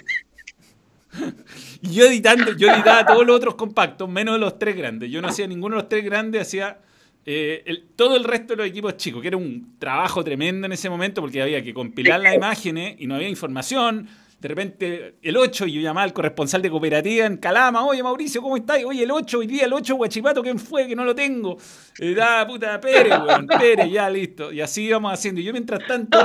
y 1.83 1.93
yo 1.93 2.05
editando, 2.05 2.55
yo 2.57 2.71
editaba 2.71 3.07
todos 3.07 3.27
los 3.27 3.37
otros 3.37 3.55
compactos, 3.55 4.07
menos 4.09 4.39
los 4.39 4.59
tres 4.59 4.77
grandes. 4.77 5.11
Yo 5.11 5.23
no 5.23 5.29
hacía 5.29 5.47
ninguno 5.47 5.77
de 5.77 5.83
los 5.83 5.89
tres 5.89 6.05
grandes, 6.05 6.43
hacía 6.43 6.79
eh, 7.27 7.85
todo 7.97 8.17
el 8.17 8.25
resto 8.25 8.55
de 8.55 8.57
los 8.59 8.67
equipos 8.67 8.97
chicos, 8.97 9.21
que 9.21 9.29
era 9.29 9.37
un 9.37 9.77
trabajo 9.79 10.25
tremendo 10.25 10.67
en 10.67 10.73
ese 10.73 10.89
momento 10.89 11.21
porque 11.21 11.43
había 11.43 11.63
que 11.63 11.75
compilar 11.75 12.21
las 12.21 12.35
imágenes 12.35 12.97
y 12.99 13.07
no 13.07 13.15
había 13.15 13.29
información. 13.29 14.09
De 14.41 14.49
repente 14.49 15.17
el 15.21 15.37
8, 15.37 15.67
y 15.67 15.73
yo 15.73 15.81
llamaba 15.83 16.05
al 16.05 16.15
corresponsal 16.15 16.63
de 16.63 16.71
cooperativa 16.71 17.27
en 17.27 17.37
Calama, 17.37 17.85
oye 17.85 18.03
Mauricio, 18.03 18.41
¿cómo 18.41 18.57
estás? 18.57 18.83
Oye, 18.85 19.03
el 19.03 19.11
8, 19.11 19.39
hoy 19.39 19.47
día 19.47 19.67
el 19.67 19.73
8, 19.75 19.97
Guachipato, 19.97 20.43
¿quién 20.43 20.59
fue? 20.59 20.89
Que 20.89 20.97
no 20.97 21.05
lo 21.05 21.15
tengo. 21.15 21.59
Eh, 21.99 22.15
da, 22.15 22.47
puta, 22.47 22.81
Pérez, 22.81 23.19
weón, 23.19 23.47
Pérez, 23.47 23.91
ya 23.93 24.09
listo. 24.09 24.51
Y 24.51 24.63
así 24.63 24.85
íbamos 24.85 25.13
haciendo. 25.13 25.43
Y 25.43 25.45
yo 25.45 25.53
mientras 25.53 25.87
tanto, 25.87 26.19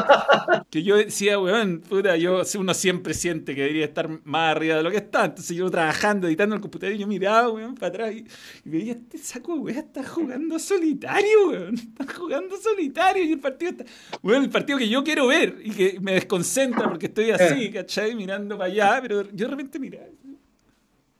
que 0.69 0.81
yo 0.81 0.95
decía, 0.95 1.37
weón, 1.37 1.81
puta, 1.81 2.15
yo, 2.15 2.41
uno 2.57 2.73
siempre 2.73 3.13
siente 3.13 3.53
que 3.53 3.61
debería 3.61 3.85
estar 3.85 4.09
más 4.23 4.55
arriba 4.55 4.77
de 4.77 4.83
lo 4.83 4.91
que 4.91 4.97
está. 4.97 5.25
Entonces 5.25 5.55
yo 5.57 5.69
trabajando, 5.69 6.27
editando 6.27 6.55
el 6.55 6.61
computador, 6.61 6.95
y 6.95 6.99
yo 6.99 7.07
miraba, 7.07 7.49
weón, 7.49 7.75
para 7.75 7.87
atrás 7.87 8.13
y, 8.13 8.25
veía, 8.63 8.93
este 8.93 9.17
saco, 9.17 9.55
weón, 9.55 9.77
está 9.77 10.05
jugando 10.05 10.57
solitario, 10.57 11.49
weón. 11.49 11.75
Está 11.75 12.13
jugando 12.13 12.55
solitario 12.55 13.25
y 13.25 13.33
el 13.33 13.39
partido 13.39 13.71
está, 13.71 13.85
weón, 14.23 14.43
el 14.43 14.49
partido 14.49 14.77
que 14.77 14.87
yo 14.87 15.03
quiero 15.03 15.27
ver 15.27 15.57
y 15.61 15.71
que 15.71 15.97
me 15.99 16.13
desconcentra 16.13 16.87
porque 16.87 17.07
estoy 17.07 17.31
así, 17.31 17.71
¿cachai? 17.71 18.04
Mirando 18.13 18.57
para 18.57 18.71
allá, 18.71 18.99
pero 19.01 19.23
yo 19.31 19.45
de 19.45 19.51
repente 19.51 19.79
miraba. 19.79 20.05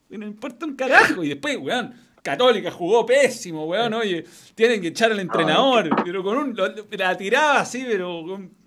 No 0.08 0.26
importa 0.26 0.66
un 0.66 0.76
carajo. 0.76 1.24
Y 1.24 1.30
después, 1.30 1.56
weón, 1.58 1.94
Católica 2.22 2.70
jugó 2.70 3.04
pésimo, 3.04 3.66
weón. 3.66 3.94
Oye, 3.94 4.24
tienen 4.54 4.80
que 4.80 4.88
echar 4.88 5.10
al 5.10 5.20
entrenador. 5.20 5.90
Pero 6.04 6.22
con 6.22 6.36
un. 6.36 6.56
La 6.92 7.16
tiraba 7.16 7.60
así, 7.60 7.84
pero. 7.86 8.24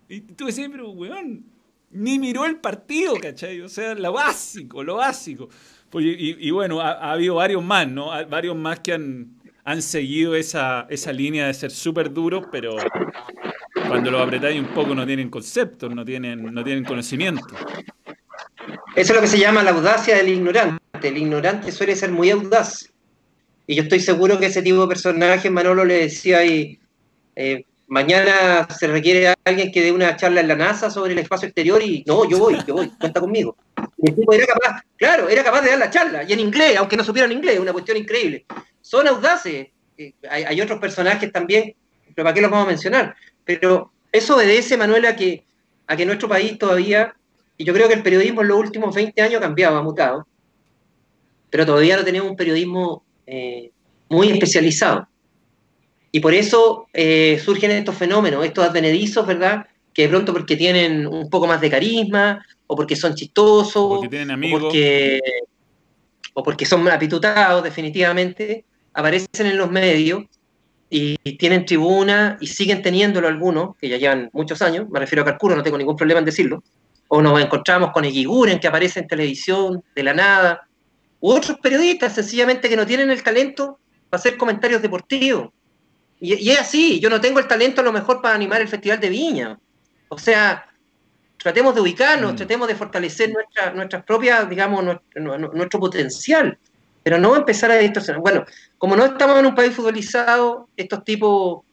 y 0.09 0.21
tú 0.21 0.47
decías, 0.47 0.69
pero, 0.71 0.89
weón, 0.91 1.45
ni 1.91 2.19
miró 2.19 2.45
el 2.45 2.57
partido, 2.57 3.15
¿cachai? 3.21 3.61
O 3.61 3.69
sea, 3.69 3.95
lo 3.95 4.13
básico, 4.13 4.83
lo 4.83 4.95
básico. 4.95 5.49
Pues, 5.89 6.05
y, 6.05 6.51
bueno, 6.51 6.81
ha, 6.81 7.11
habido 7.11 7.35
varios 7.35 7.63
más, 7.63 7.87
¿no? 7.87 8.09
Varios 8.27 8.55
más 8.55 8.79
que 8.79 8.93
han, 8.93 9.39
han 9.63 9.81
seguido 9.81 10.35
esa, 10.35 10.85
esa 10.89 11.11
línea 11.11 11.47
de 11.47 11.53
ser 11.53 11.71
súper 11.71 12.13
duros, 12.13 12.45
pero 12.51 12.75
cuando 13.89 14.11
lo 14.11 14.19
apretáis 14.19 14.59
un 14.59 14.67
poco 14.67 14.93
no 14.95 15.05
tienen 15.05 15.29
conceptos, 15.29 15.93
no 15.93 16.05
tienen, 16.05 16.53
no 16.53 16.63
tienen 16.63 16.85
conocimiento. 16.85 17.47
Eso 18.95 19.13
es 19.13 19.15
lo 19.15 19.21
que 19.21 19.27
se 19.27 19.39
llama 19.39 19.63
la 19.63 19.71
audacia 19.71 20.15
del 20.15 20.29
ignorante. 20.29 20.79
El 21.01 21.17
ignorante 21.17 21.71
suele 21.71 21.95
ser 21.95 22.11
muy 22.11 22.29
audaz. 22.29 22.91
Y 23.65 23.75
yo 23.75 23.83
estoy 23.83 23.99
seguro 23.99 24.39
que 24.39 24.47
ese 24.47 24.61
tipo 24.61 24.81
de 24.81 24.87
personaje, 24.87 25.49
Manolo 25.49 25.85
le 25.85 25.95
decía 25.95 26.39
ahí, 26.39 26.79
eh, 27.35 27.65
mañana 27.87 28.67
se 28.69 28.87
requiere 28.87 29.33
alguien 29.43 29.71
que 29.71 29.81
dé 29.81 29.91
una 29.91 30.15
charla 30.15 30.41
en 30.41 30.47
la 30.47 30.55
NASA 30.55 30.89
sobre 30.89 31.13
el 31.13 31.19
espacio 31.19 31.47
exterior 31.47 31.81
y 31.81 32.03
no, 32.07 32.29
yo 32.29 32.37
voy, 32.37 32.57
yo 32.67 32.75
voy, 32.75 32.89
cuenta 32.99 33.19
conmigo. 33.19 33.55
Y 33.97 34.09
el 34.09 34.15
tipo 34.15 34.33
era 34.33 34.45
capaz, 34.45 34.81
claro, 34.97 35.29
era 35.29 35.43
capaz 35.43 35.61
de 35.61 35.69
dar 35.69 35.79
la 35.79 35.89
charla, 35.89 36.23
y 36.23 36.33
en 36.33 36.39
inglés, 36.39 36.77
aunque 36.77 36.97
no 36.97 37.03
supieran 37.03 37.31
inglés, 37.31 37.59
una 37.59 37.73
cuestión 37.73 37.97
increíble. 37.97 38.45
Son 38.81 39.07
audaces. 39.07 39.67
Eh, 39.97 40.13
hay, 40.29 40.43
hay, 40.43 40.61
otros 40.61 40.79
personajes 40.79 41.31
también, 41.31 41.75
pero 42.15 42.23
¿para 42.23 42.33
qué 42.33 42.41
los 42.41 42.51
vamos 42.51 42.67
a 42.67 42.69
mencionar? 42.69 43.15
Pero 43.45 43.91
eso 44.11 44.35
obedece, 44.35 44.77
Manuel, 44.77 45.05
a 45.05 45.15
que, 45.15 45.43
a 45.87 45.95
que 45.95 46.05
nuestro 46.05 46.27
país 46.27 46.57
todavía 46.57 47.15
y 47.59 47.65
yo 47.65 47.73
creo 47.73 47.89
que 47.89 47.93
el 47.95 48.03
periodismo 48.03 48.41
en 48.41 48.47
los 48.47 48.57
últimos 48.57 48.95
20 48.95 49.21
años 49.21 49.35
ha 49.35 49.41
cambiado, 49.41 49.77
ha 49.77 49.83
mutado, 49.83 50.25
pero 51.49 51.65
todavía 51.65 51.97
no 51.97 52.05
tenemos 52.05 52.29
un 52.29 52.37
periodismo 52.37 53.03
eh, 53.27 53.71
muy 54.07 54.29
especializado. 54.29 55.09
Y 56.09 56.21
por 56.21 56.33
eso 56.33 56.87
eh, 56.93 57.37
surgen 57.43 57.71
estos 57.71 57.95
fenómenos, 57.95 58.45
estos 58.45 58.65
advenedizos, 58.65 59.27
¿verdad? 59.27 59.67
Que 59.93 60.03
de 60.03 60.07
pronto 60.07 60.31
porque 60.31 60.55
tienen 60.55 61.05
un 61.05 61.29
poco 61.29 61.47
más 61.47 61.59
de 61.59 61.69
carisma, 61.69 62.45
o 62.65 62.77
porque 62.77 62.95
son 62.95 63.13
chistosos, 63.13 63.75
o 63.75 63.89
porque 63.89 64.07
tienen 64.07 64.31
amigos. 64.31 64.61
O 64.61 64.63
porque, 64.67 65.19
o 66.33 66.43
porque 66.43 66.65
son 66.65 66.87
apitutados, 66.87 67.61
definitivamente, 67.61 68.63
aparecen 68.93 69.47
en 69.47 69.57
los 69.57 69.69
medios 69.69 70.23
y 70.89 71.17
tienen 71.37 71.65
tribuna 71.65 72.37
y 72.41 72.47
siguen 72.47 72.81
teniéndolo 72.81 73.27
algunos, 73.27 73.75
que 73.77 73.89
ya 73.89 73.97
llevan 73.97 74.29
muchos 74.33 74.61
años, 74.61 74.89
me 74.89 74.99
refiero 74.99 75.21
a 75.21 75.25
Carcuro, 75.25 75.55
no 75.55 75.63
tengo 75.63 75.77
ningún 75.77 75.95
problema 75.95 76.19
en 76.19 76.25
decirlo, 76.25 76.63
o 77.09 77.21
nos 77.21 77.39
encontramos 77.41 77.91
con 77.91 78.05
Eguiguren 78.05 78.59
que 78.59 78.67
aparece 78.67 78.99
en 78.99 79.07
televisión 79.07 79.83
de 79.95 80.03
la 80.03 80.13
nada, 80.13 80.67
u 81.19 81.31
otros 81.31 81.57
periodistas 81.59 82.15
sencillamente 82.15 82.69
que 82.69 82.75
no 82.75 82.85
tienen 82.85 83.09
el 83.09 83.21
talento 83.21 83.79
para 84.09 84.19
hacer 84.19 84.37
comentarios 84.37 84.81
deportivos. 84.81 85.49
Y, 86.19 86.49
es 86.49 86.59
así, 86.59 86.99
yo 86.99 87.09
no 87.09 87.21
tengo 87.21 87.39
el 87.39 87.47
talento 87.47 87.81
a 87.81 87.83
lo 87.83 87.91
mejor 87.91 88.21
para 88.21 88.35
animar 88.35 88.61
el 88.61 88.67
Festival 88.67 88.99
de 88.99 89.09
Viña. 89.09 89.59
O 90.09 90.17
sea, 90.17 90.65
tratemos 91.37 91.75
de 91.75 91.81
ubicarnos, 91.81 92.33
mm. 92.33 92.35
tratemos 92.35 92.67
de 92.67 92.75
fortalecer 92.75 93.31
nuestra, 93.31 93.71
nuestras 93.71 94.03
propias, 94.03 94.49
digamos, 94.49 94.83
nuestro, 95.15 95.79
potencial, 95.79 96.57
pero 97.09 97.19
no 97.19 97.35
empezar 97.35 97.71
a 97.71 97.79
distorsionar. 97.79 98.21
Bueno, 98.21 98.45
como 98.77 98.95
no 98.95 99.03
estamos 99.03 99.39
en 99.39 99.47
un 99.47 99.55
país 99.55 99.73
futbolizado, 99.73 100.69
estos 100.77 101.03
tipos 101.03 101.63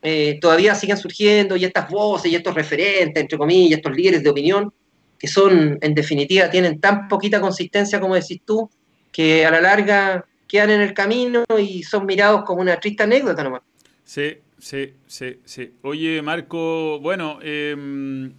eh, 0.00 0.38
todavía 0.40 0.72
siguen 0.76 0.96
surgiendo 0.96 1.56
y 1.56 1.64
estas 1.64 1.90
voces 1.90 2.30
y 2.30 2.36
estos 2.36 2.54
referentes, 2.54 3.20
entre 3.20 3.36
comillas, 3.36 3.78
estos 3.78 3.92
líderes 3.92 4.22
de 4.22 4.30
opinión, 4.30 4.72
que 5.18 5.26
son, 5.26 5.80
en 5.80 5.94
definitiva, 5.96 6.48
tienen 6.48 6.78
tan 6.78 7.08
poquita 7.08 7.40
consistencia 7.40 7.98
como 7.98 8.14
decís 8.14 8.42
tú, 8.44 8.70
que 9.10 9.44
a 9.44 9.50
la 9.50 9.60
larga 9.60 10.24
quedan 10.46 10.70
en 10.70 10.80
el 10.80 10.94
camino 10.94 11.42
y 11.58 11.82
son 11.82 12.06
mirados 12.06 12.44
como 12.44 12.60
una 12.60 12.78
triste 12.78 13.02
anécdota 13.02 13.42
nomás. 13.42 13.62
Sí, 14.04 14.36
sí, 14.60 14.94
sí, 15.08 15.40
sí. 15.44 15.72
Oye, 15.82 16.22
Marco, 16.22 17.00
bueno, 17.00 17.40
em, 17.42 18.32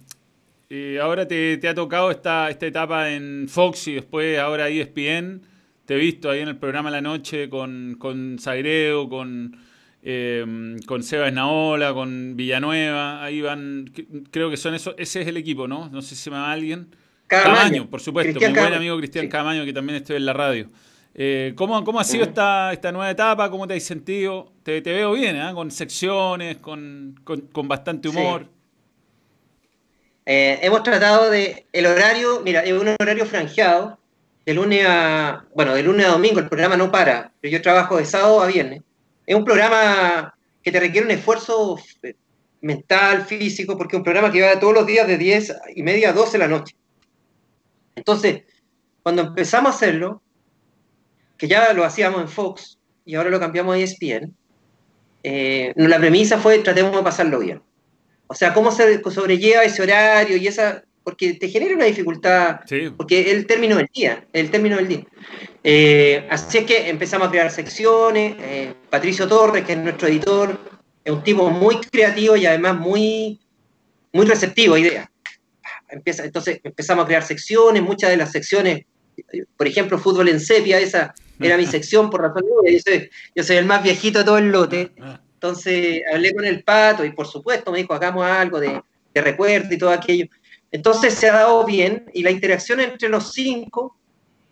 eh, 0.70 0.98
ahora 1.02 1.28
te, 1.28 1.60
ha 1.68 1.74
tocado 1.74 2.10
esta, 2.10 2.48
esta 2.48 2.64
etapa 2.64 3.10
en 3.10 3.46
Fox 3.46 3.88
y 3.88 3.96
después 3.96 4.38
ahora 4.38 4.70
ESPN. 4.70 5.54
Te 5.86 5.94
he 5.94 5.98
visto 5.98 6.30
ahí 6.30 6.40
en 6.40 6.48
el 6.48 6.56
programa 6.56 6.90
La 6.90 7.00
Noche 7.00 7.48
con, 7.48 7.96
con 7.98 8.38
Sagreo, 8.40 9.08
con, 9.08 9.56
em, 10.02 10.78
con 10.80 11.02
Seba 11.04 11.28
Esnaola, 11.28 11.94
con 11.94 12.36
Villanueva. 12.36 13.24
Ahí 13.24 13.40
van, 13.40 13.92
creo 14.30 14.50
que 14.50 14.56
son 14.56 14.74
eso, 14.74 14.94
ese 14.98 15.22
es 15.22 15.28
el 15.28 15.36
equipo, 15.36 15.68
¿no? 15.68 15.88
No 15.88 16.02
sé 16.02 16.10
si 16.10 16.16
se 16.16 16.30
llama 16.30 16.50
alguien. 16.50 16.88
Camaño, 17.28 17.88
por 17.88 18.00
supuesto, 18.00 18.38
mi 18.38 18.52
buen 18.52 18.74
amigo 18.74 18.98
Cristian 18.98 19.28
Camaño, 19.28 19.64
que 19.64 19.72
también 19.72 19.96
estoy 19.96 20.16
en 20.16 20.26
la 20.26 20.32
radio. 20.32 20.68
Eh, 21.14 21.54
¿cómo, 21.56 21.82
¿cómo, 21.82 21.98
ha 21.98 22.04
sido 22.04 22.24
esta, 22.24 22.72
esta 22.72 22.92
nueva 22.92 23.10
etapa? 23.10 23.50
¿Cómo 23.50 23.66
te 23.66 23.74
has 23.74 23.82
sentido? 23.82 24.52
Te, 24.62 24.82
te 24.82 24.92
veo 24.92 25.12
bien, 25.12 25.36
¿eh? 25.36 25.50
con 25.54 25.70
secciones, 25.70 26.58
con, 26.58 27.18
con, 27.24 27.68
bastante 27.68 28.08
humor. 28.08 28.46
Eh, 30.26 30.58
hemos 30.60 30.82
tratado 30.82 31.30
de. 31.30 31.66
El 31.72 31.86
horario, 31.86 32.42
mira, 32.44 32.60
es 32.60 32.72
un 32.72 32.88
horario 33.00 33.24
franjeado. 33.24 33.98
De 34.46 34.54
lunes 34.54 34.86
a. 34.86 35.44
Bueno, 35.54 35.74
de 35.74 35.82
lunes 35.82 36.06
a 36.06 36.10
domingo 36.10 36.38
el 36.38 36.48
programa 36.48 36.76
no 36.76 36.90
para. 36.90 37.32
Pero 37.40 37.52
yo 37.52 37.62
trabajo 37.62 37.96
de 37.98 38.06
sábado 38.06 38.40
a 38.40 38.46
viernes. 38.46 38.80
Es 39.26 39.34
un 39.34 39.44
programa 39.44 40.34
que 40.62 40.70
te 40.72 40.80
requiere 40.80 41.04
un 41.04 41.10
esfuerzo 41.10 41.76
mental, 42.60 43.24
físico, 43.24 43.76
porque 43.76 43.96
es 43.96 43.98
un 43.98 44.04
programa 44.04 44.30
que 44.30 44.42
va 44.42 44.58
todos 44.58 44.72
los 44.72 44.86
días 44.86 45.06
de 45.06 45.18
10 45.18 45.56
y 45.74 45.82
media 45.82 46.10
a 46.10 46.12
12 46.12 46.32
de 46.32 46.38
la 46.38 46.48
noche. 46.48 46.76
Entonces, 47.96 48.42
cuando 49.02 49.22
empezamos 49.22 49.72
a 49.72 49.74
hacerlo, 49.76 50.22
que 51.36 51.48
ya 51.48 51.72
lo 51.72 51.84
hacíamos 51.84 52.20
en 52.20 52.28
Fox 52.28 52.78
y 53.04 53.14
ahora 53.14 53.30
lo 53.30 53.40
cambiamos 53.40 53.74
a 53.74 53.78
ESPN, 53.78 54.34
eh, 55.22 55.72
la 55.76 55.98
premisa 55.98 56.38
fue 56.38 56.58
tratemos 56.60 56.94
de 56.94 57.02
pasarlo 57.02 57.40
bien. 57.40 57.62
O 58.28 58.34
sea, 58.34 58.54
cómo 58.54 58.70
se 58.70 59.02
sobrelleva 59.10 59.64
ese 59.64 59.82
horario 59.82 60.36
y 60.36 60.46
esa, 60.46 60.84
porque 61.06 61.34
te 61.34 61.48
genera 61.48 61.76
una 61.76 61.84
dificultad, 61.84 62.62
porque 62.96 63.20
es 63.20 63.26
el 63.28 63.46
término 63.46 63.76
del 63.76 63.88
día, 63.94 64.26
el 64.32 64.50
término 64.50 64.74
del 64.74 64.88
día. 64.88 65.04
Eh, 65.62 66.26
así 66.28 66.58
es 66.58 66.64
que 66.64 66.90
empezamos 66.90 67.28
a 67.28 67.30
crear 67.30 67.48
secciones, 67.52 68.34
eh, 68.40 68.74
Patricio 68.90 69.28
Torres, 69.28 69.64
que 69.64 69.74
es 69.74 69.78
nuestro 69.78 70.08
editor, 70.08 70.58
es 71.04 71.12
un 71.12 71.22
tipo 71.22 71.48
muy 71.48 71.76
creativo 71.76 72.36
y 72.36 72.46
además 72.46 72.76
muy, 72.80 73.38
muy 74.12 74.26
receptivo 74.26 74.74
a 74.74 74.80
ideas 74.80 75.08
empieza, 75.88 76.24
entonces 76.24 76.60
empezamos 76.62 77.04
a 77.04 77.06
crear 77.06 77.22
secciones, 77.22 77.82
muchas 77.82 78.10
de 78.10 78.16
las 78.16 78.32
secciones, 78.32 78.84
por 79.56 79.66
ejemplo, 79.66 79.98
fútbol 79.98 80.28
en 80.28 80.40
sepia, 80.40 80.78
esa 80.78 81.14
era 81.40 81.56
mi 81.56 81.66
sección 81.66 82.10
por 82.10 82.22
razón 82.22 82.42
de 82.64 82.72
yo 82.72 82.78
soy, 82.80 83.10
yo 83.34 83.44
soy 83.44 83.56
el 83.56 83.66
más 83.66 83.82
viejito 83.82 84.18
de 84.18 84.24
todo 84.24 84.38
el 84.38 84.50
lote. 84.50 84.92
Entonces 85.34 86.02
hablé 86.12 86.34
con 86.34 86.44
el 86.44 86.64
pato 86.64 87.04
y 87.04 87.10
por 87.10 87.26
supuesto 87.26 87.70
me 87.70 87.78
dijo, 87.78 87.94
hagamos 87.94 88.24
algo 88.26 88.58
de, 88.58 88.82
recuerdo 89.14 89.72
y 89.72 89.78
todo 89.78 89.90
aquello. 89.90 90.26
Entonces 90.76 91.14
se 91.14 91.30
ha 91.30 91.32
dado 91.32 91.64
bien 91.64 92.04
y 92.12 92.22
la 92.22 92.30
interacción 92.30 92.80
entre 92.80 93.08
los 93.08 93.32
cinco, 93.32 93.96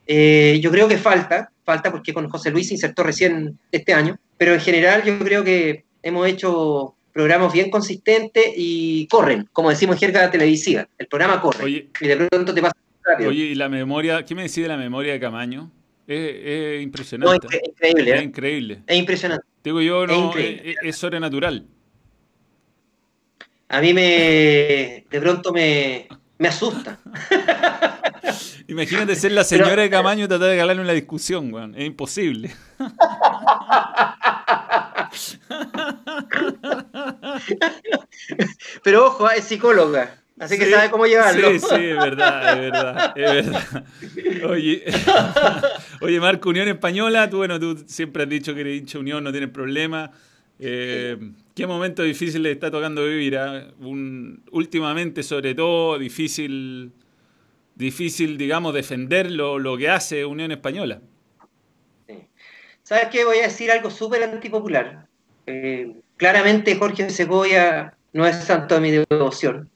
eh, 0.07 0.59
yo 0.63 0.71
creo 0.71 0.89
que 0.89 0.97
falta, 0.97 1.51
falta 1.65 1.91
porque 1.93 2.15
con 2.15 2.31
José 2.31 2.51
Luis 2.51 2.69
se 2.69 2.75
insertó 2.75 3.03
recién 3.03 3.59
este 3.71 3.93
año, 3.93 4.19
pero 4.39 4.55
en 4.55 4.61
general 4.61 5.05
yo 5.05 5.19
creo 5.19 5.45
que 5.45 5.85
hemos 6.03 6.27
hecho 6.27 6.95
programas 7.13 7.53
bien 7.53 7.71
consistentes 7.71 8.43
y 8.57 9.07
corren, 9.09 9.51
como 9.53 9.69
decimos 9.69 9.97
en 9.97 10.01
jerga 10.01 10.31
televisiva. 10.31 10.89
El 10.97 11.09
programa 11.09 11.43
corre 11.43 11.91
y 12.01 12.07
de 12.07 12.17
pronto 12.17 12.55
te 12.55 12.63
pasa 12.63 12.75
rápido. 13.03 13.29
Oye, 13.29 13.45
¿y 13.45 13.55
la 13.55 13.69
memoria? 13.69 14.25
¿Qué 14.25 14.35
me 14.35 14.45
decís 14.45 14.63
de 14.63 14.69
la 14.69 14.79
memoria 14.79 15.13
de 15.13 15.21
Camaño? 15.21 15.71
Es, 16.07 16.83
impresionante. 16.83 17.49
es 17.51 17.69
increíble. 17.69 18.15
Es 18.15 18.21
¿eh? 18.21 18.25
increíble. 18.25 18.83
Es 18.87 18.97
impresionante. 18.97 19.47
Digo 19.63 19.83
yo, 19.83 20.07
no, 20.07 20.33
es, 20.37 20.97
sobrenatural. 20.97 21.67
A 23.69 23.81
mí 23.81 23.95
me, 23.95 25.05
de 25.11 25.21
pronto 25.21 25.53
me, 25.53 26.09
me 26.39 26.49
asusta. 26.49 26.99
Imagínate 28.69 29.17
ser 29.17 29.33
la 29.33 29.45
señora 29.45 29.83
de 29.83 29.91
Camaño 29.91 30.25
y 30.25 30.29
tratar 30.29 30.49
de 30.49 30.57
ganarle 30.57 30.83
una 30.83 30.93
discusión, 30.93 31.53
weón. 31.53 31.75
Es 31.75 31.85
imposible. 31.85 32.55
Pero 38.83 39.07
ojo, 39.07 39.31
es 39.31 39.45
psicóloga. 39.45 40.19
Así 40.39 40.59
que 40.59 40.69
sabe 40.69 40.91
cómo 40.91 41.07
llevarlo. 41.07 41.51
Sí, 41.51 41.61
sí, 41.61 41.75
es 41.75 41.97
verdad, 41.97 42.55
es 42.55 42.73
verdad, 42.73 43.13
es 43.17 43.47
verdad. 43.47 43.85
Oye, 44.51 44.85
oye, 46.01 46.21
Marco, 46.21 46.49
Unión 46.49 46.67
Española, 46.69 47.31
tú, 47.31 47.37
bueno, 47.39 47.61
tú 47.61 47.85
siempre 47.87 48.25
has 48.25 48.29
dicho 48.29 48.55
que 48.55 48.63
eres 48.63 48.79
hincha 48.79 48.99
Unión, 48.99 49.23
no 49.23 49.31
tienes 49.31 49.51
problema. 49.51 50.11
Eh, 50.59 51.17
¿Qué 51.55 51.67
momento 51.67 52.03
difícil 52.03 52.43
le 52.43 52.53
está 52.53 52.71
tocando 52.71 53.05
vivir? 53.05 53.37
Ah? 53.39 53.73
Un, 53.79 54.43
últimamente, 54.51 55.23
sobre 55.23 55.55
todo, 55.55 55.99
difícil, 55.99 56.93
difícil, 57.77 58.37
digamos, 58.37 58.75
defender 58.75 59.31
lo, 59.31 59.59
lo 59.59 59.77
que 59.77 59.89
hace 59.89 60.25
Unión 60.25 60.51
Española. 60.51 61.01
¿Sabes 62.83 63.09
qué? 63.11 63.25
Voy 63.25 63.39
a 63.39 63.45
decir 63.45 63.71
algo 63.71 63.91
súper 63.91 64.23
antipopular. 64.25 65.07
Eh, 65.47 65.95
claramente 66.17 66.77
Jorge 66.77 67.09
Segovia 67.11 67.97
no 68.13 68.27
es 68.27 68.37
santo 68.37 68.75
de 68.75 68.81
mi 68.81 68.91
devoción, 68.91 69.71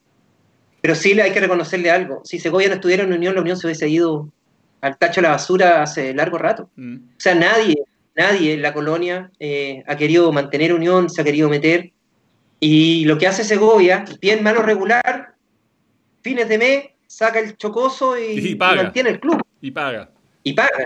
pero 0.81 0.95
sí 0.95 1.19
hay 1.19 1.31
que 1.31 1.39
reconocerle 1.39 1.89
algo. 1.89 2.21
Si 2.23 2.39
Segovia 2.39 2.67
no 2.67 2.75
estuviera 2.75 3.03
en 3.03 3.13
Unión, 3.13 3.35
la 3.35 3.41
Unión 3.41 3.57
se 3.57 3.67
hubiese 3.67 3.89
ido 3.89 4.29
al 4.81 4.97
tacho 4.97 5.21
de 5.21 5.27
la 5.27 5.33
basura 5.33 5.81
hace 5.81 6.13
largo 6.13 6.37
rato. 6.37 6.69
Mm. 6.75 6.95
O 6.95 7.19
sea, 7.19 7.35
nadie, 7.35 7.83
nadie 8.19 8.53
en 8.53 8.61
la 8.61 8.73
colonia 8.73 9.31
eh, 9.39 9.83
ha 9.87 9.95
querido 9.95 10.31
mantener 10.31 10.73
Unión, 10.73 11.09
se 11.09 11.21
ha 11.21 11.23
querido 11.23 11.49
meter. 11.49 11.91
Y 12.59 13.05
lo 13.05 13.17
que 13.17 13.27
hace 13.27 13.45
Segovia, 13.45 14.03
bien 14.21 14.43
malo 14.43 14.61
regular, 14.61 15.35
fines 16.21 16.49
de 16.49 16.57
mes, 16.57 16.85
saca 17.07 17.39
el 17.39 17.55
chocoso 17.55 18.19
y, 18.19 18.51
y 18.51 18.55
mantiene 18.55 19.11
el 19.11 19.19
club. 19.19 19.41
Y 19.61 19.71
paga. 19.71 20.09
Y 20.43 20.53
paga. 20.53 20.85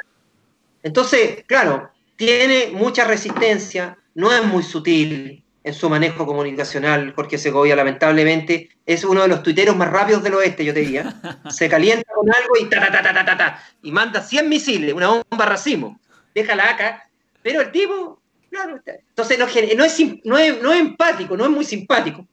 Entonces, 0.83 1.43
claro, 1.47 1.89
tiene 2.15 2.69
mucha 2.71 3.05
resistencia, 3.05 3.97
no 4.13 4.31
es 4.31 4.45
muy 4.45 4.61
sutil 4.61 5.43
en 5.63 5.73
su 5.73 5.89
manejo 5.89 6.27
comunicacional. 6.27 7.13
Jorge 7.15 7.39
Segovia, 7.39 7.75
lamentablemente, 7.75 8.69
es 8.85 9.03
uno 9.03 9.23
de 9.23 9.29
los 9.29 9.41
tuiteros 9.41 9.75
más 9.75 9.89
rápidos 9.89 10.21
del 10.21 10.35
oeste, 10.35 10.63
yo 10.63 10.73
te 10.73 10.81
diría. 10.81 11.15
Se 11.49 11.67
calienta 11.67 12.13
con 12.13 12.31
algo 12.31 12.57
y 12.61 12.69
ta, 12.69 12.79
ta, 12.79 13.01
ta, 13.01 13.13
ta, 13.13 13.25
ta, 13.25 13.37
ta, 13.37 13.63
y 13.81 13.91
manda 13.91 14.21
100 14.21 14.47
misiles, 14.47 14.93
una 14.93 15.07
bomba 15.07 15.45
racimo. 15.45 15.99
Déjala 16.35 16.69
acá. 16.69 17.09
Pero 17.43 17.61
el 17.61 17.71
tipo, 17.71 18.21
claro, 18.49 18.81
entonces 18.85 19.37
no, 19.37 19.45
es, 19.45 20.25
no, 20.25 20.37
es, 20.37 20.61
no 20.61 20.73
es 20.73 20.79
empático, 20.79 21.37
no 21.37 21.43
es 21.43 21.51
muy 21.51 21.65
simpático. 21.65 22.25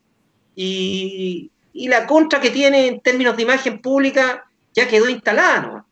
Y, 0.54 1.50
y, 1.72 1.88
la 1.88 2.06
contra 2.06 2.40
que 2.40 2.50
tiene 2.50 2.86
en 2.86 3.00
términos 3.00 3.36
de 3.36 3.42
imagen 3.42 3.80
pública 3.80 4.44
ya 4.72 4.88
quedó 4.88 5.08
instalada, 5.08 5.60
¿no? 5.60 5.86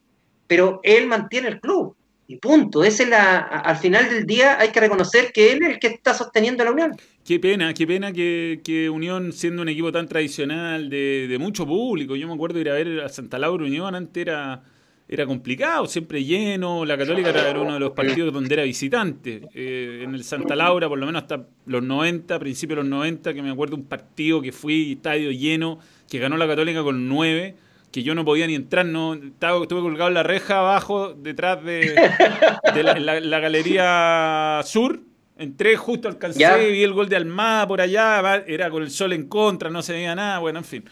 Pero 0.47 0.81
él 0.83 1.07
mantiene 1.07 1.49
el 1.49 1.61
club. 1.61 1.95
Y 2.31 2.37
punto. 2.37 2.85
Esa 2.85 3.05
es 3.05 3.09
la, 3.09 3.39
al 3.39 3.77
final 3.79 4.11
del 4.11 4.27
día 4.27 4.59
hay 4.61 4.69
que 4.69 4.81
reconocer 4.81 5.33
que 5.33 5.51
él 5.51 5.63
es 5.63 5.69
el 5.71 5.79
que 5.79 5.87
está 5.87 6.13
sosteniendo 6.13 6.63
la 6.63 6.73
Unión. 6.73 6.95
Qué 7.25 7.41
pena, 7.41 7.73
qué 7.73 7.87
pena 7.87 8.13
que, 8.13 8.61
que 8.63 8.91
Unión, 8.91 9.33
siendo 9.33 9.63
un 9.63 9.71
equipo 9.71 9.91
tan 9.91 10.07
tradicional, 10.07 10.91
de, 10.91 11.27
de, 11.27 11.39
mucho 11.39 11.67
público, 11.67 12.17
yo 12.17 12.29
me 12.29 12.35
acuerdo 12.35 12.61
ir 12.61 12.69
a 12.69 12.75
ver 12.75 13.01
a 13.01 13.09
Santa 13.09 13.39
Laura 13.39 13.65
Unión, 13.65 13.95
antes 13.95 14.21
era, 14.21 14.63
era 15.11 15.25
complicado, 15.25 15.87
siempre 15.87 16.23
lleno, 16.23 16.85
la 16.85 16.99
Católica 16.99 17.31
era 17.31 17.59
uno 17.59 17.73
de 17.73 17.81
los 17.81 17.93
partidos 17.93 18.31
donde 18.31 18.53
era 18.53 18.63
visitante. 18.65 19.49
Eh, 19.55 20.03
en 20.05 20.15
el 20.15 20.23
Santa 20.23 20.55
Laura, 20.55 20.87
por 20.87 20.99
lo 20.99 21.07
menos 21.07 21.23
hasta 21.23 21.47
los 21.65 21.83
90, 21.83 22.39
principios 22.39 22.77
de 22.77 22.83
los 22.83 22.91
90, 22.91 23.33
que 23.33 23.43
me 23.43 23.51
acuerdo 23.51 23.75
un 23.77 23.85
partido 23.85 24.43
que 24.43 24.53
fui, 24.53 24.93
estadio 24.93 25.31
lleno, 25.31 25.79
que 26.11 26.19
ganó 26.19 26.37
la 26.37 26.47
Católica 26.47 26.83
con 26.83 27.09
9 27.09 27.57
que 27.91 28.03
yo 28.03 28.15
no 28.15 28.23
podía 28.23 28.47
ni 28.47 28.55
entrar, 28.55 28.85
no 28.85 29.15
estaba, 29.15 29.63
estuve 29.63 29.81
colgado 29.81 30.09
en 30.09 30.15
la 30.15 30.23
reja 30.23 30.59
abajo, 30.59 31.15
detrás 31.15 31.65
de, 31.65 31.95
la, 32.83 33.41
galería 33.41 34.61
sur. 34.65 35.01
Entré 35.39 35.77
justo, 35.77 36.09
alcancé, 36.09 36.71
vi 36.71 36.83
el 36.83 36.93
gol 36.93 37.09
de 37.09 37.17
Almada 37.17 37.67
por 37.67 37.81
allá, 37.81 38.45
era 38.47 38.69
con 38.71 38.83
el 38.83 38.91
sol 38.91 39.15
en 39.15 39.27
contra, 39.27 39.71
no 39.71 39.81
se 39.81 39.95
veía 39.95 40.15
nada, 40.15 40.39
bueno, 40.39 40.59
en 40.59 40.65
fin. 40.67 40.85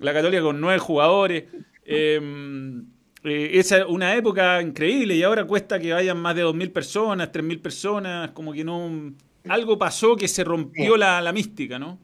La 0.00 0.12
Católica 0.12 0.42
con 0.42 0.60
nueve 0.60 0.78
jugadores. 0.78 1.44
Em, 1.86 2.84
eh, 3.24 3.50
esa 3.54 3.78
es 3.78 3.84
una 3.86 4.14
época 4.14 4.60
increíble 4.62 5.14
y 5.14 5.22
ahora 5.22 5.44
cuesta 5.44 5.78
que 5.78 5.92
vayan 5.92 6.18
más 6.18 6.34
de 6.34 6.42
dos 6.42 6.54
mil 6.54 6.70
personas, 6.70 7.32
tres 7.32 7.44
mil 7.44 7.60
personas, 7.60 8.30
como 8.30 8.52
que 8.52 8.64
no... 8.64 9.12
Algo 9.48 9.78
pasó 9.78 10.16
que 10.16 10.28
se 10.28 10.44
rompió 10.44 10.96
la, 10.96 11.20
la 11.20 11.32
mística, 11.32 11.78
¿no? 11.78 11.98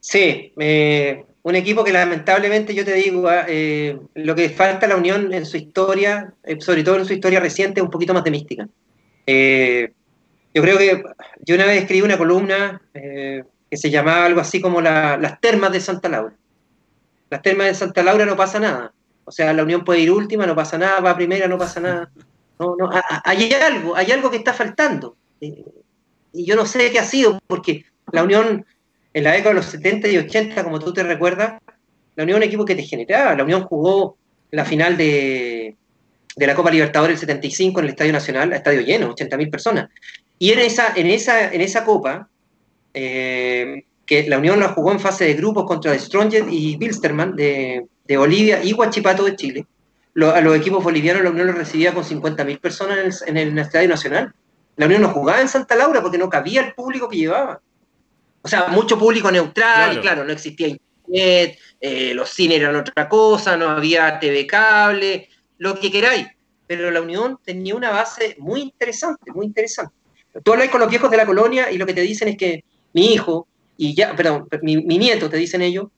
Sí, 0.00 0.52
eh, 0.58 1.24
un 1.42 1.54
equipo 1.54 1.84
que 1.84 1.92
lamentablemente 1.92 2.74
yo 2.74 2.84
te 2.84 2.94
digo, 2.94 3.28
ah, 3.28 3.44
eh, 3.46 3.98
lo 4.14 4.34
que 4.34 4.48
falta 4.48 4.86
a 4.86 4.88
la 4.88 4.96
Unión 4.96 5.32
en 5.32 5.46
su 5.46 5.56
historia, 5.56 6.32
sobre 6.60 6.82
todo 6.82 6.96
en 6.96 7.04
su 7.04 7.12
historia 7.12 7.40
reciente, 7.40 7.80
es 7.80 7.84
un 7.84 7.90
poquito 7.90 8.14
más 8.14 8.24
de 8.24 8.30
mística. 8.30 8.68
Yo 9.26 10.62
creo 10.62 10.78
que 10.78 11.02
yo 11.44 11.54
una 11.54 11.66
vez 11.66 11.82
escribí 11.82 12.02
una 12.02 12.18
columna 12.18 12.80
que 13.70 13.76
se 13.76 13.90
llamaba 13.90 14.24
algo 14.24 14.40
así 14.40 14.60
como 14.60 14.80
las 14.80 15.40
termas 15.40 15.72
de 15.72 15.80
Santa 15.80 16.08
Laura. 16.08 16.34
Las 17.30 17.42
termas 17.42 17.66
de 17.66 17.74
Santa 17.74 18.02
Laura 18.02 18.24
no 18.24 18.36
pasa 18.36 18.58
nada. 18.58 18.92
O 19.28 19.32
sea, 19.32 19.52
la 19.52 19.62
Unión 19.62 19.84
puede 19.84 20.00
ir 20.00 20.10
última, 20.10 20.46
no 20.46 20.56
pasa 20.56 20.78
nada, 20.78 21.00
va 21.00 21.16
primera, 21.16 21.46
no 21.46 21.58
pasa 21.58 21.80
nada. 21.80 22.10
No, 22.58 22.74
no, 22.76 22.90
hay 23.24 23.52
algo, 23.52 23.94
hay 23.94 24.10
algo 24.10 24.30
que 24.30 24.38
está 24.38 24.52
faltando. 24.52 25.16
y 25.40 26.44
yo 26.44 26.56
no 26.56 26.66
sé 26.66 26.90
qué 26.90 26.98
ha 26.98 27.04
sido, 27.04 27.38
porque 27.46 27.84
la 28.10 28.24
Unión 28.24 28.64
en 29.14 29.24
la 29.24 29.32
década 29.32 29.50
de 29.50 29.56
los 29.56 29.66
70 29.66 30.08
y 30.08 30.18
80, 30.18 30.64
como 30.64 30.78
tú 30.78 30.92
te 30.92 31.02
recuerdas, 31.02 31.60
la 32.16 32.24
Unión 32.24 32.38
un 32.38 32.44
equipo 32.44 32.64
que 32.64 32.74
te 32.74 32.82
generaba. 32.82 33.34
La 33.34 33.44
Unión 33.44 33.64
jugó 33.64 34.16
la 34.50 34.64
final 34.64 34.96
de, 34.96 35.76
la 36.36 36.54
Copa 36.54 36.70
Libertadores 36.70 37.20
del 37.20 37.28
75 37.28 37.80
en 37.80 37.84
el 37.84 37.90
Estadio 37.90 38.12
Nacional, 38.12 38.52
estadio 38.52 38.80
lleno, 38.82 39.14
80.000 39.14 39.50
personas. 39.50 39.90
Y 40.38 40.52
en 40.52 40.60
esa, 40.60 40.92
en 40.94 41.08
esa, 41.08 41.52
en 41.52 41.60
esa 41.60 41.84
Copa, 41.84 42.28
eh, 42.94 43.84
que 44.06 44.28
la 44.28 44.38
Unión 44.38 44.60
la 44.60 44.68
jugó 44.68 44.92
en 44.92 45.00
fase 45.00 45.24
de 45.24 45.34
grupos 45.34 45.64
contra 45.64 45.98
Stronger 45.98 46.46
y 46.48 46.76
Bilsterman 46.76 47.34
de, 47.34 47.86
Bolivia 48.16 48.62
y 48.62 48.72
Huachipato 48.72 49.24
de 49.24 49.36
Chile. 49.36 49.66
a 50.16 50.40
los 50.40 50.56
equipos 50.56 50.82
bolivianos 50.82 51.22
la 51.22 51.30
Unión 51.30 51.48
los 51.48 51.56
recibía 51.56 51.92
con 51.92 52.04
50.000 52.04 52.60
personas 52.60 53.22
en 53.26 53.36
el, 53.36 53.42
en 53.42 53.52
el 53.52 53.58
Estadio 53.58 53.88
Nacional. 53.88 54.34
La 54.76 54.86
Unión 54.86 55.02
no 55.02 55.10
jugaba 55.10 55.40
en 55.40 55.48
Santa 55.48 55.76
Laura 55.76 56.00
porque 56.00 56.18
no 56.18 56.28
cabía 56.28 56.62
el 56.62 56.74
público 56.74 57.08
que 57.08 57.16
llevaba 57.16 57.60
o 58.42 58.48
sea, 58.48 58.68
mucho 58.68 58.98
público 58.98 59.30
neutral, 59.30 59.96
y 59.96 60.00
claro, 60.00 60.24
no 60.24 60.32
existía 60.32 60.68
internet, 60.68 61.58
eh, 61.80 62.14
los 62.14 62.30
cines 62.30 62.58
eran 62.58 62.76
otra 62.76 63.08
cosa, 63.08 63.56
no 63.56 63.68
había 63.68 64.18
TV 64.18 64.46
cable, 64.46 65.28
lo 65.58 65.78
que 65.78 65.90
queráis. 65.90 66.26
Pero 66.66 66.90
la 66.90 67.00
Unión 67.00 67.38
tenía 67.44 67.74
una 67.74 67.90
base 67.90 68.36
muy 68.38 68.60
interesante, 68.60 69.32
muy 69.32 69.46
interesante. 69.46 69.92
Tú 70.42 70.52
hablas 70.52 70.68
con 70.68 70.80
los 70.80 70.90
viejos 70.90 71.10
de 71.10 71.16
la 71.16 71.26
colonia 71.26 71.70
y 71.70 71.78
lo 71.78 71.86
que 71.86 71.94
te 71.94 72.02
dicen 72.02 72.28
es 72.28 72.36
que 72.36 72.64
mi 72.92 73.12
hijo, 73.12 73.48
y 73.76 73.94
ya, 73.94 74.14
perdón, 74.14 74.48
mi, 74.62 74.76
nieto, 74.76 75.28
te 75.28 75.36
dicen 75.36 75.62
ellos, 75.62 75.88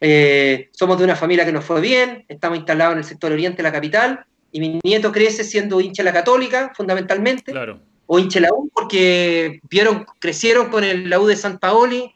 eh, 0.00 0.68
somos 0.72 0.98
de 0.98 1.04
una 1.04 1.16
familia 1.16 1.44
que 1.44 1.52
nos 1.52 1.64
fue 1.64 1.80
bien, 1.80 2.24
estamos 2.28 2.58
instalados 2.58 2.92
en 2.92 2.98
el 2.98 3.04
sector 3.04 3.32
oriente 3.32 3.58
de 3.58 3.62
la 3.62 3.72
capital, 3.72 4.24
y 4.52 4.60
mi 4.60 4.80
nieto 4.82 5.12
crece 5.12 5.44
siendo 5.44 5.80
hincha 5.80 6.02
de 6.02 6.10
la 6.10 6.12
católica, 6.12 6.72
fundamentalmente. 6.74 7.52
Claro 7.52 7.80
o 8.06 8.18
hinche 8.18 8.40
la 8.40 8.52
U 8.52 8.70
porque 8.72 9.60
vieron, 9.68 10.06
crecieron 10.18 10.70
con 10.70 10.84
el, 10.84 11.10
la 11.10 11.20
U 11.20 11.26
de 11.26 11.36
San 11.36 11.58
Paoli 11.58 12.12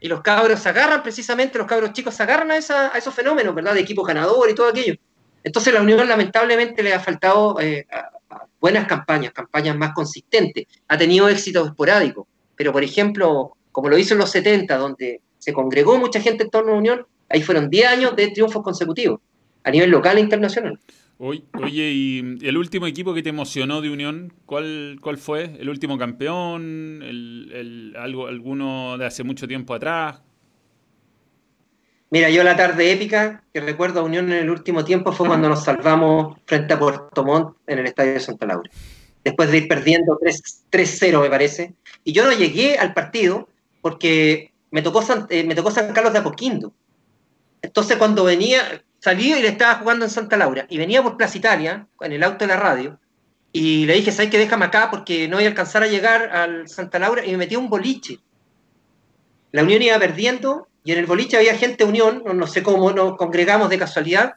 y 0.00 0.08
los 0.08 0.22
cabros 0.22 0.60
se 0.60 0.68
agarran 0.70 1.02
precisamente, 1.02 1.58
los 1.58 1.66
cabros 1.66 1.92
chicos 1.92 2.14
se 2.14 2.22
agarran 2.22 2.50
a, 2.50 2.56
esos 2.56 3.14
fenómenos, 3.14 3.54
¿verdad? 3.54 3.74
De 3.74 3.80
equipo 3.80 4.02
ganador 4.02 4.48
y 4.48 4.54
todo 4.54 4.68
aquello. 4.68 4.94
Entonces 5.44 5.72
la 5.74 5.82
Unión 5.82 6.08
lamentablemente 6.08 6.82
le 6.82 6.94
ha 6.94 7.00
faltado 7.00 7.60
eh, 7.60 7.86
buenas 8.60 8.86
campañas, 8.86 9.32
campañas 9.32 9.76
más 9.76 9.92
consistentes. 9.92 10.66
Ha 10.88 10.96
tenido 10.96 11.28
éxito 11.28 11.66
esporádico, 11.66 12.26
pero 12.56 12.72
por 12.72 12.82
ejemplo, 12.82 13.56
como 13.72 13.90
lo 13.90 13.98
hizo 13.98 14.14
en 14.14 14.20
los 14.20 14.30
70, 14.30 14.76
donde 14.78 15.20
se 15.40 15.52
congregó 15.52 15.98
mucha 15.98 16.20
gente 16.20 16.44
en 16.44 16.50
torno 16.50 16.70
a 16.70 16.74
la 16.74 16.78
Unión, 16.78 17.06
ahí 17.28 17.42
fueron 17.42 17.68
10 17.68 17.86
años 17.88 18.14
de 18.14 18.28
triunfos 18.28 18.62
consecutivos, 18.62 19.20
a 19.64 19.70
nivel 19.72 19.90
local 19.90 20.18
e 20.18 20.20
internacional. 20.20 20.78
Oye, 21.18 21.90
¿y 21.90 22.38
el 22.40 22.56
último 22.56 22.86
equipo 22.86 23.12
que 23.12 23.22
te 23.22 23.28
emocionó 23.28 23.82
de 23.82 23.90
Unión, 23.90 24.32
cuál, 24.46 24.98
cuál 25.02 25.18
fue? 25.18 25.56
¿El 25.58 25.68
último 25.68 25.98
campeón? 25.98 27.02
El, 27.02 27.94
algo, 27.98 28.26
¿Alguno 28.26 28.96
de 28.96 29.04
hace 29.04 29.22
mucho 29.22 29.46
tiempo 29.46 29.74
atrás? 29.74 30.22
Mira, 32.08 32.30
yo 32.30 32.42
la 32.42 32.56
tarde 32.56 32.90
épica 32.90 33.44
que 33.52 33.60
recuerdo 33.60 34.00
a 34.00 34.02
Unión 34.02 34.32
en 34.32 34.38
el 34.38 34.50
último 34.50 34.82
tiempo 34.82 35.12
fue 35.12 35.28
cuando 35.28 35.50
nos 35.50 35.62
salvamos 35.62 36.38
frente 36.46 36.72
a 36.72 36.78
Puerto 36.78 37.22
Montt 37.22 37.54
en 37.66 37.80
el 37.80 37.86
Estadio 37.86 38.14
de 38.14 38.20
Santa 38.20 38.46
Laura. 38.46 38.70
Después 39.22 39.50
de 39.50 39.58
ir 39.58 39.68
perdiendo 39.68 40.18
3-0, 40.18 41.20
me 41.20 41.28
parece. 41.28 41.74
Y 42.02 42.12
yo 42.12 42.24
no 42.24 42.32
llegué 42.32 42.78
al 42.78 42.94
partido 42.94 43.46
porque 43.82 44.49
me 44.70 44.82
tocó 44.82 45.02
San, 45.02 45.26
eh, 45.30 45.44
me 45.44 45.54
tocó 45.54 45.70
San 45.70 45.92
Carlos 45.92 46.12
de 46.12 46.20
Apoquindo. 46.20 46.72
Entonces, 47.62 47.96
cuando 47.96 48.24
venía, 48.24 48.82
salí 48.98 49.32
y 49.32 49.42
le 49.42 49.48
estaba 49.48 49.76
jugando 49.76 50.04
en 50.04 50.10
Santa 50.10 50.36
Laura. 50.36 50.66
Y 50.68 50.78
venía 50.78 51.02
por 51.02 51.16
Plaza 51.16 51.38
Italia, 51.38 51.86
en 52.00 52.12
el 52.12 52.22
auto 52.22 52.38
de 52.38 52.48
la 52.48 52.56
radio. 52.56 52.98
Y 53.52 53.86
le 53.86 53.94
dije, 53.94 54.12
¿sabes 54.12 54.30
qué? 54.30 54.38
Déjame 54.38 54.66
acá 54.66 54.90
porque 54.90 55.28
no 55.28 55.36
voy 55.36 55.44
a 55.44 55.48
alcanzar 55.48 55.82
a 55.82 55.88
llegar 55.88 56.30
al 56.34 56.68
Santa 56.68 56.98
Laura. 56.98 57.24
Y 57.24 57.32
me 57.32 57.38
metí 57.38 57.56
un 57.56 57.68
boliche. 57.68 58.18
La 59.52 59.62
Unión 59.62 59.82
iba 59.82 59.98
perdiendo 59.98 60.68
y 60.84 60.92
en 60.92 60.98
el 60.98 61.06
boliche 61.06 61.36
había 61.36 61.56
gente 61.56 61.84
Unión, 61.84 62.22
no, 62.24 62.46
sé 62.46 62.62
cómo 62.62 62.92
nos 62.92 63.16
congregamos 63.16 63.68
de 63.68 63.78
casualidad. 63.78 64.34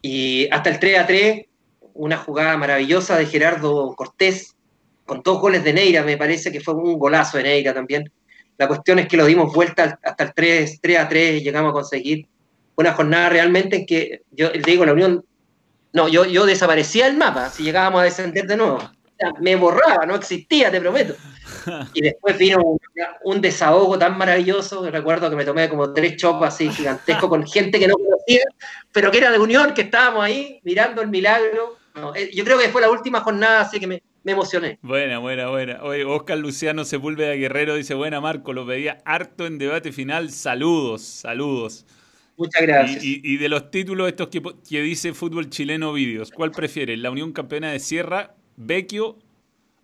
Y 0.00 0.48
hasta 0.50 0.70
el 0.70 0.78
3 0.78 0.98
a 0.98 1.06
3, 1.06 1.46
una 1.94 2.16
jugada 2.16 2.56
maravillosa 2.56 3.16
de 3.16 3.26
Gerardo 3.26 3.94
Cortés, 3.96 4.54
con 5.04 5.22
dos 5.22 5.40
goles 5.40 5.64
de 5.64 5.74
Neira, 5.74 6.02
me 6.02 6.16
parece 6.16 6.50
que 6.50 6.60
fue 6.60 6.74
un 6.74 6.98
golazo 6.98 7.36
de 7.36 7.44
Neira 7.44 7.74
también. 7.74 8.10
La 8.56 8.68
cuestión 8.68 8.98
es 8.98 9.08
que 9.08 9.16
lo 9.16 9.26
dimos 9.26 9.52
vuelta 9.52 9.98
hasta 10.02 10.24
el 10.24 10.34
3, 10.34 10.80
3 10.80 10.98
a 10.98 11.08
3 11.08 11.40
y 11.40 11.44
llegamos 11.44 11.70
a 11.70 11.74
conseguir 11.74 12.26
una 12.76 12.92
jornada 12.92 13.28
realmente 13.28 13.76
en 13.76 13.86
que, 13.86 14.22
yo 14.32 14.50
digo, 14.50 14.84
la 14.84 14.92
Unión, 14.92 15.24
no, 15.92 16.08
yo, 16.08 16.24
yo 16.24 16.46
desaparecía 16.46 17.06
el 17.06 17.16
mapa 17.16 17.50
si 17.50 17.62
llegábamos 17.62 18.00
a 18.00 18.04
descender 18.04 18.46
de 18.46 18.56
nuevo. 18.56 18.78
me 19.40 19.56
borraba, 19.56 20.06
no 20.06 20.14
existía, 20.16 20.70
te 20.70 20.80
prometo. 20.80 21.14
Y 21.92 22.02
después 22.02 22.36
vino 22.38 22.58
un, 23.22 23.40
desahogo 23.40 23.98
tan 23.98 24.18
maravilloso, 24.18 24.88
recuerdo 24.90 25.30
que 25.30 25.36
me 25.36 25.44
tomé 25.44 25.68
como 25.68 25.92
tres 25.92 26.16
chopas 26.16 26.54
así 26.54 26.68
gigantescos 26.70 27.28
con 27.28 27.46
gente 27.46 27.78
que 27.78 27.86
no 27.86 27.94
conocía, 27.94 28.44
pero 28.92 29.10
que 29.10 29.18
era 29.18 29.30
de 29.30 29.38
Unión, 29.38 29.74
que 29.74 29.82
estábamos 29.82 30.24
ahí 30.24 30.60
mirando 30.64 31.02
el 31.02 31.08
milagro. 31.08 31.76
Eh, 32.16 32.30
yo 32.34 32.44
creo 32.44 32.58
que 32.58 32.70
fue 32.70 32.80
la 32.80 32.90
última 32.90 33.20
jornada, 33.20 33.60
así 33.60 33.78
que 33.78 33.86
me, 33.86 34.02
me 34.24 34.32
emocioné. 34.32 34.78
Buena, 34.80 35.18
buena, 35.18 35.50
buena. 35.50 35.82
Oye, 35.82 36.04
Oscar 36.04 36.38
Luciano 36.38 36.84
Sepúlveda 36.84 37.34
Guerrero 37.34 37.74
dice, 37.74 37.92
buena 37.92 38.22
Marco, 38.22 38.54
lo 38.54 38.64
veía 38.64 39.02
harto 39.04 39.46
en 39.46 39.58
debate 39.58 39.92
final. 39.92 40.30
Saludos, 40.30 41.02
saludos. 41.02 41.86
Muchas 42.36 42.62
gracias. 42.62 43.04
Y, 43.04 43.36
de 43.36 43.48
los 43.48 43.70
títulos 43.70 44.08
estos 44.08 44.28
que, 44.28 44.42
que, 44.68 44.80
dice 44.80 45.12
Fútbol 45.12 45.50
Chileno 45.50 45.92
Vídeos, 45.92 46.30
¿cuál 46.30 46.50
prefieres? 46.50 46.98
¿La 46.98 47.10
Unión 47.10 47.32
Campeona 47.32 47.70
de 47.70 47.78
Sierra, 47.78 48.34
Vecchio 48.56 49.18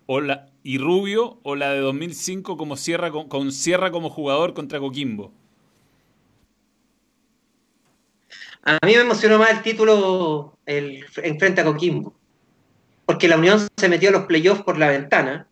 o 0.07 0.19
la, 0.19 0.49
y 0.63 0.79
Rubio 0.79 1.39
o 1.43 1.55
la 1.55 1.71
de 1.71 1.79
2005 1.79 2.57
como 2.57 2.75
Sierra, 2.75 3.11
con, 3.11 3.51
Sierra 3.51 3.91
como 3.91 4.09
jugador 4.09 4.53
contra 4.55 4.79
Coquimbo? 4.79 5.31
A 8.63 8.79
mí 8.85 8.93
me 8.95 9.01
emocionó 9.01 9.37
más 9.37 9.51
el 9.51 9.61
título 9.61 10.57
el, 10.65 11.05
en 11.17 11.39
frente 11.39 11.61
a 11.61 11.63
Coquimbo 11.63 12.15
porque 13.11 13.27
la 13.27 13.35
Unión 13.35 13.67
se 13.75 13.89
metió 13.89 14.07
a 14.07 14.13
los 14.13 14.23
playoffs 14.23 14.63
por 14.63 14.77
la 14.77 14.87
ventana. 14.87 15.45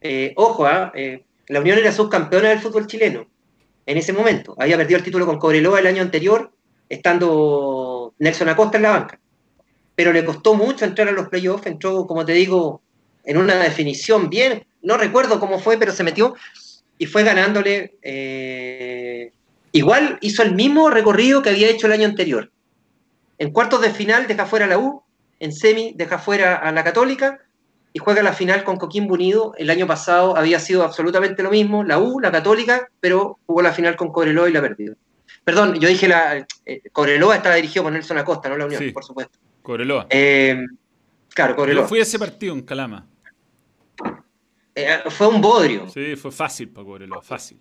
Eh, 0.00 0.32
ojo, 0.34 0.66
¿ah? 0.66 0.90
eh, 0.96 1.22
la 1.46 1.60
Unión 1.60 1.78
era 1.78 1.92
subcampeona 1.92 2.48
del 2.48 2.58
fútbol 2.58 2.88
chileno 2.88 3.24
en 3.86 3.98
ese 3.98 4.12
momento. 4.12 4.56
Había 4.58 4.76
perdido 4.76 4.98
el 4.98 5.04
título 5.04 5.24
con 5.24 5.38
Cobreloa 5.38 5.78
el 5.78 5.86
año 5.86 6.02
anterior, 6.02 6.50
estando 6.88 8.14
Nelson 8.18 8.48
Acosta 8.48 8.78
en 8.78 8.82
la 8.82 8.90
banca. 8.90 9.20
Pero 9.94 10.12
le 10.12 10.24
costó 10.24 10.54
mucho 10.54 10.84
entrar 10.84 11.06
a 11.06 11.12
los 11.12 11.28
playoffs, 11.28 11.66
entró, 11.66 12.04
como 12.04 12.24
te 12.24 12.32
digo, 12.32 12.82
en 13.22 13.36
una 13.36 13.54
definición 13.62 14.28
bien, 14.28 14.66
no 14.82 14.96
recuerdo 14.96 15.38
cómo 15.38 15.60
fue, 15.60 15.78
pero 15.78 15.92
se 15.92 16.02
metió 16.02 16.34
y 16.98 17.06
fue 17.06 17.22
ganándole. 17.22 17.94
Eh, 18.02 19.30
igual 19.70 20.18
hizo 20.20 20.42
el 20.42 20.56
mismo 20.56 20.90
recorrido 20.90 21.42
que 21.42 21.50
había 21.50 21.70
hecho 21.70 21.86
el 21.86 21.92
año 21.92 22.08
anterior. 22.08 22.50
En 23.38 23.52
cuartos 23.52 23.82
de 23.82 23.90
final 23.90 24.26
deja 24.26 24.46
fuera 24.46 24.66
la 24.66 24.78
U, 24.78 25.04
en 25.40 25.52
semi 25.52 25.92
deja 25.96 26.18
fuera 26.18 26.56
a 26.56 26.72
la 26.72 26.84
Católica 26.84 27.40
y 27.92 27.98
juega 27.98 28.22
la 28.22 28.32
final 28.32 28.64
con 28.64 28.76
Coquimbo 28.76 29.14
Unido. 29.14 29.54
El 29.56 29.70
año 29.70 29.86
pasado 29.86 30.36
había 30.36 30.60
sido 30.60 30.84
absolutamente 30.84 31.42
lo 31.42 31.50
mismo, 31.50 31.84
la 31.84 31.98
U, 31.98 32.20
la 32.20 32.30
Católica, 32.30 32.88
pero 33.00 33.38
jugó 33.46 33.62
la 33.62 33.72
final 33.72 33.96
con 33.96 34.12
Cobreloa 34.12 34.48
y 34.48 34.52
la 34.52 34.60
perdió. 34.60 34.94
Perdón, 35.44 35.78
yo 35.80 35.88
dije 35.88 36.08
la 36.08 36.46
eh, 36.66 36.82
Cobreloa 36.92 37.36
estaba 37.36 37.54
dirigido 37.54 37.84
por 37.84 37.92
Nelson 37.92 38.18
Acosta, 38.18 38.48
no 38.48 38.56
la 38.56 38.66
Unión, 38.66 38.92
por 38.92 39.04
supuesto. 39.04 39.38
Cobreloa. 39.62 40.06
Eh, 40.10 40.64
claro, 41.34 41.56
Cobreloa. 41.56 41.84
Yo 41.84 41.88
fui 41.88 42.00
a 42.00 42.02
ese 42.02 42.18
partido 42.18 42.54
en 42.54 42.62
Calama. 42.62 43.06
Eh, 44.74 45.00
fue 45.08 45.26
un 45.28 45.40
bodrio. 45.40 45.88
Sí, 45.88 46.16
fue 46.16 46.30
fácil 46.30 46.68
para 46.68 46.86
Cobreloa, 46.86 47.22
fácil. 47.22 47.58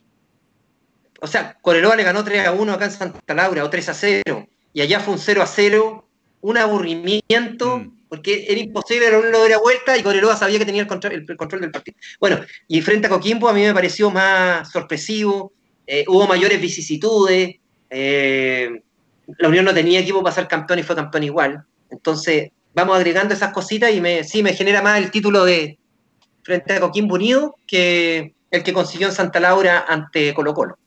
O 1.20 1.28
sea, 1.28 1.58
Cobreloa 1.62 1.96
le 1.96 2.04
ganó 2.04 2.24
3 2.24 2.48
a 2.48 2.52
1 2.52 2.74
acá 2.74 2.86
en 2.86 2.92
Santa 2.92 3.34
Laura, 3.34 3.64
o 3.64 3.70
3 3.70 3.90
a 3.90 3.94
0. 3.94 4.48
Y 4.74 4.82
allá 4.82 5.00
fue 5.00 5.14
un 5.14 5.20
0 5.20 5.42
a 5.42 5.48
0 5.48 6.07
un 6.42 6.58
aburrimiento, 6.58 7.80
mm. 7.80 8.08
porque 8.10 8.46
era 8.48 8.60
imposible 8.60 9.08
era 9.08 9.20
un 9.20 9.32
lo 9.32 9.44
de 9.44 9.58
vuelta 9.58 9.98
y 9.98 10.04
Coreloa 10.04 10.36
sabía 10.36 10.60
que 10.60 10.66
tenía 10.66 10.82
el 10.82 10.88
control, 10.88 11.14
el, 11.14 11.38
control, 11.38 11.62
del 11.62 11.72
partido. 11.72 11.98
Bueno, 12.20 12.40
y 12.68 12.82
frente 12.82 13.08
a 13.08 13.10
Coquimbo 13.10 13.50
a 13.50 13.54
mí 13.54 13.62
me 13.62 13.74
pareció 13.74 14.10
más 14.10 14.72
sorpresivo, 14.72 15.54
eh, 15.86 16.06
hubo 16.08 16.28
mayores 16.28 16.62
vicisitudes, 16.62 17.56
eh, 17.90 18.82
la 19.38 19.50
Unión 19.50 19.66
no 19.66 19.74
tenía 19.74 20.00
equipo 20.00 20.24
para 20.24 20.36
ser 20.36 20.48
campeón 20.48 20.80
y 20.80 20.84
fue 20.84 20.96
campeón 20.96 21.24
igual. 21.24 21.64
Entonces, 21.90 22.52
vamos 22.74 22.96
agregando 22.96 23.34
esas 23.34 23.54
cositas 23.54 23.94
y 23.94 24.02
me, 24.02 24.24
sí 24.24 24.44
me 24.44 24.54
genera 24.54 24.82
más 24.82 25.00
el 25.00 25.12
título 25.12 25.44
de 25.46 25.78
frente 26.44 26.74
a 26.74 26.80
Coquimbo 26.80 27.16
Unido 27.16 27.56
que 27.66 28.34
el 28.52 28.64
que 28.64 28.74
consiguió 28.74 29.08
en 29.08 29.14
Santa 29.14 29.40
Laura 29.40 29.86
ante 29.88 30.34
Colo 30.34 30.54
Colo. 30.54 30.78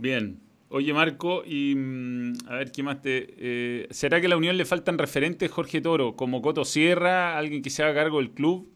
Bien, 0.00 0.38
Oye, 0.70 0.92
Marco, 0.92 1.42
y 1.46 1.74
mm, 1.74 2.32
a 2.46 2.56
ver 2.56 2.72
qué 2.72 2.82
más 2.82 3.00
te. 3.00 3.26
Eh, 3.38 3.88
¿Será 3.90 4.20
que 4.20 4.26
a 4.26 4.30
la 4.30 4.36
Unión 4.36 4.56
le 4.56 4.66
faltan 4.66 4.98
referentes, 4.98 5.50
Jorge 5.50 5.80
Toro, 5.80 6.14
como 6.14 6.42
Coto 6.42 6.64
Sierra, 6.64 7.38
alguien 7.38 7.62
que 7.62 7.70
se 7.70 7.82
haga 7.82 7.94
cargo 7.94 8.18
del 8.18 8.32
club? 8.32 8.70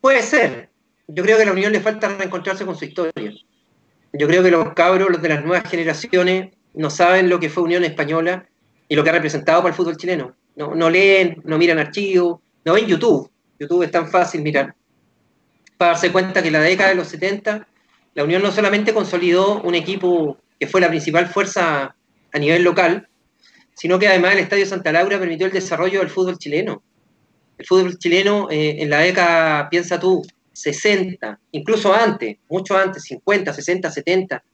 Puede 0.00 0.22
ser. 0.22 0.70
Yo 1.08 1.24
creo 1.24 1.36
que 1.36 1.42
a 1.42 1.46
la 1.46 1.52
Unión 1.52 1.72
le 1.72 1.80
falta 1.80 2.08
reencontrarse 2.08 2.64
con 2.64 2.76
su 2.76 2.84
historia. 2.84 3.12
Yo 4.12 4.28
creo 4.28 4.44
que 4.44 4.50
los 4.50 4.72
cabros, 4.74 5.10
los 5.10 5.20
de 5.20 5.28
las 5.28 5.44
nuevas 5.44 5.68
generaciones, 5.68 6.54
no 6.74 6.88
saben 6.88 7.28
lo 7.28 7.40
que 7.40 7.50
fue 7.50 7.64
Unión 7.64 7.82
Española 7.84 8.48
y 8.88 8.94
lo 8.94 9.02
que 9.02 9.10
ha 9.10 9.14
representado 9.14 9.60
para 9.60 9.70
el 9.70 9.76
fútbol 9.76 9.96
chileno. 9.96 10.36
No, 10.54 10.74
no 10.74 10.88
leen, 10.88 11.42
no 11.44 11.58
miran 11.58 11.78
archivos, 11.78 12.38
no 12.64 12.74
ven 12.74 12.86
YouTube. 12.86 13.28
YouTube 13.58 13.82
es 13.82 13.90
tan 13.90 14.08
fácil 14.08 14.42
mirar. 14.42 14.74
Para 15.76 15.92
darse 15.92 16.12
cuenta 16.12 16.42
que 16.42 16.50
la 16.52 16.60
década 16.60 16.90
de 16.90 16.96
los 16.96 17.08
70 17.08 17.66
la 18.14 18.24
Unión 18.24 18.42
no 18.42 18.52
solamente 18.52 18.94
consolidó 18.94 19.60
un 19.62 19.74
equipo 19.74 20.38
que 20.58 20.68
fue 20.68 20.80
la 20.80 20.88
principal 20.88 21.26
fuerza 21.26 21.96
a 22.32 22.38
nivel 22.38 22.62
local, 22.62 23.08
sino 23.74 23.98
que 23.98 24.06
además 24.06 24.32
el 24.32 24.38
Estadio 24.38 24.66
Santa 24.66 24.92
Laura 24.92 25.18
permitió 25.18 25.46
el 25.46 25.52
desarrollo 25.52 25.98
del 25.98 26.10
fútbol 26.10 26.38
chileno. 26.38 26.82
El 27.58 27.66
fútbol 27.66 27.98
chileno 27.98 28.48
eh, 28.50 28.76
en 28.80 28.90
la 28.90 29.00
década, 29.00 29.68
piensa 29.68 29.98
tú, 29.98 30.22
60, 30.52 31.40
incluso 31.50 31.92
antes, 31.92 32.36
mucho 32.48 32.78
antes, 32.78 33.02
50, 33.02 33.52
60, 33.52 33.90
70, 33.90 34.44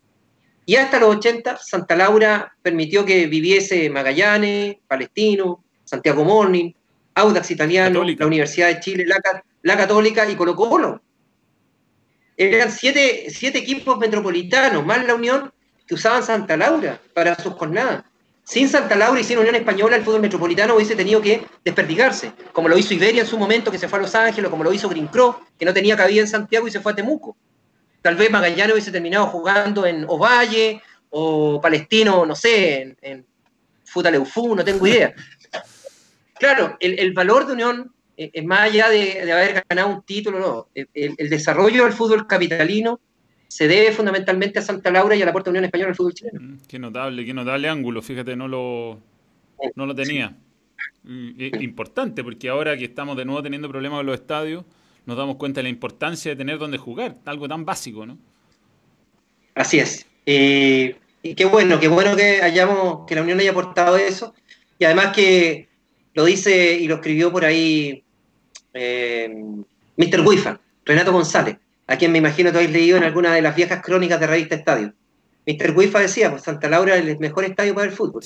y 0.65 0.77
hasta 0.77 0.99
los 0.99 1.17
80, 1.17 1.59
Santa 1.59 1.97
Laura 1.97 2.55
permitió 2.63 3.05
que 3.05 3.27
viviese 3.27 3.91
Magallanes, 3.91 4.77
Palestino, 4.87 5.63
Santiago 5.85 6.25
Morning, 6.25 6.73
Audax 7.15 7.51
Italiano, 7.51 8.05
la 8.05 8.27
Universidad 8.27 8.69
de 8.69 8.81
Chile, 8.81 9.05
la, 9.07 9.17
la 9.63 9.77
Católica 9.77 10.31
y 10.31 10.37
Colo 10.37 10.55
Colo 10.55 11.03
eran 12.41 12.73
siete, 12.73 13.29
equipos 13.59 13.99
metropolitanos, 13.99 14.85
más 14.85 15.05
la 15.05 15.15
Unión, 15.15 15.53
que 15.87 15.95
usaban 15.95 16.23
Santa 16.23 16.57
Laura 16.57 16.99
para 17.13 17.35
sus 17.35 17.53
jornadas. 17.53 18.05
Sin 18.45 18.69
Santa 18.69 18.97
Laura 18.97 19.21
y 19.21 19.25
sin 19.25 19.39
Unión 19.39 19.55
Española, 19.55 19.97
el 19.97 20.03
fútbol 20.03 20.23
metropolitano 20.23 20.75
hubiese 20.75 20.97
tenido 20.97 21.21
que 21.21 21.47
desperdigarse, 21.65 22.33
como 22.53 22.69
lo 22.69 22.79
hizo 22.79 22.95
Iberia 22.95 23.23
en 23.23 23.29
su 23.29 23.39
momento, 23.39 23.71
que 23.71 23.79
se 23.79 23.89
fue 23.89 23.99
a 23.99 24.03
Los 24.03 24.15
Ángeles, 24.15 24.51
como 24.51 24.65
lo 24.65 24.73
hizo 24.73 24.89
Green 24.89 25.11
que 25.59 25.65
no 25.67 25.75
tenía 25.75 25.97
cabida 25.97 26.23
en 26.23 26.29
Santiago 26.29 26.67
y 26.67 26.71
se 26.71 26.81
fue 26.81 26.93
a 26.93 26.95
Temuco. 26.95 27.37
Tal 28.01 28.17
vez 28.17 28.31
Magallanes 28.31 28.73
hubiese 28.73 28.91
terminado 28.91 29.27
jugando 29.27 29.85
en 29.85 30.07
Ovalle 30.09 30.83
o 31.11 31.61
Palestino, 31.61 32.25
no 32.25 32.35
sé, 32.35 32.81
en, 32.81 32.99
en 33.03 33.27
Futaleufú, 33.85 34.57
no 34.57 34.65
tengo 34.65 34.87
idea. 34.87 35.13
Claro, 36.39 36.79
el, 36.81 36.99
el 36.99 37.13
valor 37.13 37.47
de 37.47 37.53
Unión 37.53 37.93
eh, 38.23 38.43
más 38.43 38.61
allá 38.61 38.91
de, 38.91 39.33
haber 39.33 39.65
ganado 39.67 39.89
un 39.95 40.03
título, 40.03 40.39
no. 40.39 40.69
El, 40.75 41.31
desarrollo 41.31 41.85
del 41.85 41.95
fútbol 41.95 42.27
capitalino 42.27 43.01
se 43.49 43.67
debe 43.67 43.93
fundamentalmente 43.93 44.59
a 44.59 44.63
Santa 44.63 44.91
Laura 44.91 45.17
y 45.17 45.23
a 45.23 45.25
la 45.25 45.33
Puerta 45.33 45.49
Unión 45.49 45.65
Española 45.65 45.87
del 45.87 45.97
fútbol 45.97 46.13
chileno. 46.13 46.39
Mm, 46.39 46.59
qué 46.69 46.79
notable, 46.79 47.25
qué 47.25 47.33
notable 47.33 47.69
ángulo, 47.71 48.03
fíjate, 48.03 48.37
no 48.37 48.47
lo, 48.47 49.01
no 49.75 49.87
lo 49.87 49.95
tenía. 49.95 50.37
Importante, 51.61 52.23
porque 52.23 52.51
ahora 52.51 52.77
que 52.77 52.85
estamos 52.85 53.17
de 53.17 53.25
nuevo 53.25 53.43
teniendo 53.43 53.71
problemas 53.71 54.01
con 54.01 54.07
los 54.07 54.21
estadios, 54.21 54.67
nos 55.07 55.17
damos 55.17 55.37
cuenta 55.37 55.61
de 55.61 55.63
la 55.63 55.69
importancia 55.71 56.31
de 56.31 56.37
tener 56.37 56.59
donde 56.59 56.77
jugar, 56.77 57.17
algo 57.25 57.49
tan 57.49 57.65
básico, 57.65 58.05
¿no? 58.05 58.19
Así 59.55 59.79
es. 59.79 60.07
y 60.27 61.35
qué 61.35 61.45
bueno, 61.47 61.81
qué 61.81 61.89
bueno 61.89 62.15
que 62.17 62.43
hayamos, 62.43 63.07
que 63.07 63.15
la 63.15 63.23
Unión 63.23 63.41
haya 63.41 63.53
aportado 63.53 63.97
eso. 63.97 64.35
Y 64.79 64.85
además 64.85 65.17
que 65.17 65.71
lo 66.13 66.27
dice 66.27 66.75
y 66.75 66.87
lo 66.87 66.97
escribió 66.97 67.33
por 67.33 67.47
ahí 67.47 68.05
eh, 68.75 69.29
Mr. 69.97 70.21
Wifa, 70.21 70.61
Renato 70.85 71.13
González, 71.13 71.57
a 71.87 71.97
quien 71.97 72.13
me 72.13 72.19
imagino 72.19 72.51
que 72.51 72.59
habéis 72.59 72.73
leído 72.73 72.97
en 72.97 73.05
alguna 73.05 73.35
de 73.35 73.43
las 73.43 73.55
viejas 73.57 73.83
crónicas 73.83 74.21
de 74.21 74.27
revista 74.27 74.55
Estadio. 74.55 74.93
Mr. 75.47 75.77
Wifa 75.77 76.01
decía, 76.01 76.31
pues 76.31 76.43
Santa 76.43 76.69
Laura 76.69 76.97
es 76.97 77.07
el 77.07 77.19
mejor 77.19 77.45
estadio 77.45 77.75
para 77.75 77.87
el 77.89 77.93
fútbol. 77.93 78.23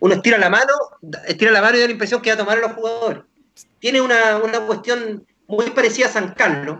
uno 0.00 0.14
estira 0.14 0.38
la 0.38 0.48
mano, 0.48 0.72
estira 1.26 1.50
la 1.50 1.60
mano 1.60 1.76
y 1.76 1.80
da 1.80 1.86
la 1.86 1.92
impresión 1.92 2.22
que 2.22 2.30
va 2.30 2.34
a 2.34 2.38
tomar 2.38 2.58
a 2.58 2.60
los 2.60 2.72
jugadores. 2.72 3.22
Tiene 3.78 4.00
una, 4.00 4.40
cuestión 4.66 5.26
muy 5.46 5.70
parecida 5.70 6.06
a 6.06 6.10
San 6.10 6.34
Carlos. 6.34 6.78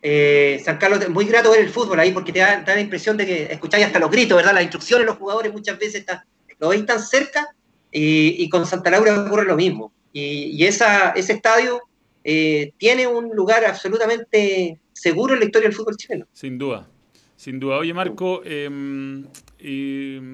Eh, 0.00 0.60
San 0.64 0.78
Carlos, 0.78 1.08
muy 1.10 1.26
grato 1.26 1.50
ver 1.50 1.60
el 1.60 1.68
fútbol 1.68 2.00
ahí 2.00 2.12
porque 2.12 2.32
te 2.32 2.40
da, 2.40 2.62
la 2.66 2.80
impresión 2.80 3.16
de 3.16 3.26
que 3.26 3.42
escucháis 3.52 3.86
hasta 3.86 3.98
los 3.98 4.10
gritos, 4.10 4.36
¿verdad? 4.36 4.54
Las 4.54 4.62
instrucciones 4.62 5.04
de 5.04 5.10
los 5.10 5.18
jugadores 5.18 5.52
muchas 5.52 5.78
veces 5.78 5.96
está, 5.96 6.24
lo 6.58 6.68
veis 6.68 6.86
tan 6.86 7.00
cerca 7.00 7.54
y, 7.90 8.48
con 8.48 8.66
Santa 8.66 8.90
Laura 8.90 9.20
ocurre 9.20 9.44
lo 9.44 9.56
mismo. 9.56 9.92
Y, 10.12 10.64
esa, 10.64 11.10
ese 11.10 11.34
estadio 11.34 11.82
eh, 12.24 12.72
tiene 12.76 13.06
un 13.06 13.34
lugar 13.34 13.64
absolutamente 13.64 14.78
seguro 14.92 15.34
en 15.34 15.40
la 15.40 15.46
historia 15.46 15.68
del 15.68 15.76
fútbol 15.76 15.96
chileno. 15.96 16.26
Sin 16.32 16.58
duda, 16.58 16.88
sin 17.36 17.58
duda. 17.58 17.78
Oye, 17.78 17.92
Marco, 17.92 18.42
em, 18.44 19.26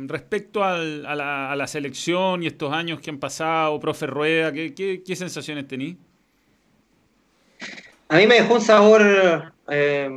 respecto 0.06 0.62
a, 0.64 0.78
la, 0.78 1.66
selección 1.66 2.42
y 2.42 2.46
estos 2.46 2.72
años 2.72 3.00
que 3.00 3.10
han 3.10 3.18
pasado, 3.18 3.78
profe 3.80 4.06
Rueda, 4.06 4.52
¿qué, 4.52 5.02
qué, 5.04 5.16
sensaciones 5.16 5.66
tenéis? 5.66 5.96
A 8.08 8.16
mí 8.16 8.26
me 8.26 8.36
dejó 8.36 8.54
un 8.54 8.60
sabor 8.60 9.52
eh, 9.68 10.10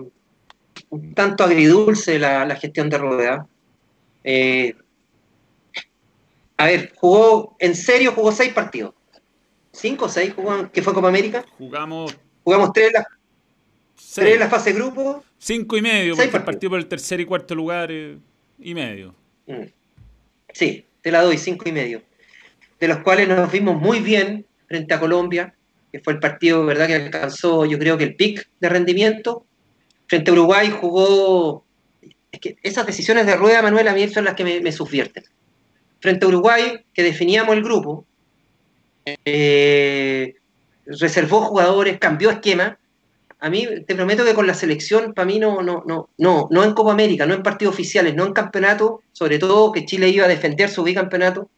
un 0.89 1.13
tanto 1.13 1.43
agridulce 1.43 2.19
la, 2.19 2.55
gestión 2.55 2.89
de 2.89 2.97
Rueda. 2.97 3.47
Eh, 4.23 4.75
a 6.57 6.65
ver, 6.65 6.93
jugó, 6.95 7.55
en 7.59 7.75
serio, 7.75 8.11
jugó 8.13 8.31
seis 8.31 8.53
partidos. 8.53 8.93
¿Cinco 9.81 10.05
o 10.05 10.09
seis 10.09 10.35
que 10.71 10.83
fue 10.83 10.93
Copa 10.93 11.07
América? 11.07 11.43
Jugamos. 11.57 12.15
Jugamos 12.43 12.71
tres 12.71 12.89
en 12.89 12.93
la, 12.93 13.07
tres 14.13 14.33
en 14.35 14.39
la 14.39 14.47
fase 14.47 14.73
grupo. 14.73 15.23
Cinco 15.39 15.75
y 15.75 15.81
medio, 15.81 16.15
porque 16.15 16.37
el 16.37 16.43
partido 16.43 16.69
por 16.69 16.79
el 16.79 16.85
tercer 16.85 17.19
y 17.19 17.25
cuarto 17.25 17.55
lugar 17.55 17.91
eh, 17.91 18.19
y 18.59 18.75
medio. 18.75 19.15
Mm. 19.47 19.63
Sí, 20.53 20.85
te 21.01 21.11
la 21.11 21.23
doy, 21.23 21.39
cinco 21.39 21.67
y 21.67 21.71
medio. 21.71 22.03
De 22.79 22.87
los 22.87 22.99
cuales 22.99 23.27
nos 23.27 23.51
vimos 23.51 23.81
muy 23.81 24.01
bien 24.01 24.45
frente 24.67 24.93
a 24.93 24.99
Colombia, 24.99 25.55
que 25.91 25.99
fue 25.99 26.13
el 26.13 26.19
partido, 26.19 26.63
¿verdad?, 26.63 26.85
que 26.85 26.95
alcanzó, 26.95 27.65
yo 27.65 27.79
creo 27.79 27.97
que 27.97 28.03
el 28.03 28.15
pic 28.15 28.47
de 28.59 28.69
rendimiento. 28.69 29.47
Frente 30.05 30.29
a 30.29 30.33
Uruguay 30.35 30.69
jugó. 30.69 31.65
Es 32.31 32.39
que 32.39 32.55
esas 32.61 32.85
decisiones 32.85 33.25
de 33.25 33.35
rueda, 33.35 33.63
Manuel, 33.63 33.87
a 33.87 33.95
mí 33.95 34.07
son 34.09 34.25
las 34.25 34.35
que 34.35 34.43
me, 34.43 34.61
me 34.61 34.71
subvierten. 34.71 35.23
Frente 35.99 36.25
a 36.25 36.27
Uruguay, 36.29 36.85
que 36.93 37.01
definíamos 37.01 37.55
el 37.55 37.63
grupo, 37.63 38.05
eh, 39.05 40.35
reservó 40.85 41.41
jugadores, 41.41 41.99
cambió 41.99 42.29
esquema. 42.29 42.77
A 43.39 43.49
mí 43.49 43.67
te 43.87 43.95
prometo 43.95 44.23
que 44.23 44.35
con 44.35 44.45
la 44.45 44.53
selección, 44.53 45.13
para 45.13 45.25
mí 45.25 45.39
no, 45.39 45.63
no, 45.63 45.83
no, 45.87 46.09
no, 46.17 46.47
no 46.51 46.63
en 46.63 46.73
Copa 46.73 46.91
América, 46.91 47.25
no 47.25 47.33
en 47.33 47.41
partidos 47.41 47.73
oficiales, 47.73 48.13
no 48.13 48.25
en 48.25 48.33
campeonato, 48.33 49.01
sobre 49.13 49.39
todo 49.39 49.71
que 49.71 49.85
Chile 49.85 50.09
iba 50.09 50.25
a 50.25 50.29
defender 50.29 50.69
su 50.69 50.83
bicampeonato, 50.83 51.49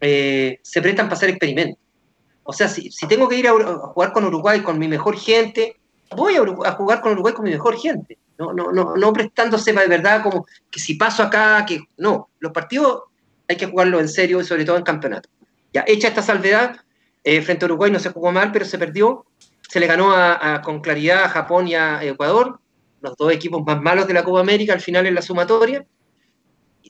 eh, 0.00 0.58
se 0.62 0.82
prestan 0.82 1.06
para 1.06 1.16
hacer 1.16 1.30
experimentos. 1.30 1.78
O 2.42 2.52
sea, 2.52 2.68
si, 2.68 2.90
tengo 3.08 3.28
que 3.28 3.38
ir 3.38 3.46
a, 3.46 3.52
jugar 3.52 4.12
con 4.12 4.24
Uruguay 4.24 4.62
con 4.62 4.78
mi 4.78 4.88
mejor 4.88 5.16
gente, 5.16 5.76
voy 6.16 6.34
a, 6.34 6.72
jugar 6.72 7.00
con 7.00 7.12
Uruguay 7.12 7.34
con 7.34 7.44
mi 7.44 7.52
mejor 7.52 7.78
gente. 7.78 8.18
No, 8.36 8.52
no, 8.52 8.72
no, 8.72 8.96
no 8.96 9.12
prestándose 9.12 9.72
de 9.72 9.86
verdad 9.86 10.22
como 10.24 10.46
que 10.68 10.80
si 10.80 10.94
paso 10.94 11.22
acá, 11.22 11.64
que 11.64 11.80
no. 11.98 12.30
Los 12.40 12.50
partidos 12.50 13.02
hay 13.48 13.56
que 13.56 13.66
jugarlos 13.66 14.00
en 14.00 14.08
serio 14.08 14.40
y 14.40 14.44
sobre 14.44 14.64
todo 14.64 14.76
en 14.76 14.82
campeonato. 14.82 15.28
Ya 15.72 15.84
hecha 15.86 16.08
esta 16.08 16.22
salvedad, 16.22 16.76
eh, 17.24 17.40
frente 17.42 17.64
a 17.64 17.66
Uruguay 17.66 17.90
no 17.90 17.98
se 17.98 18.10
jugó 18.10 18.32
mal, 18.32 18.52
pero 18.52 18.64
se 18.64 18.78
perdió. 18.78 19.26
Se 19.68 19.80
le 19.80 19.86
ganó 19.86 20.14
con 20.62 20.80
claridad 20.80 21.24
a 21.24 21.28
Japón 21.28 21.66
y 21.66 21.74
a 21.74 22.04
Ecuador, 22.04 22.60
los 23.00 23.16
dos 23.16 23.32
equipos 23.32 23.62
más 23.64 23.80
malos 23.80 24.06
de 24.06 24.12
la 24.12 24.22
Copa 24.22 24.40
América 24.40 24.74
al 24.74 24.80
final 24.80 25.06
en 25.06 25.14
la 25.14 25.22
sumatoria. 25.22 25.86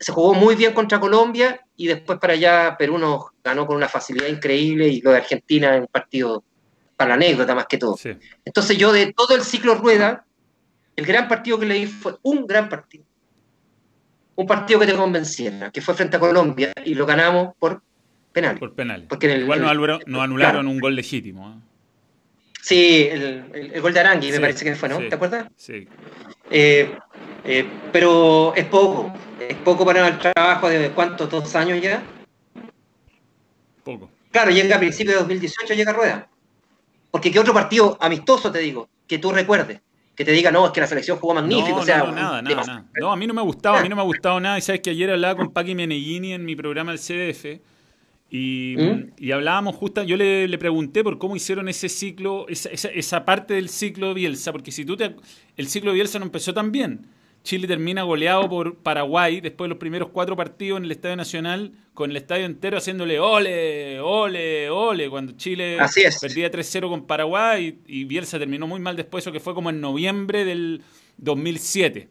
Se 0.01 0.11
jugó 0.11 0.35
muy 0.35 0.57
bien 0.57 0.73
contra 0.73 0.99
Colombia 0.99 1.65
y 1.77 1.87
después 1.87 2.19
para 2.19 2.33
allá 2.33 2.77
Perú 2.77 2.99
nos 2.99 3.27
ganó 3.45 3.67
con 3.67 3.77
una 3.77 3.89
facilidad 3.89 4.27
increíble 4.27 4.89
y 4.89 5.01
lo 5.01 5.13
de 5.13 5.19
Argentina 5.19 5.77
en 5.77 5.83
un 5.83 5.87
partido 5.87 6.43
para 6.97 7.11
la 7.11 7.15
anécdota 7.15 7.55
más 7.55 7.67
que 7.67 7.79
todo. 7.79 7.97
Entonces 8.45 8.77
yo 8.77 8.93
de 8.93 9.13
todo 9.13 9.37
el 9.37 9.43
ciclo 9.43 9.77
rueda, 9.77 10.25
el 10.97 11.07
gran 11.07 11.29
partido 11.29 11.59
que 11.59 11.67
leí 11.67 11.87
fue 11.87 12.17
un 12.23 12.47
gran 12.47 12.69
partido. 12.69 13.05
Un 14.35 14.47
partido 14.47 14.81
que 14.81 14.87
te 14.87 14.97
convenciera, 14.97 15.71
que 15.71 15.81
fue 15.81 15.95
frente 15.95 16.17
a 16.17 16.21
Colombia 16.21 16.73
y 16.85 16.95
lo 16.95 17.07
ganamos 17.07 17.55
por 17.59 17.83
penal. 18.33 18.59
Por 18.59 18.75
penal. 18.75 19.07
Porque 19.09 19.37
Igual 19.37 19.61
nos 20.07 20.23
anularon, 20.23 20.67
un 20.67 20.81
gol 20.81 20.97
legítimo. 20.97 21.51
¿eh? 21.51 21.73
Sí, 22.61 23.09
el, 23.11 23.81
gol 23.81 23.93
de 23.93 24.01
Arangui 24.01 24.31
me 24.31 24.41
parece 24.41 24.65
que 24.65 24.75
fue, 24.77 24.89
¿no? 24.89 24.99
¿Te 24.99 25.15
acuerdas? 25.15 25.49
Sí. 25.57 25.89
Eh, 26.51 26.95
eh, 27.45 27.67
pero 27.93 28.55
es 28.55 28.65
poco. 28.67 29.13
Es 29.41 29.57
poco 29.57 29.85
para 29.85 30.07
el 30.07 30.19
trabajo 30.19 30.69
de 30.69 30.91
cuántos, 30.91 31.29
dos 31.29 31.55
años 31.57 31.81
ya. 31.83 32.03
Poco. 33.83 34.11
Claro, 34.31 34.53
llega 34.53 34.77
a 34.77 34.79
principios 34.79 35.15
de 35.15 35.21
2018, 35.21 35.75
llega 35.75 35.93
Rueda. 35.93 36.29
Porque 37.11 37.33
qué 37.33 37.41
otro 37.41 37.53
partido 37.53 37.99
amistoso, 38.01 38.53
te 38.53 38.61
digo, 38.61 38.89
que 39.09 39.19
tú 39.19 39.33
recuerdes, 39.33 39.81
que 40.15 40.25
te 40.25 40.31
diga, 40.31 40.53
no, 40.53 40.67
es 40.67 40.73
que 40.73 40.81
la 40.81 40.87
selección 40.87 41.19
jugó 41.19 41.35
magnífico. 41.35 41.85
No, 41.85 41.85
no, 41.85 42.13
nada, 42.13 42.43
nada, 42.43 42.43
nada. 42.43 42.85
No, 42.95 43.13
a 43.13 43.17
mí 43.17 43.27
no 43.27 43.35
me 43.35 43.43
gustaba, 43.43 43.81
a 43.81 43.83
mí 43.83 43.89
no 43.89 43.97
me 43.97 44.03
ha 44.03 44.05
gustado 44.05 44.39
nada. 44.39 44.57
Y 44.57 44.63
sabes 44.63 44.81
que 44.81 44.91
ayer 44.91 45.11
hablaba 45.11 45.37
con 45.37 45.53
Paqui 45.53 45.75
Meneghini 45.75 46.33
en 46.33 46.45
mi 46.45 46.55
programa 46.55 46.93
del 46.93 47.01
CDF 47.01 47.61
¿Mm? 48.35 49.13
Y, 49.19 49.31
hablábamos 49.33 49.77
justo, 49.77 50.03
yo 50.05 50.17
le, 50.17 50.57
pregunté 50.57 51.05
por 51.05 51.19
cómo 51.19 51.37
hicieron 51.37 51.69
ese 51.69 51.91
ciclo, 51.91 52.47
esa, 52.49 52.71
esa, 52.71 53.25
parte 53.27 53.55
del 53.55 53.69
ciclo 53.69 54.09
de 54.09 54.15
Bielsa, 54.15 54.53
porque 54.53 54.73
si 54.73 54.87
tú 54.87 54.97
te, 54.97 55.15
el 55.59 55.69
ciclo 55.69 55.91
de 55.91 55.97
Bielsa 55.97 56.19
no 56.19 56.25
empezó 56.25 56.55
tan 56.55 56.73
bien. 56.73 57.07
Chile 57.43 57.67
termina 57.67 58.05
goleado 58.05 58.49
por 58.49 58.77
Paraguay 58.77 59.41
después 59.41 59.67
de 59.67 59.71
los 59.71 59.79
primeros 59.79 60.11
cuatro 60.11 60.37
partidos 60.37 60.79
en 60.79 60.85
el 60.85 60.93
Estadio 60.93 61.17
Nacional, 61.17 61.73
con 61.93 62.11
el 62.11 62.17
estadio 62.17 62.47
entero 62.47 62.79
haciéndole 62.79 63.19
ole, 63.19 64.01
ole, 64.01 64.71
ole, 64.71 65.11
cuando 65.11 65.33
Chile 65.33 65.77
perdía 66.21 66.51
3-0 66.51 66.89
con 66.89 67.07
Paraguay 67.07 67.81
y, 67.87 68.05
Bielsa 68.05 68.39
terminó 68.39 68.67
muy 68.67 68.81
mal 68.81 68.97
después, 68.97 69.25
eso 69.25 69.33
que 69.33 69.41
fue 69.41 69.55
como 69.55 69.71
en 69.71 69.81
noviembre 69.81 70.45
del 70.45 70.83
2007. 71.19 72.09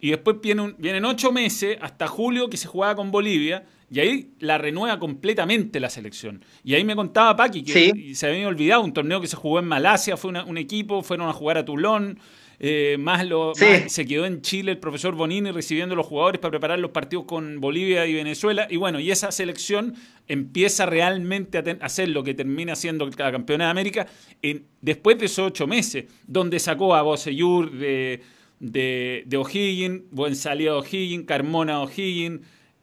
Y 0.00 0.10
después 0.10 0.36
vienen, 0.40 0.76
vienen 0.78 1.04
ocho 1.04 1.32
meses 1.32 1.76
hasta 1.80 2.06
julio 2.06 2.48
que 2.48 2.56
se 2.56 2.68
jugaba 2.68 2.94
con 2.94 3.10
Bolivia 3.10 3.66
y 3.92 4.00
ahí 4.00 4.30
la 4.38 4.56
renueva 4.56 4.98
completamente 4.98 5.78
la 5.78 5.90
selección. 5.90 6.42
Y 6.64 6.72
ahí 6.72 6.82
me 6.82 6.96
contaba 6.96 7.36
Paqui 7.36 7.62
que 7.62 8.14
se 8.14 8.26
había 8.26 8.48
olvidado 8.48 8.82
un 8.82 8.94
torneo 8.94 9.20
que 9.20 9.26
se 9.26 9.36
jugó 9.36 9.58
en 9.58 9.66
Malasia, 9.66 10.16
fue 10.16 10.30
un 10.30 10.56
equipo, 10.56 11.02
fueron 11.02 11.28
a 11.28 11.32
jugar 11.34 11.58
a 11.58 11.64
Toulon. 11.66 12.18
Eh, 12.58 12.96
más, 12.98 13.26
lo, 13.26 13.52
se 13.54 14.06
quedó 14.06 14.24
en 14.24 14.40
Chile 14.40 14.72
el 14.72 14.78
profesor 14.78 15.14
Bonini 15.14 15.50
recibiendo 15.50 15.92
a 15.92 15.96
los 15.96 16.06
jugadores 16.06 16.40
para 16.40 16.52
preparar 16.52 16.78
los 16.78 16.90
partidos 16.90 17.26
con 17.26 17.60
Bolivia 17.60 18.06
y 18.06 18.14
Venezuela. 18.14 18.66
Y 18.70 18.76
bueno, 18.76 18.98
y 18.98 19.10
esa 19.10 19.30
selección 19.30 19.94
empieza 20.26 20.86
realmente 20.86 21.58
a, 21.58 21.84
hacer 21.84 22.08
lo 22.08 22.24
que 22.24 22.32
termina 22.32 22.74
siendo 22.76 23.06
la 23.06 23.30
campeona 23.30 23.64
de 23.64 23.70
América 23.70 24.06
en, 24.40 24.64
después 24.80 25.18
de 25.18 25.26
esos 25.26 25.48
ocho 25.48 25.66
meses, 25.66 26.06
donde 26.26 26.58
sacó 26.60 26.94
a 26.94 27.02
Boseyur 27.02 27.70
de, 27.70 28.22
de, 28.58 29.24
de 29.26 29.36
O'Higgins, 29.36 30.04
Buen 30.10 30.34
Salida 30.34 30.76
O'Higgins, 30.76 31.26
Carmona 31.26 31.82
O'Higgins. 31.82 32.40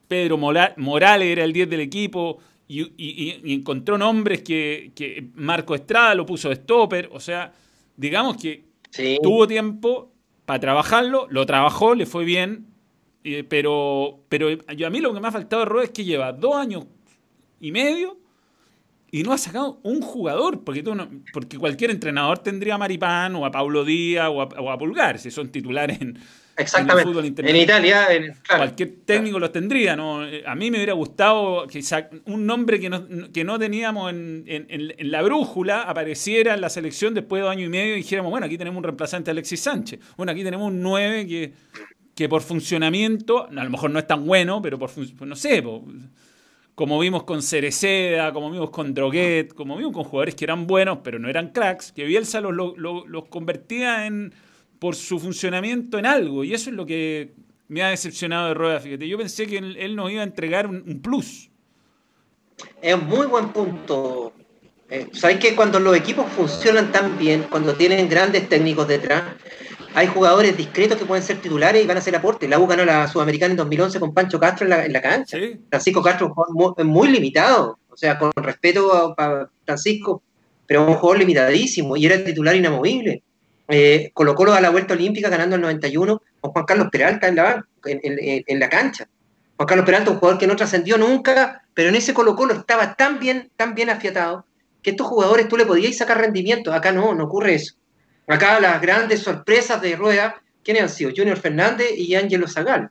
Pedro 0.09 0.37
Morales 0.39 1.27
era 1.27 1.43
el 1.43 1.53
10 1.53 1.69
del 1.69 1.81
equipo 1.81 2.39
y, 2.67 3.53
encontró 3.53 3.95
nombres 3.95 4.41
que, 4.41 5.29
Marco 5.35 5.75
Estrada 5.75 6.15
lo 6.15 6.25
puso 6.25 6.49
de 6.49 6.55
stopper. 6.55 7.09
O 7.13 7.19
sea, 7.19 7.53
digamos 7.95 8.37
que 8.37 8.65
tuvo 9.21 9.47
tiempo 9.47 10.11
para 10.45 10.59
trabajarlo, 10.59 11.27
lo 11.29 11.45
trabajó, 11.45 11.93
le 11.93 12.07
fue 12.07 12.25
bien, 12.25 12.65
pero, 13.47 14.21
pero 14.29 14.47
a 14.49 14.89
mí 14.89 14.99
lo 14.99 15.13
que 15.13 15.19
me 15.19 15.27
ha 15.27 15.31
faltado 15.31 15.63
de 15.63 15.83
es 15.83 15.91
que 15.91 16.03
lleva 16.03 16.33
dos 16.33 16.55
años 16.55 16.87
y 17.59 17.71
medio 17.71 18.17
y 19.11 19.21
no 19.21 19.31
ha 19.31 19.37
sacado 19.37 19.79
un 19.83 20.01
jugador, 20.01 20.63
porque, 20.63 20.81
tú 20.81 20.91
porque 21.33 21.59
cualquier 21.59 21.91
entrenador 21.91 22.39
tendría 22.39 22.75
a 22.75 22.77
Maripán 22.79 23.35
o 23.35 23.45
a 23.45 23.51
Paulo 23.51 23.85
Díaz 23.85 24.29
o 24.31 24.41
a, 24.41 24.45
o 24.45 24.71
a 24.71 24.77
Pulgar, 24.79 25.19
si 25.19 25.29
son 25.29 25.49
titulares 25.49 26.01
en, 26.01 26.17
Exactamente. 26.59 27.49
En, 27.49 27.55
Italia, 27.55 28.07
cualquier 28.47 28.95
técnico 29.05 29.39
los 29.39 29.51
tendría. 29.51 29.95
¿no? 29.95 30.21
A 30.45 30.55
mí 30.55 30.69
me 30.69 30.77
hubiera 30.77 30.93
gustado 30.93 31.65
que 31.67 31.81
un 32.25 32.45
nombre 32.45 32.79
que 32.79 32.89
no, 32.89 33.07
que 33.31 33.43
no 33.45 33.57
teníamos 33.57 34.11
en, 34.11 34.43
en, 34.45 35.11
la 35.11 35.21
brújula 35.21 35.83
apareciera 35.83 36.53
en 36.53 36.61
la 36.61 36.69
selección 36.69 37.13
después 37.13 37.39
de 37.39 37.43
dos 37.43 37.51
años 37.51 37.67
y 37.67 37.69
medio 37.69 37.93
y 37.93 37.97
dijéramos, 37.97 38.29
bueno, 38.29 38.45
aquí 38.45 38.57
tenemos 38.57 38.77
un 38.77 38.83
reemplazante 38.83 39.31
Alexis 39.31 39.61
Sánchez. 39.61 39.99
Bueno, 40.17 40.33
aquí 40.33 40.43
tenemos 40.43 40.67
un 40.67 40.81
9 40.81 41.27
que, 41.27 41.53
que 42.13 42.27
por 42.27 42.41
funcionamiento, 42.41 43.47
a 43.47 43.63
lo 43.63 43.69
mejor 43.69 43.89
no 43.91 43.99
es 43.99 44.07
tan 44.07 44.25
bueno, 44.25 44.61
pero 44.61 44.77
por 44.77 44.91
no 45.25 45.35
sé, 45.37 45.63
como 46.75 46.99
vimos 46.99 47.23
con 47.23 47.41
Cereceda, 47.41 48.33
como 48.33 48.51
vimos 48.51 48.69
con 48.69 48.93
Droguet, 48.93 49.53
como 49.53 49.77
vimos 49.77 49.93
con 49.93 50.03
jugadores 50.03 50.35
que 50.35 50.43
eran 50.43 50.67
buenos, 50.67 50.99
pero 51.03 51.19
no 51.19 51.29
eran 51.29 51.51
cracks, 51.51 51.93
que 51.93 52.03
Bielsa 52.03 52.41
los, 52.41 52.53
los 52.77 53.25
convertía 53.29 54.05
en 54.05 54.33
por 54.79 54.95
su 54.95 55.19
funcionamiento 55.19 55.99
en 55.99 56.05
algo. 56.05 56.43
Y 56.43 56.53
eso 56.53 56.69
es 56.69 56.75
lo 56.75 56.85
que 56.85 57.33
me 57.67 57.83
ha 57.83 57.89
decepcionado 57.89 58.47
de 58.47 58.53
Rueda, 58.55 58.79
fíjate. 58.79 59.07
Yo 59.07 59.17
pensé 59.17 59.45
que 59.45 59.57
él, 59.57 59.95
nos 59.95 60.11
iba 60.11 60.21
a 60.21 60.25
entregar 60.25 60.67
un, 60.67 61.01
plus. 61.01 61.49
Es 62.81 62.95
un 62.95 63.07
muy 63.07 63.27
buen 63.27 63.49
punto. 63.49 64.33
Eh, 64.89 65.07
Sabes 65.13 65.37
que 65.37 65.55
cuando 65.55 65.79
los 65.79 65.95
equipos 65.95 66.25
funcionan 66.31 66.91
tan 66.91 67.17
bien, 67.17 67.45
cuando 67.49 67.75
tienen 67.75 68.09
grandes 68.09 68.49
técnicos 68.49 68.87
detrás, 68.87 69.23
hay 69.93 70.07
jugadores 70.07 70.55
discretos 70.55 70.97
que 70.97 71.05
pueden 71.05 71.23
ser 71.23 71.41
titulares 71.41 71.83
y 71.83 71.87
van 71.87 71.97
a 71.97 71.99
hacer 71.99 72.15
aporte. 72.15 72.47
La 72.47 72.59
U 72.59 72.65
ganó 72.65 72.85
la 72.85 73.07
Sudamericana 73.07 73.51
en 73.51 73.57
2011 73.57 73.99
con 73.99 74.13
Pancho 74.13 74.39
Castro 74.39 74.65
en 74.65 74.93
la, 74.93 75.01
cancha. 75.01 75.37
Francisco 75.69 76.01
Castro 76.01 76.33
es 76.77 76.85
muy, 76.85 77.09
limitado, 77.09 77.79
o 77.89 77.97
sea, 77.97 78.17
con 78.17 78.31
respeto 78.35 79.15
a 79.17 79.49
Francisco, 79.65 80.23
pero 80.65 80.87
un 80.87 80.95
jugador 80.95 81.19
limitadísimo 81.19 81.97
y 81.97 82.05
era 82.05 82.23
titular 82.23 82.55
inamovible. 82.55 83.23
Eh, 83.71 84.09
Colo 84.15 84.33
Colo 84.33 84.53
a 84.53 84.61
la 84.61 84.71
vuelta 84.71 84.95
olímpica 84.95 85.29
ganando 85.29 85.55
el 85.55 85.61
91 85.61 86.21
con 86.41 86.51
Juan 86.51 86.65
Carlos 86.65 86.87
Peralta 86.91 87.27
en 87.27 87.35
la, 87.35 87.65
en, 87.85 88.59
la 88.59 88.67
cancha. 88.67 89.07
Juan 89.57 89.67
Carlos 89.67 89.85
Peralta, 89.85 90.11
un 90.11 90.17
jugador 90.17 90.39
que 90.39 90.47
no 90.47 90.55
trascendió 90.55 90.97
nunca, 90.97 91.63
pero 91.75 91.89
en 91.89 91.95
ese 91.95 92.13
Colo 92.13 92.35
Colo 92.35 92.55
estaba 92.55 92.95
tan 92.95 93.19
bien, 93.19 93.51
tan 93.55 93.75
bien 93.75 93.91
afiatado 93.91 94.45
que 94.81 94.91
estos 94.91 95.05
jugadores 95.05 95.47
tú 95.47 95.55
le 95.55 95.67
podías 95.67 95.95
sacar 95.97 96.17
rendimiento. 96.17 96.73
Acá 96.73 96.91
no, 96.91 97.13
no 97.13 97.25
ocurre 97.25 97.55
eso. 97.55 97.75
Acá 98.27 98.59
las 98.59 98.81
grandes 98.81 99.21
sorpresas 99.21 99.81
de 99.81 99.95
Rueda, 99.95 100.41
¿quiénes 100.63 100.83
han 100.83 100.89
sido? 100.89 101.11
Junior 101.15 101.37
Fernández 101.37 101.91
y 101.95 102.15
Ángelo 102.15 102.47
Zagal. 102.47 102.89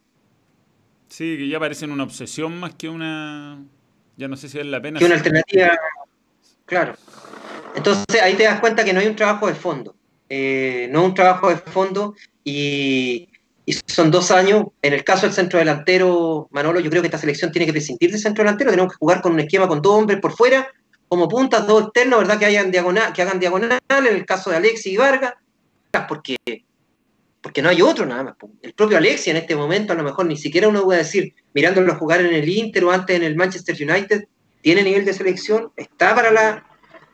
Sí, 1.08 1.38
que 1.38 1.48
ya 1.48 1.58
parecen 1.58 1.90
una 1.90 2.04
obsesión 2.04 2.58
más 2.60 2.74
que 2.74 2.88
una. 2.88 3.58
Ya 4.16 4.28
no 4.28 4.36
sé 4.36 4.48
si 4.48 4.58
es 4.58 4.66
la 4.66 4.80
pena. 4.80 4.98
Que 4.98 5.06
una 5.06 5.14
alternativa. 5.16 5.76
Claro. 6.66 6.94
Entonces 7.74 8.22
ahí 8.22 8.34
te 8.34 8.44
das 8.44 8.60
cuenta 8.60 8.84
que 8.84 8.92
no 8.92 9.00
hay 9.00 9.06
un 9.06 9.16
trabajo 9.16 9.46
de 9.46 9.54
fondo. 9.54 9.97
Eh, 10.28 10.88
no 10.90 11.04
un 11.04 11.14
trabajo 11.14 11.48
de 11.48 11.56
fondo 11.56 12.14
y, 12.44 13.28
son 13.86 14.10
dos 14.10 14.30
años. 14.30 14.66
En 14.80 14.94
el 14.94 15.04
caso 15.04 15.26
del 15.26 15.34
centro 15.34 15.58
delantero, 15.58 16.48
Manolo, 16.50 16.80
yo 16.80 16.88
creo 16.88 17.02
que 17.02 17.08
esta 17.08 17.18
selección 17.18 17.52
tiene 17.52 17.66
que 17.66 17.72
prescindir 17.72 18.10
del 18.10 18.20
centro 18.20 18.42
delantero, 18.42 18.70
tenemos 18.70 18.92
que 18.92 18.98
jugar 18.98 19.20
con 19.20 19.32
un 19.32 19.40
esquema 19.40 19.68
con 19.68 19.82
dos 19.82 19.92
hombres 19.92 20.20
por 20.20 20.32
fuera, 20.32 20.68
como 21.06 21.28
puntas, 21.28 21.66
dos 21.66 21.84
externos, 21.84 22.20
¿verdad? 22.20 22.38
Que, 22.38 22.46
hayan 22.46 22.70
diagonal, 22.70 23.12
que 23.12 23.22
hagan 23.22 23.38
diagonal, 23.38 23.78
en 23.88 24.06
el 24.06 24.24
caso 24.24 24.50
de 24.50 24.56
Alexis 24.56 24.92
y 24.92 24.96
Vargas, 24.96 25.34
porque, 26.08 26.36
porque 27.42 27.60
no 27.60 27.68
hay 27.68 27.82
otro 27.82 28.06
nada 28.06 28.22
más. 28.22 28.34
El 28.62 28.72
propio 28.72 28.96
Alexis 28.96 29.28
en 29.28 29.36
este 29.36 29.54
momento, 29.54 29.92
a 29.92 29.96
lo 29.96 30.02
mejor 30.02 30.26
ni 30.26 30.36
siquiera 30.36 30.68
uno 30.68 30.84
puede 30.84 31.00
decir, 31.00 31.34
mirándolo 31.52 31.94
jugar 31.96 32.20
en 32.20 32.34
el 32.34 32.48
Inter 32.48 32.84
o 32.84 32.90
antes 32.90 33.16
en 33.16 33.22
el 33.22 33.36
Manchester 33.36 33.76
United, 33.76 34.24
tiene 34.62 34.82
nivel 34.82 35.04
de 35.04 35.12
selección, 35.12 35.72
está 35.76 36.14
para 36.14 36.30
la... 36.30 36.64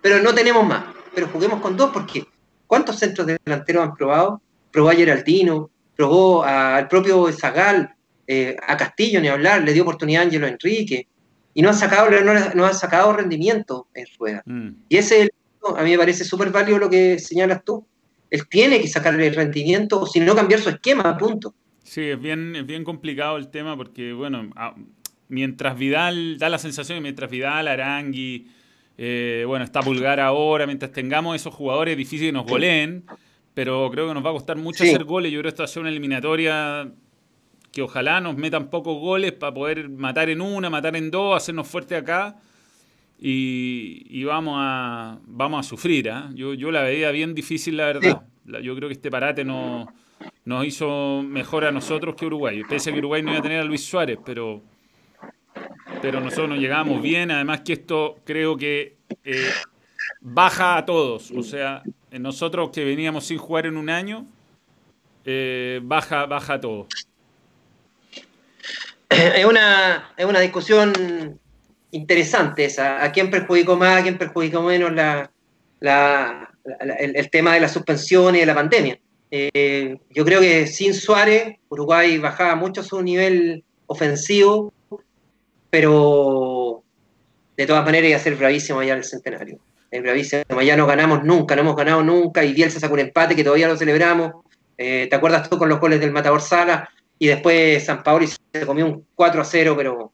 Pero 0.03 0.21
no 0.21 0.35
tenemos 0.35 0.67
más. 0.67 0.85
Pero 1.15 1.29
juguemos 1.29 1.61
con 1.61 1.77
dos 1.77 1.91
porque 1.93 2.27
¿cuántos 2.67 2.99
centros 2.99 3.27
delanteros 3.27 3.85
han 3.85 3.95
probado? 3.95 4.43
Probó 4.71 4.91
a 4.91 4.95
Geraldino, 4.95 5.71
probó 5.97 6.45
al 6.45 6.89
propio 6.89 7.31
Zagal, 7.33 7.95
eh, 8.27 8.57
a 8.67 8.77
Castillo, 8.77 9.21
ni 9.21 9.29
hablar, 9.29 9.63
le 9.63 9.73
dio 9.73 9.83
oportunidad 9.83 10.23
a 10.23 10.25
Angelo 10.25 10.47
Enrique, 10.47 11.07
y 11.53 11.63
no 11.63 11.71
ha 11.71 11.75
sacado, 11.75 12.11
no, 12.55 12.65
ha 12.65 12.73
sacado 12.73 13.13
rendimiento 13.13 13.87
en 13.95 14.07
rueda. 14.19 14.43
Mm. 14.47 14.71
Y 14.89 14.97
ese 14.97 15.31
a 15.77 15.83
mí 15.83 15.91
me 15.93 15.99
parece 15.99 16.25
súper 16.25 16.51
válido 16.51 16.79
lo 16.79 16.91
que 16.91 17.19
señalas 17.19 17.65
tú. 17.65 17.87
Él 18.31 18.47
tiene 18.49 18.81
que 18.81 18.89
sacar 18.89 19.19
el 19.19 19.35
rendimiento, 19.35 20.01
o 20.01 20.07
si 20.07 20.21
no 20.21 20.35
cambiar 20.35 20.61
su 20.61 20.69
esquema, 20.69 21.17
punto. 21.17 21.55
Sí, 21.83 22.03
es 22.03 22.21
bien, 22.21 22.57
es 22.57 22.67
bien 22.67 22.83
complicado 22.83 23.37
el 23.37 23.49
tema 23.49 23.77
porque, 23.77 24.13
bueno, 24.13 24.51
mientras 25.29 25.79
Vidal, 25.79 26.39
da 26.39 26.49
la 26.49 26.59
sensación 26.59 26.99
que 26.99 27.03
mientras 27.03 27.31
Vidal, 27.31 27.69
Arangui, 27.69 28.49
eh, 28.97 29.45
bueno, 29.47 29.65
está 29.65 29.81
Pulgar 29.81 30.21
ahora, 30.21 30.67
mientras 30.67 30.93
tengamos 30.93 31.37
esos 31.37 31.55
jugadores, 31.55 31.97
difícil 31.97 32.29
que 32.29 32.33
nos 32.33 32.47
goleen, 32.47 33.05
pero 33.55 33.91
creo 33.91 34.09
que 34.09 34.15
nos 34.15 34.25
va 34.25 34.31
a 34.31 34.35
costar 34.35 34.57
mucho 34.57 34.85
hacer 34.85 35.05
goles. 35.05 35.33
Yo 35.33 35.41
creo 35.41 35.51
que 35.51 35.55
esto 35.55 35.63
va 35.63 35.65
a 35.65 35.69
ser 35.69 35.81
una 35.81 35.91
eliminatoria 35.91 36.91
que 37.73 37.83
ojalá 37.83 38.21
nos 38.21 38.37
metan 38.37 38.71
pocos 38.71 38.99
goles 39.01 39.33
para 39.33 39.53
poder 39.53 39.89
matar 39.89 40.29
en 40.31 40.41
una, 40.41 40.71
matar 40.71 40.95
en 40.97 41.11
dos, 41.11 41.37
hacernos 41.37 41.67
fuerte 41.67 41.97
acá. 41.97 42.37
Y, 43.19 44.23
vamos, 44.25 44.57
a, 44.59 45.19
vamos 45.27 45.65
a 45.65 45.69
sufrir. 45.69 46.11
¿ah? 46.11 46.31
Yo, 46.35 46.55
yo 46.55 46.71
la 46.71 46.83
veía 46.83 47.11
bien 47.11 47.35
difícil, 47.35 47.77
la 47.77 47.87
verdad. 47.87 48.23
Yo 48.63 48.77
creo 48.77 48.89
que 48.89 48.95
este 48.95 49.11
parate 49.11 49.45
no, 49.45 49.89
nos 50.45 50.67
hizo 50.67 51.23
mejor 51.23 51.65
a 51.65 51.73
nosotros 51.73 52.15
que 52.15 52.27
Uruguay. 52.27 52.63
Pese 52.69 52.91
a 52.91 52.93
que 52.93 52.99
Uruguay 52.99 53.23
no 53.23 53.31
iba 53.31 53.39
a 53.39 53.43
tener 53.43 53.61
a 53.61 53.65
Luis 53.65 53.85
Suárez, 53.85 54.19
pero 54.25 54.63
pero 56.05 56.21
nosotros 56.21 56.51
nos 56.51 56.59
llegamos 56.59 57.01
bien. 57.01 57.31
Además 57.31 57.63
que 57.63 57.73
esto 57.73 58.19
creo 58.25 58.59
que 58.59 58.97
eh, 59.25 59.51
baja 60.21 60.77
a 60.77 60.85
todos. 60.85 61.31
O 61.31 61.43
sea, 61.43 61.83
nosotros 62.11 62.69
que 62.75 62.85
veníamos 62.85 63.25
sin 63.25 63.39
jugar 63.39 63.65
en 63.65 63.79
un 63.79 63.89
año, 63.89 64.27
eh, 65.25 65.81
baja, 65.83 66.27
baja 66.27 66.55
a 66.55 66.61
todos. 66.61 66.89
Es 69.09 69.47
una, 69.47 70.13
es 70.17 70.27
una 70.27 70.41
discusión 70.41 71.41
interesante 71.91 72.67
esa. 72.67 73.03
¿A 73.03 73.11
quién 73.11 73.31
perjudicó 73.31 73.75
más, 73.77 74.01
a 74.01 74.03
quién 74.03 74.19
perjudicó 74.19 74.61
menos 74.61 74.93
la, 74.93 75.31
el, 76.81 77.31
tema 77.31 77.55
de 77.55 77.61
la 77.61 77.69
suspensión 77.69 78.37
y 78.37 78.41
de 78.41 78.47
la 78.47 78.55
pandemia? 78.55 78.99
Eh, 79.31 79.97
yo 80.11 80.25
creo 80.25 80.41
que 80.41 80.67
sin 80.67 80.93
Suárez, 80.93 81.57
Uruguay 81.71 82.19
bajaba 82.19 82.57
mucho 82.57 82.83
su 82.83 83.01
nivel 83.01 83.65
ofensivo 83.87 84.71
pero 85.75 86.85
de 87.57 87.67
todas 87.67 87.85
maneras 87.85 88.09
iba 88.09 88.17
a 88.17 88.23
ser 88.23 88.37
bravísimo 88.37 88.79
allá 88.79 88.93
en 88.93 88.99
el 88.99 89.05
centenario. 89.05 89.59
Es 89.91 90.01
bravísimo, 90.01 90.45
allá 90.57 90.77
no 90.77 90.87
ganamos 90.87 91.25
nunca, 91.25 91.57
no 91.57 91.63
hemos 91.63 91.75
ganado 91.75 92.01
nunca, 92.05 92.45
y 92.45 92.53
Bielsa 92.53 92.79
sacó 92.79 92.95
un 92.95 93.01
empate 93.01 93.35
que 93.35 93.43
todavía 93.43 93.67
lo 93.67 93.77
celebramos. 93.77 94.35
Eh, 94.79 95.09
¿Te 95.11 95.17
acuerdas 95.17 95.51
tú 95.51 95.59
con 95.59 95.69
los 95.69 95.81
goles 95.81 95.99
del 95.99 96.13
Matador 96.13 96.41
Sala? 96.43 96.89
Y 97.19 97.27
después 97.27 97.85
San 97.85 98.05
Paoli 98.05 98.29
se 98.29 98.65
comió 98.65 98.87
un 98.87 99.05
4 99.17 99.41
a 99.41 99.45
0, 99.45 99.75
pero 99.77 100.13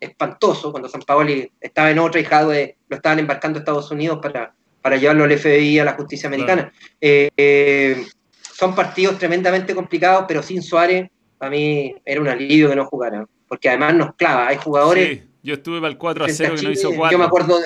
espantoso, 0.00 0.70
cuando 0.70 0.88
San 0.88 1.02
Paoli 1.02 1.52
estaba 1.60 1.90
en 1.90 1.98
otra 1.98 2.18
y 2.18 2.24
Jadwe 2.24 2.76
lo 2.88 2.96
estaban 2.96 3.18
embarcando 3.18 3.58
a 3.58 3.60
Estados 3.60 3.90
Unidos 3.90 4.18
para, 4.22 4.54
para 4.80 4.96
llevarlo 4.96 5.24
al 5.24 5.38
FBI, 5.38 5.78
a 5.78 5.84
la 5.84 5.92
justicia 5.92 6.28
americana. 6.28 6.72
Eh, 6.98 7.28
eh, 7.36 8.06
son 8.54 8.74
partidos 8.74 9.18
tremendamente 9.18 9.74
complicados, 9.74 10.24
pero 10.26 10.42
sin 10.42 10.62
Suárez, 10.62 11.10
a 11.38 11.50
mí 11.50 11.94
era 12.02 12.18
un 12.18 12.28
alivio 12.28 12.70
que 12.70 12.76
no 12.76 12.86
jugara 12.86 13.26
porque 13.52 13.68
además 13.68 13.94
nos 13.94 14.14
clava. 14.14 14.48
Hay 14.48 14.56
jugadores. 14.56 15.18
Sí, 15.18 15.28
yo 15.42 15.52
estuve 15.52 15.78
para 15.78 15.90
el 15.90 15.98
4 15.98 16.24
a 16.24 16.28
0 16.30 16.54
que 16.56 16.62
no 16.62 16.70
hizo 16.70 16.88
4. 16.88 17.10
Yo 17.10 17.18
me 17.18 17.26
acuerdo. 17.26 17.60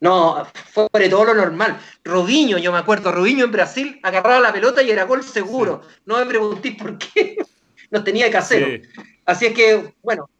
No, 0.00 0.46
fue 0.72 0.88
sobre 0.90 1.10
todo 1.10 1.26
lo 1.26 1.34
normal. 1.34 1.78
Robinho, 2.02 2.56
yo 2.56 2.72
me 2.72 2.78
acuerdo, 2.78 3.12
Robinho 3.12 3.44
en 3.44 3.52
Brasil 3.52 4.00
agarraba 4.02 4.40
la 4.40 4.50
pelota 4.50 4.82
y 4.82 4.90
era 4.90 5.04
gol 5.04 5.22
seguro. 5.22 5.82
No 6.06 6.16
me 6.16 6.24
pregunté 6.24 6.74
por 6.80 6.96
qué. 6.96 7.36
no 7.90 8.02
tenía 8.02 8.30
que 8.30 8.38
hacerlo. 8.38 8.86
Así 9.26 9.44
es 9.44 9.52
que, 9.52 9.92
bueno, 10.02 10.30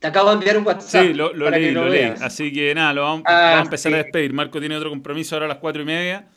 te 0.00 0.08
acabo 0.08 0.30
de 0.30 0.34
enviar 0.34 0.58
un 0.58 0.66
WhatsApp. 0.66 1.04
Sí, 1.04 1.14
lo, 1.14 1.32
leí, 1.34 1.70
lo, 1.70 1.88
leí. 1.88 2.12
Así 2.20 2.52
que 2.52 2.74
nada, 2.74 2.94
lo 2.94 3.02
vamos, 3.02 3.22
a 3.26 3.58
ah, 3.58 3.62
empezar 3.62 3.94
a 3.94 3.98
despedir. 3.98 4.32
Marco 4.32 4.58
tiene 4.58 4.76
otro 4.76 4.90
compromiso 4.90 5.36
ahora 5.36 5.46
a 5.46 5.50
las 5.50 5.58
4 5.58 5.82
y 5.82 5.84
media. 5.84 6.28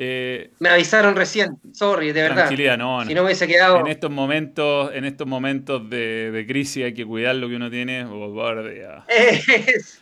Eh, 0.00 0.52
me 0.60 0.68
avisaron 0.68 1.16
recién, 1.16 1.58
sorry, 1.72 2.12
de 2.12 2.22
verdad. 2.22 2.36
Tranquilidad, 2.36 2.78
no, 2.78 3.04
Si 3.04 3.14
no 3.14 3.24
hubiese 3.24 3.48
quedado. 3.48 3.80
En 3.80 3.88
estos 3.88 4.12
momentos, 4.12 4.92
en 4.94 5.04
estos 5.04 5.26
momentos 5.26 5.90
de, 5.90 6.44
crisis 6.46 6.84
hay 6.84 6.94
que 6.94 7.04
cuidar 7.04 7.34
lo 7.34 7.48
que 7.48 7.56
uno 7.56 7.68
tiene. 7.68 8.06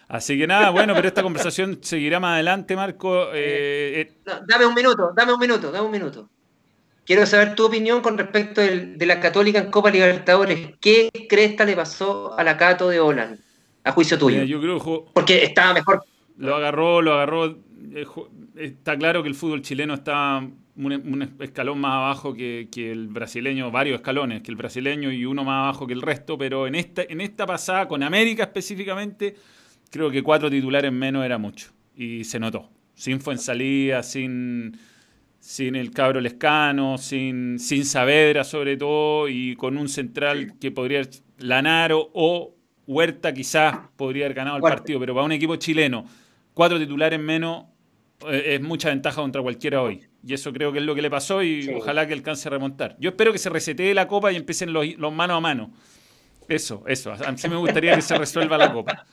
Así 0.09 0.39
que 0.39 0.47
nada, 0.47 0.69
bueno, 0.69 0.95
pero 0.95 1.09
esta 1.09 1.23
conversación 1.23 1.79
seguirá 1.81 2.21
más 2.21 2.35
adelante, 2.35 2.77
Marco. 2.77 3.33
Eh, 3.33 4.03
eh, 4.03 4.13
dame 4.47 4.67
un 4.67 4.75
minuto, 4.75 5.13
dame 5.17 5.33
un 5.33 5.41
minuto, 5.41 5.73
dame 5.73 5.87
un 5.87 5.93
minuto. 5.93 6.29
Quiero 7.07 7.25
saber 7.25 7.55
tu 7.55 7.65
opinión 7.65 8.03
con 8.03 8.19
respecto 8.19 8.61
de 8.61 9.07
la 9.07 9.19
Católica 9.19 9.61
en 9.61 9.71
Copa 9.71 9.91
Libertadores. 9.91 10.75
¿Qué 10.79 11.09
cresta 11.27 11.65
le 11.65 11.75
pasó 11.75 12.39
a 12.39 12.45
la 12.45 12.59
Cato 12.59 12.91
de 12.91 13.01
Holland? 13.01 13.39
A 13.83 13.93
juicio 13.93 14.19
tuyo. 14.19 14.43
yo 14.43 14.61
creo 14.61 15.07
Porque 15.15 15.43
estaba 15.43 15.73
mejor. 15.73 16.05
Lo 16.37 16.57
agarró, 16.57 17.03
lo 17.03 17.15
agarró 17.15 17.59
está 18.57 18.97
claro 18.97 19.23
que 19.23 19.29
el 19.29 19.35
fútbol 19.35 19.63
chileno 19.63 19.95
está 19.95 20.39
un, 20.77 21.35
escalón 21.41 21.81
más 21.81 21.93
abajo 21.93 22.35
que, 22.35 22.69
el 22.77 23.09
brasileño, 23.09 23.71
varios 23.71 23.97
escalones, 23.97 24.43
que 24.43 24.51
el 24.51 24.57
brasileño 24.57 25.11
y 25.11 25.25
uno 25.25 25.45
más 25.45 25.65
abajo 25.65 25.87
que 25.87 25.95
el 25.95 26.03
resto, 26.03 26.37
pero 26.37 26.67
en 26.67 26.75
esta, 26.75 27.03
en 27.03 27.21
esta 27.21 27.47
pasada, 27.47 27.89
con 27.89 28.03
América 28.03 28.45
específicamente, 28.45 29.35
creo 29.91 30.11
que 30.11 30.23
cuatro 30.23 30.51
titulares 30.51 30.93
menos 30.93 31.25
era 31.25 31.39
mucho. 31.39 31.71
Y 31.95 32.25
se 32.25 32.39
notó. 32.39 32.69
Sin 32.95 33.21
Fuensalida, 33.21 34.03
sin, 34.03 34.77
sin 35.39 35.77
el 35.77 35.91
cabro 35.93 36.21
Lescano, 36.21 36.99
sin, 36.99 37.59
sin 37.59 37.85
Saavedra 37.85 38.45
sobre 38.45 38.77
todo, 38.77 39.29
y 39.29 39.57
con 39.57 39.79
un 39.79 39.89
central 39.89 40.59
que 40.59 40.71
podría, 40.71 41.03
Lanaro 41.39 42.11
o 42.13 42.55
Huerta 42.87 43.35
quizás 43.35 43.79
podría 43.97 44.27
haber 44.27 44.37
ganado 44.37 44.57
el 44.57 44.63
partido, 44.63 45.01
pero 45.01 45.15
para 45.15 45.25
un 45.25 45.33
equipo 45.33 45.57
chileno, 45.57 46.05
cuatro 46.57 46.79
titulares 46.79 47.21
menos 47.21 47.67
eh, 48.27 48.55
es 48.55 48.63
mucha 48.63 48.89
ventaja 48.89 49.21
contra 49.21 49.43
cualquiera 49.43 49.83
hoy. 49.83 50.07
Y 50.27 50.33
eso 50.33 50.51
creo 50.55 50.73
que 50.73 50.79
es 50.79 50.85
lo 50.85 50.95
que 50.95 51.03
le 51.03 51.11
pasó 51.11 51.43
y 51.43 51.69
ojalá 51.69 52.07
que 52.07 52.15
alcance 52.15 52.49
a 52.49 52.51
remontar. 52.51 52.97
Yo 52.99 53.11
espero 53.11 53.31
que 53.31 53.39
se 53.39 53.51
resetee 53.51 53.93
la 53.93 54.09
copa 54.09 54.33
y 54.33 54.37
empiecen 54.37 54.73
los, 54.73 54.97
los 54.97 55.13
mano 55.13 55.35
a 55.35 55.41
mano. 55.41 55.71
Eso, 56.49 56.83
eso. 56.87 57.13
A 57.13 57.31
mí 57.31 57.39
me 57.51 57.57
gustaría 57.57 57.95
que 57.95 58.01
se 58.01 58.17
resuelva 58.17 58.57
la 58.57 58.73
copa. 58.73 59.05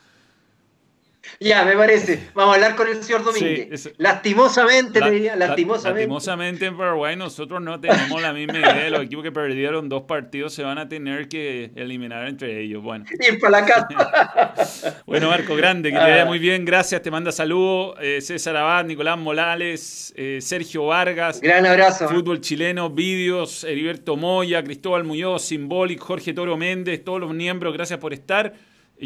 Ya, 1.40 1.64
me 1.66 1.76
parece. 1.76 2.20
Vamos 2.34 2.54
a 2.54 2.56
hablar 2.56 2.76
con 2.76 2.88
el 2.88 3.04
señor 3.04 3.24
Domínguez. 3.24 3.92
lastimosamente, 3.98 5.00
te 5.00 5.12
diría, 5.12 5.36
lastimosamente. 5.36 6.02
Lastimosamente 6.02 6.66
en 6.66 6.78
Paraguay 6.78 7.16
nosotros 7.16 7.62
no 7.62 7.80
tenemos 7.80 8.22
la 8.22 8.34
misma 8.34 8.60
idea. 8.60 8.90
Los 8.90 9.04
equipos 9.04 9.24
que 9.24 9.32
perdieron 9.32 9.90
dos 9.90 10.04
partidos 10.04 10.54
se 10.54 10.64
van 10.64 10.78
a 10.78 10.88
tener 10.88 11.28
que 11.28 11.72
eliminar 11.76 12.28
entre 12.28 12.62
ellos. 12.62 12.84
Bueno. 12.84 13.06
Ir 13.20 13.40
para 13.40 13.62
la 13.62 13.66
casa. 13.66 15.02
bueno, 15.06 15.30
Marco, 15.30 15.56
grande, 15.56 15.92
que 15.92 15.98
te 15.98 16.02
vaya 16.02 16.24
ah. 16.24 16.26
muy 16.26 16.40
bien. 16.40 16.66
Gracias, 16.66 17.02
te 17.02 17.12
manda 17.12 17.32
saludos. 17.32 17.96
Eh, 18.02 18.20
César 18.22 18.56
Abad, 18.58 18.86
Nicolás 18.86 19.18
Morales, 19.18 20.14
eh, 20.16 20.40
Sergio 20.42 20.86
Vargas. 20.88 21.42
Gran 21.42 21.66
abrazo. 21.66 22.10
Fútbol 22.10 22.42
chileno, 22.42 22.90
vídeos, 22.90 23.64
Heriberto 23.64 24.18
Moya, 24.18 24.64
Cristóbal 24.64 25.04
Muñoz, 25.04 25.44
Symbolic, 25.44 26.00
Jorge 26.00 26.34
Toro 26.34 26.58
Méndez, 26.58 27.04
todos 27.04 27.20
los 27.20 27.34
miembros, 27.34 27.74
gracias 27.74 28.00
por 28.00 28.14
estar. 28.14 28.54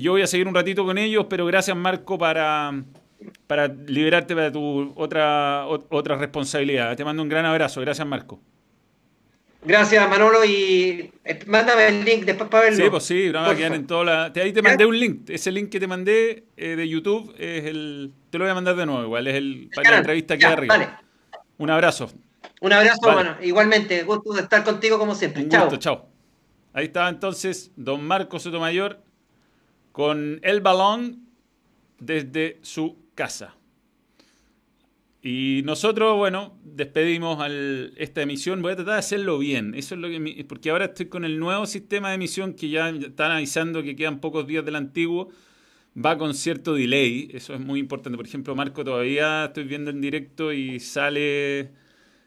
Yo 0.01 0.11
voy 0.11 0.21
a 0.21 0.27
seguir 0.27 0.47
un 0.47 0.53
ratito 0.53 0.85
con 0.85 0.97
ellos, 0.97 1.25
pero 1.29 1.45
gracias 1.45 1.75
Marco 1.75 2.17
para, 2.17 2.83
para 3.47 3.67
liberarte 3.67 4.35
para 4.35 4.51
tu 4.51 4.93
otra, 4.95 5.65
otra 5.67 6.17
responsabilidad. 6.17 6.95
Te 6.95 7.03
mando 7.03 7.23
un 7.23 7.29
gran 7.29 7.45
abrazo. 7.45 7.81
Gracias 7.81 8.07
Marco. 8.07 8.39
Gracias 9.63 10.07
Manolo 10.07 10.45
y 10.45 11.11
eh, 11.25 11.39
mándame 11.47 11.87
el 11.87 12.05
link 12.05 12.25
después 12.25 12.49
para 12.49 12.65
verlo. 12.65 12.83
Sí, 12.83 12.89
pues 12.89 13.03
sí, 13.03 13.31
a 13.35 13.55
quedar 13.55 13.73
en 13.73 13.87
toda 13.87 14.05
la... 14.05 14.33
Ahí 14.41 14.53
te 14.53 14.61
mandé 14.61 14.85
un 14.85 14.97
link. 14.97 15.29
Ese 15.29 15.51
link 15.51 15.69
que 15.69 15.79
te 15.79 15.87
mandé 15.87 16.45
eh, 16.55 16.75
de 16.75 16.87
YouTube 16.87 17.33
es 17.37 17.65
el... 17.65 18.13
Te 18.29 18.37
lo 18.37 18.45
voy 18.45 18.51
a 18.51 18.55
mandar 18.55 18.75
de 18.75 18.85
nuevo 18.85 19.03
igual. 19.03 19.27
Es 19.27 19.35
el 19.35 19.69
para 19.75 19.91
la 19.91 19.97
entrevista 19.97 20.35
aquí 20.35 20.45
arriba. 20.45 20.77
Vale. 20.77 20.89
Un 21.57 21.69
abrazo. 21.71 22.11
Un 22.61 22.71
abrazo, 22.71 23.09
hermano. 23.09 23.35
Igualmente, 23.41 24.03
gusto 24.03 24.31
de 24.33 24.41
estar 24.41 24.63
contigo 24.63 24.99
como 24.99 25.15
siempre. 25.15 25.47
chao. 25.49 25.75
chao. 25.77 26.07
Ahí 26.71 26.85
estaba 26.85 27.09
entonces 27.09 27.71
don 27.75 28.05
Marco 28.05 28.37
Sotomayor 28.39 29.06
con 29.97 30.39
el 30.43 30.61
balón 30.61 31.25
desde 31.97 32.59
su 32.61 32.99
casa. 33.15 33.55
Y 35.23 35.63
nosotros, 35.65 36.15
bueno, 36.15 36.55
despedimos 36.63 37.43
esta 37.97 38.21
emisión. 38.21 38.61
Voy 38.61 38.73
a 38.73 38.75
tratar 38.75 38.93
de 38.93 38.99
hacerlo 38.99 39.39
bien. 39.39 39.73
Eso 39.73 39.95
es 39.95 40.01
lo 40.01 40.07
que 40.07 40.45
porque 40.47 40.69
ahora 40.69 40.85
estoy 40.85 41.07
con 41.07 41.25
el 41.25 41.39
nuevo 41.39 41.65
sistema 41.65 42.09
de 42.09 42.13
emisión 42.13 42.53
que 42.53 42.69
ya 42.69 42.89
están 42.89 43.31
avisando 43.31 43.81
que 43.81 43.95
quedan 43.95 44.19
pocos 44.19 44.45
días 44.45 44.63
del 44.63 44.75
antiguo. 44.75 45.29
Va 45.97 46.15
con 46.19 46.35
cierto 46.35 46.75
delay. 46.75 47.31
Eso 47.33 47.55
es 47.55 47.59
muy 47.59 47.79
importante. 47.79 48.17
Por 48.17 48.27
ejemplo, 48.27 48.53
Marco 48.53 48.83
todavía 48.83 49.45
estoy 49.45 49.63
viendo 49.63 49.89
en 49.89 49.99
directo 49.99 50.53
y 50.53 50.79
sale 50.79 51.71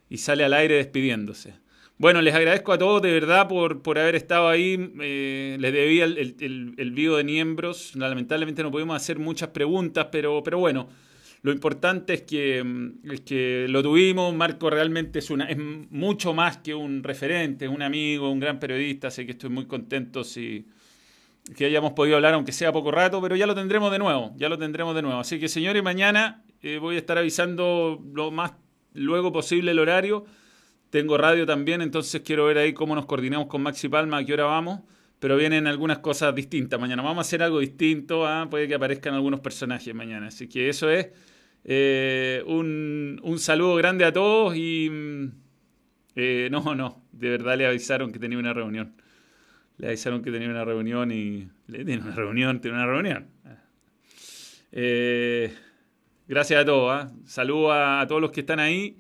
y 0.09 0.17
sale 0.17 0.43
al 0.43 0.55
aire 0.55 0.75
despidiéndose. 0.75 1.55
Bueno, 2.01 2.23
les 2.23 2.35
agradezco 2.35 2.73
a 2.73 2.79
todos 2.79 3.03
de 3.03 3.13
verdad 3.13 3.47
por, 3.47 3.83
por 3.83 3.99
haber 3.99 4.15
estado 4.15 4.49
ahí. 4.49 4.91
Eh, 5.03 5.59
les 5.61 5.71
debía 5.71 6.05
el, 6.05 6.17
el, 6.17 6.75
el, 6.79 6.91
video 6.93 7.19
de 7.19 7.25
miembros. 7.25 7.95
Lamentablemente 7.95 8.63
no 8.63 8.71
pudimos 8.71 8.97
hacer 8.97 9.19
muchas 9.19 9.51
preguntas, 9.51 10.07
pero, 10.11 10.43
pero 10.43 10.59
bueno, 10.59 10.89
lo 11.43 11.53
importante 11.53 12.15
es 12.15 12.23
que, 12.23 12.65
mm, 12.65 13.13
es 13.13 13.21
que 13.21 13.67
lo 13.69 13.83
tuvimos. 13.83 14.35
Marco 14.35 14.71
realmente 14.71 15.19
es, 15.19 15.29
una, 15.29 15.45
es 15.45 15.59
mucho 15.59 16.33
más 16.33 16.57
que 16.57 16.75
un 16.75 17.03
referente, 17.03 17.69
un 17.69 17.83
amigo, 17.83 18.31
un 18.31 18.41
gran 18.41 18.59
periodista. 18.59 19.09
Así 19.09 19.27
que 19.27 19.33
estoy 19.33 19.51
muy 19.51 19.67
contento 19.67 20.25
si 20.25 20.65
que 21.55 21.67
hayamos 21.67 21.93
podido 21.93 22.17
hablar, 22.17 22.33
aunque 22.33 22.53
sea 22.53 22.73
poco 22.73 22.91
rato, 22.91 23.21
pero 23.21 23.37
ya 23.37 23.47
lo 23.47 23.55
tendremos 23.55 23.93
de 23.93 23.99
nuevo. 23.99 24.33
Ya 24.39 24.49
lo 24.49 24.57
tendremos 24.57 24.95
de 24.95 25.03
nuevo. 25.03 25.21
Así 25.21 25.39
que, 25.39 25.49
señores, 25.49 25.83
mañana 25.83 26.45
eh, 26.63 26.79
voy 26.79 26.95
a 26.97 26.99
estar 26.99 27.19
avisando 27.19 28.03
lo 28.15 28.31
más 28.31 28.53
luego 28.95 29.33
posible 29.33 29.73
el 29.73 29.79
horario 29.79 30.25
tengo 30.91 31.17
radio 31.17 31.47
también, 31.47 31.83
entonces 31.83 32.21
quiero 32.23 32.47
ver 32.47 32.59
ahí 32.59 32.73
cómo 32.73 32.95
nos 32.95 33.07
coordinamos 33.07 33.47
con 33.47 33.63
Maxi 33.63 33.89
Palma, 33.89 34.19
a 34.19 34.25
qué 34.25 34.35
hora 34.35 34.45
vamos. 34.45 34.81
Pero 35.21 35.37
vienen 35.37 35.67
algunas 35.67 35.99
cosas 35.99 36.35
distintas 36.35 36.81
mañana. 36.81 37.03
Vamos 37.03 37.19
a 37.19 37.21
hacer 37.29 37.43
algo 37.43 37.61
distinto. 37.61 38.27
¿ah? 38.27 38.49
Puede 38.51 38.67
que 38.67 38.75
aparezcan 38.75 39.13
algunos 39.15 39.41
personajes 39.41 39.95
mañana. 39.95 40.29
Así 40.29 40.49
que 40.49 40.71
eso 40.71 40.91
es. 40.91 41.09
Eh, 41.63 42.43
un, 42.47 43.21
saludo 43.39 43.77
grande 43.77 44.07
a 44.07 44.13
todos 44.13 44.57
y. 44.57 44.89
Mm, 44.91 45.33
eh, 46.17 46.49
no, 46.51 46.75
no. 46.75 47.03
De 47.13 47.29
verdad 47.29 47.59
le 47.59 47.67
avisaron 47.67 48.13
que 48.13 48.19
tenía 48.19 48.39
una 48.39 48.55
reunión. 48.55 48.95
Le 49.77 49.89
avisaron 49.89 50.23
que 50.23 50.31
tenía 50.33 50.49
una 50.49 50.65
reunión 50.65 51.13
y. 51.13 51.49
Tiene 51.71 51.99
una 51.99 52.15
reunión, 52.15 52.61
tiene 52.63 52.79
una 52.79 52.87
reunión. 52.87 53.29
Eh, 54.73 55.55
gracias 56.27 56.63
a 56.63 56.65
todos. 56.65 56.93
¿ah? 56.93 57.13
Saludo 57.27 57.73
a 57.75 58.07
todos 58.09 58.23
los 58.23 58.31
que 58.31 58.41
están 58.41 58.59
ahí. 58.59 58.97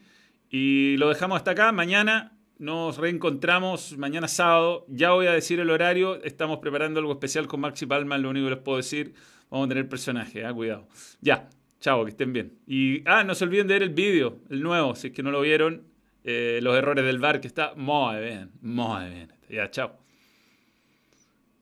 Y 0.50 0.96
lo 0.96 1.08
dejamos 1.08 1.36
hasta 1.36 1.52
acá. 1.52 1.70
Mañana 1.72 2.36
nos 2.58 2.98
reencontramos, 2.98 3.96
mañana 3.96 4.26
sábado. 4.28 4.84
Ya 4.88 5.12
voy 5.12 5.26
a 5.26 5.32
decir 5.32 5.60
el 5.60 5.70
horario. 5.70 6.22
Estamos 6.24 6.58
preparando 6.58 6.98
algo 7.00 7.12
especial 7.12 7.46
con 7.46 7.60
Maxi 7.60 7.86
Palma, 7.86 8.18
lo 8.18 8.30
único 8.30 8.46
que 8.46 8.54
les 8.56 8.62
puedo 8.62 8.76
decir. 8.76 9.14
Vamos 9.48 9.66
a 9.66 9.68
tener 9.68 9.88
personaje, 9.88 10.42
¿eh? 10.42 10.52
cuidado. 10.52 10.88
Ya, 11.20 11.48
chao, 11.80 12.04
que 12.04 12.10
estén 12.10 12.32
bien. 12.32 12.58
Y, 12.66 13.02
ah, 13.08 13.24
no 13.24 13.34
se 13.34 13.44
olviden 13.44 13.68
de 13.68 13.74
ver 13.74 13.82
el 13.84 13.90
vídeo, 13.90 14.40
el 14.50 14.62
nuevo, 14.62 14.94
si 14.94 15.08
es 15.08 15.12
que 15.12 15.22
no 15.22 15.30
lo 15.30 15.40
vieron. 15.40 15.84
Eh, 16.24 16.60
los 16.62 16.76
errores 16.76 17.04
del 17.04 17.18
bar, 17.18 17.40
que 17.40 17.46
está 17.46 17.72
muy 17.76 18.20
bien, 18.20 18.50
muy 18.60 19.08
bien. 19.08 19.32
Ya, 19.48 19.70
chao. 19.70 20.09